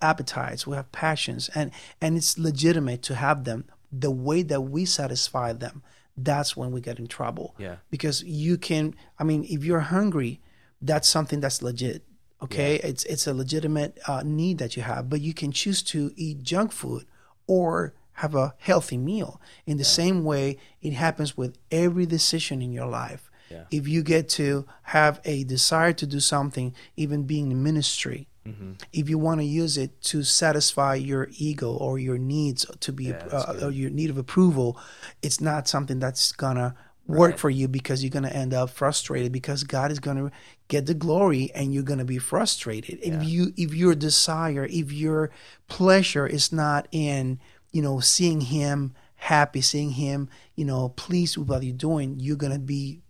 appetites, 0.00 0.66
we 0.66 0.76
have 0.76 0.90
passions, 0.92 1.48
and, 1.54 1.70
and 2.00 2.16
it's 2.16 2.38
legitimate 2.38 3.02
to 3.02 3.14
have 3.14 3.44
them. 3.44 3.64
The 3.92 4.10
way 4.10 4.42
that 4.42 4.62
we 4.62 4.84
satisfy 4.84 5.52
them, 5.52 5.82
that's 6.16 6.56
when 6.56 6.72
we 6.72 6.80
get 6.80 6.98
in 6.98 7.06
trouble 7.06 7.54
Yeah. 7.58 7.76
because 7.90 8.22
you 8.22 8.58
can 8.58 8.94
i 9.18 9.24
mean 9.24 9.46
if 9.48 9.64
you're 9.64 9.80
hungry 9.80 10.42
that's 10.82 11.08
something 11.08 11.40
that's 11.40 11.62
legit 11.62 12.04
okay 12.42 12.74
it's 12.76 13.04
it's 13.04 13.26
a 13.26 13.32
legitimate 13.32 13.98
uh, 14.06 14.22
need 14.22 14.58
that 14.58 14.76
you 14.76 14.82
have 14.82 15.08
but 15.08 15.22
you 15.22 15.32
can 15.32 15.52
choose 15.52 15.82
to 15.84 16.12
eat 16.16 16.42
junk 16.42 16.70
food 16.70 17.06
or 17.46 17.94
have 18.16 18.34
a 18.34 18.54
healthy 18.58 18.98
meal 18.98 19.40
in 19.64 19.78
the 19.78 19.84
same 19.84 20.22
way 20.22 20.58
it 20.82 20.92
happens 20.92 21.34
with 21.34 21.56
every 21.70 22.04
decision 22.04 22.60
in 22.60 22.72
your 22.72 22.86
life 22.86 23.30
Yeah. 23.52 23.64
if 23.78 23.86
you 23.86 24.02
get 24.02 24.28
to 24.40 24.66
have 24.82 25.20
a 25.24 25.44
desire 25.44 25.92
to 25.94 26.06
do 26.06 26.20
something 26.20 26.74
even 26.96 27.24
being 27.24 27.50
in 27.52 27.62
ministry 27.62 28.28
Mm-hmm. 28.44 28.72
if 28.92 29.08
you 29.08 29.18
want 29.18 29.38
to 29.40 29.44
use 29.44 29.78
it 29.78 30.00
to 30.10 30.24
satisfy 30.24 30.96
your 30.96 31.28
ego 31.38 31.70
or 31.74 32.00
your 32.00 32.18
needs 32.18 32.66
to 32.80 32.92
be 32.92 33.12
that's 33.12 33.32
uh, 33.32 33.60
or 33.66 33.70
your 33.70 33.88
need 33.90 34.10
of 34.10 34.18
approval 34.18 34.76
it's 35.22 35.40
not 35.40 35.68
something 35.68 36.00
that's 36.00 36.32
gonna 36.32 36.74
work 37.06 37.38
for 37.38 37.50
you 37.50 37.68
because 37.68 38.02
you're 38.02 38.10
gonna 38.18 38.28
end 38.30 38.52
up 38.52 38.68
frustrated 38.70 39.30
because 39.30 39.62
god 39.62 39.92
is 39.92 40.00
gonna 40.00 40.28
get 40.66 40.86
the 40.86 40.94
glory 40.94 41.52
and 41.54 41.72
you're 41.72 41.84
gonna 41.84 42.04
be 42.04 42.18
frustrated 42.18 42.98
if 43.00 43.22
you 43.22 43.52
if 43.56 43.72
your 43.74 43.94
desire 43.94 44.66
if 44.68 44.90
your 44.90 45.30
pleasure 45.68 46.26
is 46.26 46.50
not 46.52 46.88
in 46.90 47.38
you 47.70 47.80
know 47.80 48.00
seeing 48.00 48.40
him 48.40 48.92
happy 49.14 49.60
seeing 49.60 49.92
him 49.92 50.28
you 50.56 50.64
know 50.64 50.88
pleased 50.88 51.36
with 51.36 51.48
what 51.48 51.62
you're 51.62 51.76
doing 51.76 52.18
you're 52.18 52.42
gonna 52.44 52.58
be 52.58 53.00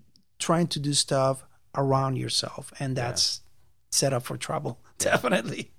trying 0.43 0.67
to 0.67 0.79
do 0.79 0.93
stuff 0.93 1.45
around 1.75 2.17
yourself 2.17 2.73
and 2.79 2.97
that's 2.97 3.41
set 3.91 4.13
up 4.13 4.23
for 4.23 4.37
trouble 4.37 4.79
definitely 4.99 5.71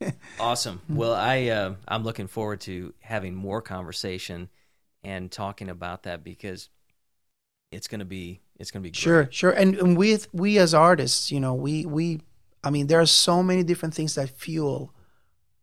Awesome. 0.38 0.80
Well, 0.88 1.12
I 1.12 1.48
uh, 1.48 1.74
I'm 1.86 2.04
looking 2.04 2.26
forward 2.26 2.60
to 2.62 2.94
having 3.00 3.34
more 3.34 3.60
conversation 3.60 4.48
and 5.04 5.30
talking 5.30 5.68
about 5.68 6.04
that 6.04 6.24
because 6.24 6.70
it's 7.70 7.88
gonna 7.88 8.04
be 8.04 8.40
it's 8.58 8.70
gonna 8.70 8.82
be 8.82 8.90
great. 8.90 8.96
Sure, 8.96 9.28
sure. 9.30 9.50
And, 9.50 9.74
and 9.76 9.96
with 9.96 10.28
we 10.32 10.58
as 10.58 10.72
artists, 10.72 11.30
you 11.30 11.40
know, 11.40 11.54
we 11.54 11.84
we 11.84 12.20
I 12.64 12.70
mean, 12.70 12.86
there 12.86 13.00
are 13.00 13.06
so 13.06 13.42
many 13.42 13.62
different 13.62 13.94
things 13.94 14.14
that 14.14 14.30
fuel 14.30 14.94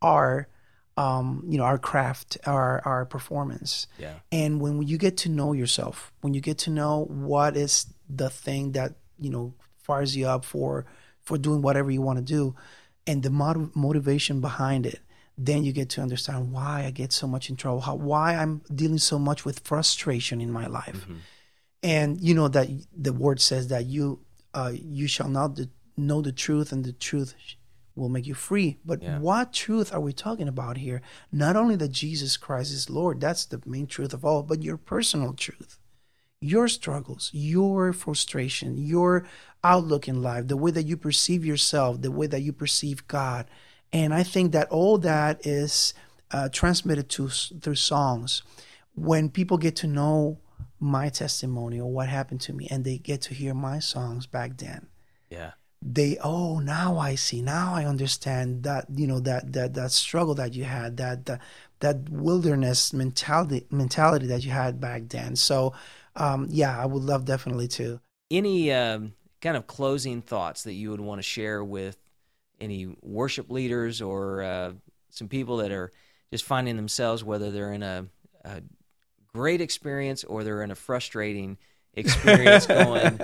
our 0.01 0.47
um, 0.95 1.43
you 1.47 1.57
know, 1.57 1.63
our 1.63 1.77
craft, 1.77 2.37
our 2.45 2.81
our 2.85 3.05
performance. 3.05 3.87
Yeah. 3.97 4.13
And 4.31 4.61
when 4.61 4.81
you 4.83 4.97
get 4.97 5.17
to 5.17 5.29
know 5.29 5.53
yourself, 5.53 6.11
when 6.21 6.33
you 6.33 6.41
get 6.41 6.59
to 6.59 6.69
know 6.69 7.05
what 7.05 7.57
is 7.57 7.87
the 8.09 8.29
thing 8.29 8.71
that, 8.73 8.93
you 9.19 9.29
know, 9.29 9.53
fires 9.77 10.15
you 10.15 10.27
up 10.27 10.43
for 10.45 10.85
for 11.23 11.37
doing 11.37 11.61
whatever 11.61 11.91
you 11.91 12.01
want 12.01 12.17
to 12.19 12.23
do 12.23 12.55
and 13.05 13.21
the 13.23 13.29
motiv- 13.29 13.75
motivation 13.75 14.39
behind 14.41 14.85
it, 14.85 14.99
then 15.37 15.63
you 15.63 15.71
get 15.73 15.89
to 15.89 16.01
understand 16.01 16.51
why 16.51 16.83
I 16.85 16.91
get 16.91 17.11
so 17.13 17.27
much 17.27 17.49
in 17.49 17.55
trouble, 17.55 17.81
how 17.81 17.95
why 17.95 18.35
I'm 18.35 18.61
dealing 18.73 18.97
so 18.97 19.19
much 19.19 19.43
with 19.45 19.59
frustration 19.59 20.41
in 20.41 20.51
my 20.51 20.67
life. 20.67 21.05
And 21.83 22.19
you 22.21 22.33
know 22.33 22.47
that 22.47 22.67
the 22.97 23.13
word 23.13 23.39
says 23.39 23.67
that 23.67 23.85
you 23.85 24.21
uh, 24.53 24.71
you 24.73 25.07
shall 25.07 25.29
not 25.29 25.55
the, 25.55 25.69
know 25.95 26.21
the 26.21 26.31
truth 26.31 26.71
and 26.71 26.83
the 26.83 26.93
truth 26.93 27.35
will 27.95 28.09
make 28.09 28.25
you 28.25 28.33
free. 28.33 28.79
But 28.85 29.01
Yeah. 29.01 29.19
what 29.19 29.53
truth 29.53 29.93
are 29.93 29.99
we 29.99 30.13
talking 30.13 30.47
about 30.47 30.77
here? 30.77 31.01
Not 31.31 31.55
only 31.55 31.75
that 31.77 31.91
jesus 31.91 32.37
christ 32.37 32.71
is 32.71 32.89
lord 32.89 33.19
that's 33.21 33.45
the 33.45 33.61
main 33.65 33.87
truth 33.87 34.13
of 34.13 34.23
all 34.25 34.43
but 34.43 34.63
your 34.63 34.77
personal 34.77 35.33
truth 35.33 35.77
your 36.39 36.67
struggles 36.67 37.31
your 37.33 37.91
frustration 37.93 38.77
your 38.77 39.25
outlook 39.63 40.07
in 40.07 40.21
life 40.21 40.47
the 40.47 40.57
way 40.57 40.69
that 40.71 40.83
you 40.85 40.95
perceive 40.95 41.43
yourself 41.43 42.01
the 42.01 42.11
way 42.11 42.27
that 42.27 42.41
you 42.41 42.53
perceive 42.53 43.07
god. 43.07 43.47
And 43.91 44.13
i 44.13 44.23
think 44.23 44.51
that 44.51 44.69
all 44.69 44.97
that 44.99 45.45
is 45.47 45.93
uh, 46.29 46.49
transmitted 46.49 47.07
to 47.09 47.29
through 47.29 47.75
songs. 47.75 48.43
When 48.95 49.29
people 49.29 49.57
get 49.57 49.75
to 49.77 49.87
know 49.87 50.39
my 50.79 51.07
testimony 51.09 51.79
or 51.79 51.89
what 51.91 52.09
happened 52.09 52.41
to 52.41 52.53
me 52.53 52.67
and 52.69 52.83
they 52.83 52.97
get 52.97 53.21
to 53.21 53.33
hear 53.33 53.53
my 53.53 53.79
songs 53.79 54.27
back 54.27 54.57
then 54.57 54.87
Yeah. 55.29 55.51
they 55.81 56.17
oh 56.23 56.59
now 56.59 56.97
i 56.99 57.15
see. 57.15 57.41
Now 57.41 57.73
i 57.73 57.85
understand 57.85 58.63
that 58.63 58.85
you 58.93 59.07
know 59.07 59.19
that 59.21 59.53
that 59.53 59.73
that 59.75 59.91
struggle 59.91 60.35
that 60.35 60.53
you 60.53 60.65
had 60.65 60.97
that 60.97 61.25
that, 61.25 61.41
that 61.79 62.09
wilderness 62.09 62.93
mentality 62.93 63.65
mentality 63.71 64.27
that 64.27 64.43
you 64.45 64.51
had 64.51 64.79
back 64.79 65.03
then. 65.09 65.35
So 65.35 65.73
um 66.17 66.47
yeah 66.49 66.77
i 66.81 66.85
would 66.85 67.03
love 67.03 67.25
definitely 67.25 67.67
to 67.67 67.99
Any 68.29 68.71
um, 68.73 69.13
kind 69.41 69.55
of 69.55 69.67
closing 69.67 70.21
thoughts 70.21 70.63
that 70.63 70.73
you 70.73 70.89
would 70.91 70.99
want 70.99 71.19
to 71.19 71.23
share 71.23 71.63
with 71.63 71.97
any 72.59 72.95
worship 73.01 73.49
leaders 73.49 74.01
or 74.01 74.41
uh, 74.41 74.71
some 75.09 75.27
people 75.29 75.57
that 75.57 75.71
are 75.71 75.91
just 76.31 76.43
finding 76.43 76.75
themselves 76.75 77.23
whether 77.23 77.51
they're 77.51 77.71
in 77.71 77.83
a, 77.83 78.05
a 78.43 78.61
great 79.33 79.61
experience 79.61 80.23
or 80.25 80.43
they're 80.43 80.63
in 80.63 80.71
a 80.71 80.75
frustrating 80.75 81.57
experience 81.93 82.65
going 82.79 83.19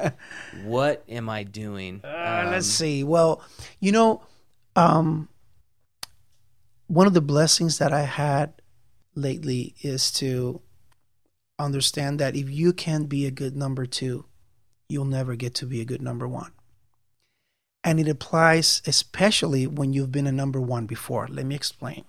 what 0.64 1.04
am 1.10 1.30
i 1.30 1.44
doing 1.44 2.02
Uh, 2.04 2.44
Um, 2.46 2.52
let's 2.52 2.68
see. 2.68 3.04
Well, 3.04 3.42
you 3.80 3.92
know, 3.92 4.22
um, 4.76 5.28
one 6.88 7.08
of 7.08 7.14
the 7.14 7.22
blessings 7.22 7.78
that 7.80 7.92
I 7.94 8.04
had 8.04 8.54
lately 9.16 9.76
is 9.82 10.12
to 10.14 10.62
understand 11.64 12.20
that 12.20 12.36
if 12.36 12.50
you 12.50 12.74
can't 12.74 13.10
be 13.10 13.26
a 13.26 13.32
good 13.32 13.56
number 13.56 13.86
two, 13.86 14.26
you'll 14.90 15.06
never 15.06 15.36
get 15.36 15.54
to 15.56 15.66
be 15.66 15.82
a 15.82 15.86
good 15.86 16.02
number 16.02 16.28
one. 16.28 16.52
And 17.84 18.00
it 18.00 18.08
applies 18.08 18.82
especially 18.86 19.68
when 19.68 19.94
you've 19.94 20.12
been 20.12 20.28
a 20.28 20.32
number 20.32 20.62
one 20.62 20.86
before. 20.86 21.28
Let 21.28 21.46
me 21.46 21.56
explain. 21.56 22.06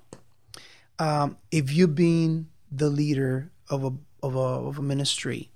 Um, 0.98 1.38
if 1.50 1.72
you've 1.72 1.94
been 1.94 2.48
the 2.70 2.88
leader 2.88 3.50
of 3.68 3.84
a, 3.84 3.92
of 4.22 4.36
a 4.36 4.38
of 4.38 4.78
a 4.78 4.82
ministry, 4.82 5.50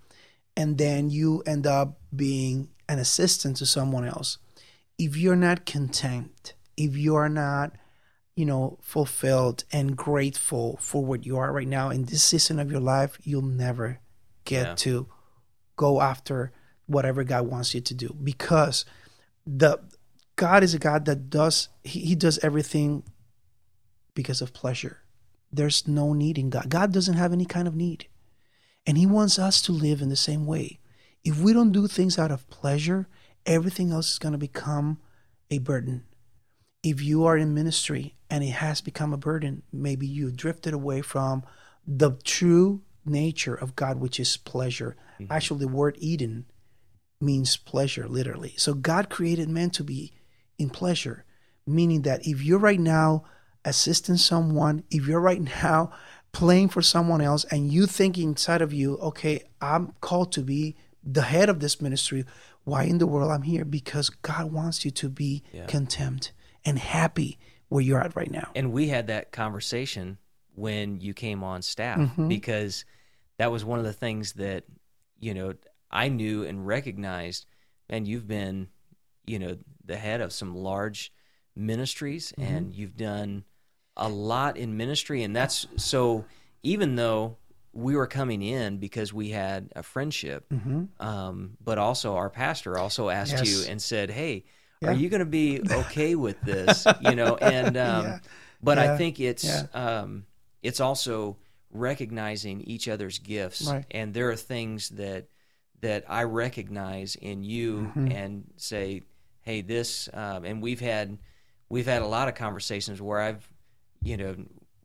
and 0.57 0.77
then 0.77 1.11
you 1.11 1.43
end 1.47 1.67
up 1.67 1.99
being 2.15 2.71
an 2.89 2.99
assistant 2.99 3.59
to 3.59 3.67
someone 3.67 4.05
else, 4.05 4.39
if 4.99 5.17
you're 5.17 5.37
not 5.37 5.67
content, 5.67 6.55
if 6.77 6.97
you're 6.97 7.29
not, 7.29 7.73
you 8.39 8.47
know, 8.47 8.79
fulfilled 8.81 9.65
and 9.73 9.97
grateful 9.97 10.79
for 10.81 11.05
what 11.05 11.27
you 11.27 11.37
are 11.37 11.53
right 11.53 11.67
now 11.67 11.91
in 11.91 12.05
this 12.05 12.23
season 12.23 12.61
of 12.61 12.71
your 12.71 12.81
life, 12.81 13.19
you'll 13.25 13.43
never 13.43 13.99
get 14.45 14.67
Yeah. 14.67 14.75
to 14.77 15.09
go 15.75 16.01
after 16.01 16.53
whatever 16.87 17.25
God 17.25 17.49
wants 17.49 17.75
you 17.75 17.81
to 17.81 17.95
do 17.95 18.17
because 18.23 18.85
the 19.45 19.81
God 20.37 20.63
is 20.63 20.73
a 20.73 20.79
God 20.79 21.05
that 21.07 21.31
does 21.31 21.69
he, 21.83 21.99
he 22.01 22.15
does 22.15 22.39
everything 22.39 23.03
because 24.15 24.41
of 24.41 24.53
pleasure. 24.53 24.99
There's 25.53 25.89
no 25.89 26.13
need 26.13 26.39
in 26.39 26.49
God. 26.51 26.69
God 26.69 26.93
doesn't 26.93 27.17
have 27.17 27.33
any 27.33 27.45
kind 27.45 27.67
of 27.67 27.75
need. 27.75 28.07
And 28.87 28.97
He 28.97 29.07
wants 29.07 29.39
us 29.39 29.61
to 29.63 29.73
live 29.73 30.01
in 30.01 30.11
the 30.11 30.17
same 30.31 30.47
way. 30.47 30.79
If 31.25 31.41
we 31.41 31.53
don't 31.53 31.73
do 31.73 31.89
things 31.89 32.19
out 32.19 32.31
of 32.31 32.49
pleasure, 32.51 33.09
everything 33.45 33.91
else 33.91 34.13
is 34.13 34.19
going 34.19 34.33
to 34.33 34.39
become 34.39 34.99
a 35.51 35.59
burden. 35.59 36.05
If 36.89 37.03
you 37.03 37.27
are 37.27 37.37
in 37.37 37.53
ministry 37.53 38.15
and 38.31 38.43
it 38.43 38.55
has 38.65 38.81
become 38.81 39.13
a 39.13 39.19
burden, 39.19 39.63
maybe 39.71 40.07
you 40.07 40.31
drifted 40.31 40.73
away 40.73 41.03
from 41.03 41.45
the 41.87 42.13
true 42.25 42.81
nature 43.05 43.55
of 43.55 43.77
God, 43.77 44.01
which 44.01 44.19
is 44.19 44.39
pleasure. 44.39 44.97
Mm-hmm. 45.21 45.31
Actually, 45.31 45.61
the 45.61 45.69
word 45.69 45.99
Eden 46.01 46.47
means 47.21 47.59
pleasure, 47.59 48.09
literally. 48.09 48.55
So 48.57 48.73
God 48.73 49.11
created 49.11 49.51
man 49.51 49.69
to 49.71 49.85
be 49.85 50.15
in 50.59 50.71
pleasure, 50.71 51.27
meaning 51.67 52.03
that 52.03 52.27
if 52.27 52.43
you're 52.43 52.59
right 52.59 52.81
now 52.81 53.25
assisting 53.67 54.17
someone, 54.17 54.83
if 54.91 55.07
you're 55.07 55.21
right 55.21 55.43
now 55.63 55.93
playing 56.33 56.71
for 56.71 56.81
someone 56.81 57.21
else, 57.21 57.45
and 57.51 57.71
you 57.71 57.85
think 57.85 58.17
inside 58.17 58.63
of 58.63 58.73
you, 58.73 58.97
okay, 58.97 59.43
I'm 59.61 59.93
called 60.01 60.33
to 60.33 60.43
be 60.43 60.75
the 61.05 61.23
head 61.23 61.51
of 61.51 61.61
this 61.61 61.83
ministry. 61.83 62.25
Why 62.65 62.85
in 62.85 62.97
the 62.97 63.07
world 63.07 63.31
I'm 63.31 63.43
here? 63.43 63.67
Because 63.67 64.09
God 64.09 64.53
wants 64.53 64.87
you 64.87 64.91
to 64.93 65.11
be 65.11 65.43
content 65.67 66.33
and 66.65 66.79
happy 66.79 67.39
where 67.69 67.83
you're 67.83 68.01
at 68.01 68.17
right 68.17 68.31
now. 68.31 68.51
And 68.55 68.73
we 68.73 68.89
had 68.89 69.09
that 69.09 69.33
conversation 69.33 70.19
when 70.55 71.01
you 71.01 71.15
came 71.15 71.45
on 71.45 71.63
staff 71.63 71.99
Mm-hmm. 71.99 72.29
because 72.29 72.85
that 73.39 73.53
was 73.53 73.65
one 73.65 73.79
of 73.79 73.85
the 73.85 73.93
things 73.93 74.33
that, 74.35 74.65
you 75.21 75.35
know, 75.35 75.55
I 75.91 76.09
knew 76.09 76.45
and 76.45 76.67
recognized, 76.67 77.47
and 77.89 78.07
you've 78.07 78.27
been, 78.27 78.69
you 79.27 79.39
know, 79.39 79.57
the 79.85 79.97
head 79.97 80.21
of 80.21 80.33
some 80.33 80.55
large 80.57 81.13
ministries 81.57 82.33
Mm-hmm. 82.39 82.43
and 82.55 82.75
you've 82.75 82.97
done 82.97 83.45
a 83.97 84.09
lot 84.09 84.57
in 84.57 84.77
ministry. 84.77 85.23
And 85.23 85.35
that's 85.35 85.67
so, 85.77 86.25
even 86.63 86.97
though 86.97 87.37
we 87.73 87.95
were 87.97 88.07
coming 88.07 88.43
in 88.43 88.79
because 88.79 89.13
we 89.13 89.31
had 89.31 89.71
a 89.77 89.83
friendship, 89.83 90.47
um, 91.01 91.57
but 91.63 91.79
also 91.79 92.17
our 92.17 92.31
pastor 92.31 92.79
also 92.79 93.09
asked 93.09 93.35
Mm-hmm. 93.35 93.45
Yes. 93.45 93.65
you 93.67 93.71
and 93.71 93.81
said, 93.83 94.11
Hey, 94.11 94.45
Yeah. 94.81 94.91
are 94.91 94.93
you 94.95 95.09
going 95.09 95.21
to 95.21 95.27
be 95.27 95.61
okay 95.71 96.15
with 96.15 96.41
this? 96.43 96.87
you 97.01 97.15
know, 97.15 97.37
and, 97.37 97.77
um, 97.89 98.05
Yeah. 98.07 98.19
but 98.63 98.79
I 98.79 98.97
think 98.97 99.21
it's, 99.21 99.45
Yeah. 99.45 99.67
um, 99.75 100.27
it's 100.63 100.81
also 100.81 101.37
recognizing 101.71 102.61
each 102.63 102.89
other's 102.89 103.19
gifts 103.19 103.67
Right. 103.69 103.85
and 103.91 104.13
there 104.15 104.31
are 104.31 104.37
things 104.37 104.89
that 104.91 105.27
that 105.81 106.05
I 106.09 106.25
recognize 106.25 107.15
in 107.15 107.45
you 107.45 107.93
Mm-hmm. 107.95 108.11
and 108.11 108.45
say 108.57 109.03
hey 109.43 109.61
this 109.61 110.09
um, 110.13 110.45
and 110.45 110.61
we've 110.63 110.81
had 110.81 111.19
we've 111.69 111.87
had 111.87 112.03
a 112.03 112.07
lot 112.07 112.27
of 112.29 112.35
conversations 112.35 113.01
where 113.01 113.21
I've 113.21 113.47
you 114.03 114.17
know 114.17 114.35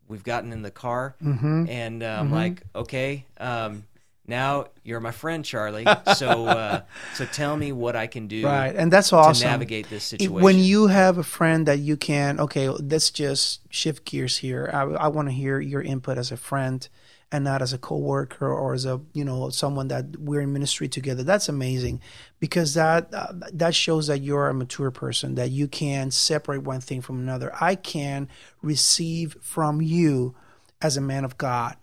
we've 0.08 0.22
gotten 0.22 0.52
in 0.52 0.62
the 0.62 0.70
car 0.70 1.16
Mm-hmm. 1.22 1.68
and 1.68 2.02
uh, 2.02 2.16
I'm 2.20 2.30
like 2.30 2.62
okay 2.76 3.24
um, 3.38 3.84
now 4.26 4.66
you're 4.82 5.00
my 5.00 5.10
friend 5.10 5.44
Charlie 5.44 5.86
so 6.14 6.46
uh, 6.46 6.82
so 7.14 7.26
tell 7.26 7.56
me 7.56 7.72
what 7.72 7.96
I 7.96 8.06
can 8.06 8.26
do 8.26 8.44
Right, 8.44 8.74
and 8.74 8.92
that's 8.92 9.12
awesome 9.12 9.42
to 9.42 9.48
navigate 9.48 9.90
this 9.90 10.04
situation 10.04 10.42
When 10.42 10.58
you 10.58 10.86
have 10.88 11.18
a 11.18 11.22
friend 11.22 11.66
that 11.66 11.78
you 11.78 11.96
can, 11.96 12.40
okay, 12.40 12.68
let's 12.68 13.10
just 13.10 13.60
shift 13.72 14.04
gears 14.04 14.38
here. 14.38 14.70
I, 14.72 14.82
I 14.82 15.08
want 15.08 15.28
to 15.28 15.32
hear 15.34 15.60
your 15.60 15.82
input 15.82 16.18
as 16.18 16.30
a 16.30 16.36
friend 16.36 16.86
and 17.32 17.42
not 17.44 17.62
as 17.62 17.72
a 17.72 17.78
coworker 17.78 18.48
or 18.48 18.74
as 18.74 18.84
a 18.84 19.00
you 19.12 19.24
know 19.24 19.50
someone 19.50 19.88
that 19.88 20.16
we're 20.18 20.40
in 20.40 20.52
ministry 20.52 20.88
together. 20.88 21.22
That's 21.22 21.48
amazing 21.48 22.00
because 22.38 22.74
that 22.74 23.12
uh, 23.12 23.32
that 23.52 23.74
shows 23.74 24.06
that 24.06 24.20
you're 24.20 24.48
a 24.48 24.54
mature 24.54 24.90
person 24.90 25.34
that 25.34 25.50
you 25.50 25.66
can 25.66 26.10
separate 26.10 26.62
one 26.62 26.80
thing 26.80 27.00
from 27.00 27.18
another. 27.18 27.52
I 27.60 27.74
can 27.74 28.28
receive 28.62 29.36
from 29.40 29.82
you 29.82 30.34
as 30.80 30.96
a 30.96 31.00
man 31.00 31.24
of 31.24 31.36
God 31.38 31.76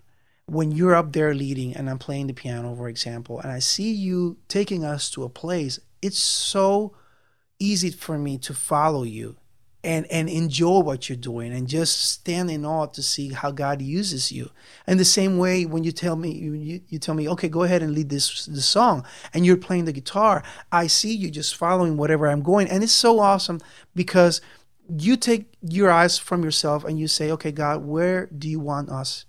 when 0.52 0.70
you're 0.70 0.94
up 0.94 1.14
there 1.14 1.32
leading 1.32 1.74
and 1.74 1.88
I'm 1.88 1.98
playing 1.98 2.26
the 2.26 2.34
piano, 2.34 2.76
for 2.76 2.88
example, 2.88 3.40
and 3.40 3.50
I 3.50 3.58
see 3.58 3.90
you 3.90 4.36
taking 4.48 4.84
us 4.84 5.10
to 5.12 5.24
a 5.24 5.30
place, 5.30 5.80
it's 6.02 6.18
so 6.18 6.94
easy 7.58 7.90
for 7.90 8.18
me 8.18 8.36
to 8.36 8.52
follow 8.52 9.02
you 9.02 9.36
and 9.82 10.06
and 10.12 10.28
enjoy 10.28 10.80
what 10.80 11.08
you're 11.08 11.16
doing 11.16 11.54
and 11.54 11.66
just 11.68 12.02
stand 12.02 12.50
in 12.50 12.66
awe 12.66 12.84
to 12.86 13.02
see 13.02 13.30
how 13.30 13.50
God 13.50 13.80
uses 13.80 14.30
you. 14.30 14.50
And 14.86 15.00
the 15.00 15.06
same 15.06 15.38
way 15.38 15.64
when 15.64 15.84
you 15.84 15.90
tell 15.90 16.16
me 16.16 16.30
you, 16.32 16.82
you, 16.86 16.98
tell 16.98 17.14
me, 17.14 17.28
okay, 17.30 17.48
go 17.48 17.62
ahead 17.62 17.82
and 17.82 17.94
lead 17.94 18.10
this 18.10 18.44
the 18.44 18.60
song 18.60 19.06
and 19.32 19.46
you're 19.46 19.56
playing 19.56 19.86
the 19.86 19.92
guitar, 19.92 20.42
I 20.70 20.86
see 20.86 21.14
you 21.14 21.30
just 21.30 21.56
following 21.56 21.96
whatever 21.96 22.28
I'm 22.28 22.42
going. 22.42 22.68
And 22.68 22.84
it's 22.84 22.92
so 22.92 23.20
awesome 23.20 23.58
because 23.94 24.42
you 24.98 25.16
take 25.16 25.54
your 25.62 25.90
eyes 25.90 26.18
from 26.18 26.44
yourself 26.44 26.84
and 26.84 27.00
you 27.00 27.08
say, 27.08 27.30
okay, 27.30 27.52
God, 27.52 27.86
where 27.86 28.26
do 28.26 28.50
you 28.50 28.60
want 28.60 28.90
us 28.90 29.24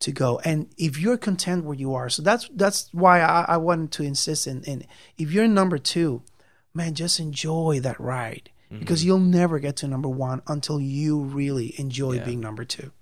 to 0.00 0.12
go. 0.12 0.40
And 0.44 0.68
if 0.76 0.98
you're 0.98 1.16
content 1.16 1.64
where 1.64 1.74
you 1.74 1.94
are 1.94 2.08
so 2.08 2.22
that's 2.22 2.48
that's 2.54 2.88
why 2.92 3.20
i, 3.20 3.44
I 3.48 3.56
wanted 3.56 3.90
to 3.92 4.02
insist 4.04 4.46
in, 4.46 4.62
in 4.64 4.84
if 5.16 5.32
you're 5.32 5.48
number 5.48 5.78
two 5.78 6.22
man 6.72 6.94
just 6.94 7.18
enjoy 7.18 7.80
that 7.80 7.98
ride 7.98 8.50
because 8.70 9.04
you'll 9.04 9.18
never 9.18 9.58
get 9.58 9.76
to 9.76 9.88
number 9.88 10.08
one 10.08 10.42
until 10.46 10.80
you 10.80 11.20
really 11.20 11.74
enjoy 11.78 12.20
being 12.20 12.40
number 12.40 12.64
two. 12.64 12.92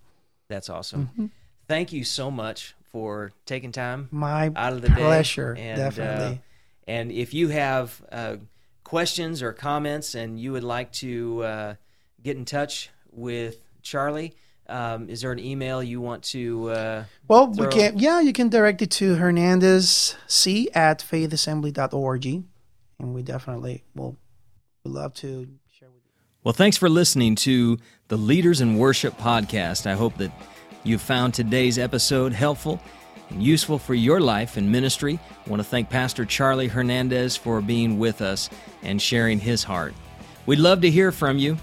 That's 0.49 0.71
awesome. 0.71 1.11
Mm-hmm. 1.13 1.27
thank 1.67 1.93
you 1.93 2.05
so 2.05 2.31
much 2.31 2.75
for 2.93 3.33
taking 3.47 3.73
time 3.73 4.09
my 4.13 4.51
out 4.55 4.73
of 4.73 4.83
the 4.83 4.89
day. 4.89 4.95
pleasure 4.95 5.57
And, 5.59 5.77
definitely. 5.77 6.37
uh, 6.37 6.39
and 6.87 7.11
if 7.11 7.35
you 7.35 7.49
have 7.49 8.01
uh, 8.13 8.37
questions 8.85 9.43
or 9.43 9.53
comments 9.53 10.15
and 10.15 10.39
you 10.39 10.53
would 10.53 10.65
like 10.65 10.93
to 10.93 11.43
uh, 11.43 11.75
get 12.23 12.37
in 12.37 12.45
touch 12.45 12.91
with 13.11 13.59
Charlie, 13.83 14.37
um, 14.69 15.09
is 15.09 15.21
there 15.21 15.33
an 15.33 15.39
email 15.39 15.83
you 15.83 16.01
want 16.01 16.23
to? 16.25 16.71
Uh, 16.71 17.05
well 17.29 17.49
we 17.49 17.57
throw- 17.57 17.69
can 17.69 17.99
yeah 17.99 18.21
you 18.21 18.33
can 18.33 18.49
direct 18.49 18.83
it 18.83 18.91
to 18.93 19.15
hernandez 19.17 20.17
c 20.27 20.69
at 20.75 21.01
faithassembly.org 21.01 22.27
and 22.27 23.15
we 23.15 23.23
definitely 23.23 23.85
will 23.95 24.17
would 24.85 24.93
love 24.95 25.15
to 25.15 25.47
share 25.79 25.89
with 25.89 26.03
you 26.05 26.13
Well, 26.45 26.55
thanks 26.55 26.77
for 26.77 26.89
listening 26.89 27.35
to 27.37 27.79
the 28.09 28.17
Leaders 28.17 28.61
in 28.61 28.79
Worship 28.79 29.17
podcast. 29.19 29.87
I 29.87 29.95
hope 29.95 30.17
that 30.19 30.31
you 30.85 30.97
found 30.99 31.35
today's 31.35 31.79
episode 31.79 32.33
helpful 32.33 32.81
and 33.31 33.43
useful 33.43 33.79
for 33.79 33.95
your 33.95 34.21
life 34.21 34.57
and 34.57 34.71
ministry. 34.71 35.19
I 35.45 35.51
want 35.51 35.61
to 35.61 35.69
thank 35.69 35.91
Pastor 35.91 36.25
Charlie 36.25 36.69
Hernandez 36.69 37.37
for 37.37 37.61
being 37.61 37.99
with 37.99 38.23
us 38.23 38.49
and 38.83 39.03
sharing 39.03 39.41
his 39.41 39.65
heart. 39.65 39.95
We'd 40.47 40.61
love 40.61 40.81
to 40.83 40.91
hear 40.91 41.11
from 41.11 41.39
you. 41.39 41.57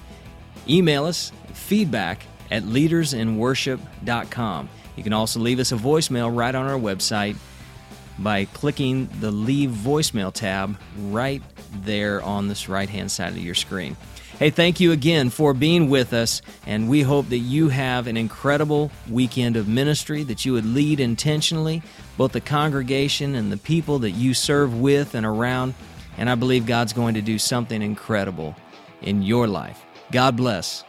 Email 0.67 1.05
us 1.05 1.31
feedback 1.53 2.25
at 2.53 2.63
leadersinworship.com. 2.63 4.69
You 4.95 5.03
can 5.03 5.11
also 5.11 5.39
leave 5.39 5.59
us 5.59 5.71
a 5.71 5.75
voicemail 5.75 6.33
right 6.33 6.53
on 6.53 6.67
our 6.67 6.77
website 6.77 7.35
by 8.19 8.45
clicking 8.45 9.09
the 9.19 9.31
Leave 9.31 9.71
Voicemail 9.71 10.31
tab 10.31 10.77
right 11.09 11.41
there 11.83 12.21
on 12.21 12.47
this 12.47 12.69
right 12.69 12.87
hand 12.87 13.11
side 13.11 13.31
of 13.31 13.39
your 13.39 13.55
screen. 13.55 13.97
Hey, 14.37 14.51
thank 14.51 14.79
you 14.79 14.91
again 14.91 15.31
for 15.31 15.55
being 15.55 15.89
with 15.89 16.13
us, 16.13 16.43
and 16.67 16.87
we 16.87 17.01
hope 17.01 17.29
that 17.29 17.39
you 17.39 17.69
have 17.69 18.05
an 18.05 18.17
incredible 18.17 18.91
weekend 19.09 19.55
of 19.55 19.67
ministry, 19.67 20.21
that 20.23 20.45
you 20.45 20.53
would 20.53 20.65
lead 20.65 20.99
intentionally 20.99 21.81
both 22.17 22.33
the 22.33 22.41
congregation 22.41 23.33
and 23.33 23.51
the 23.51 23.57
people 23.57 23.97
that 23.99 24.11
you 24.11 24.35
serve 24.35 24.79
with 24.79 25.15
and 25.15 25.25
around. 25.25 25.73
And 26.17 26.29
I 26.29 26.35
believe 26.35 26.67
God's 26.67 26.93
going 26.93 27.15
to 27.15 27.21
do 27.21 27.39
something 27.39 27.81
incredible 27.81 28.55
in 29.01 29.23
your 29.23 29.47
life. 29.47 29.83
God 30.11 30.37
bless. 30.37 30.83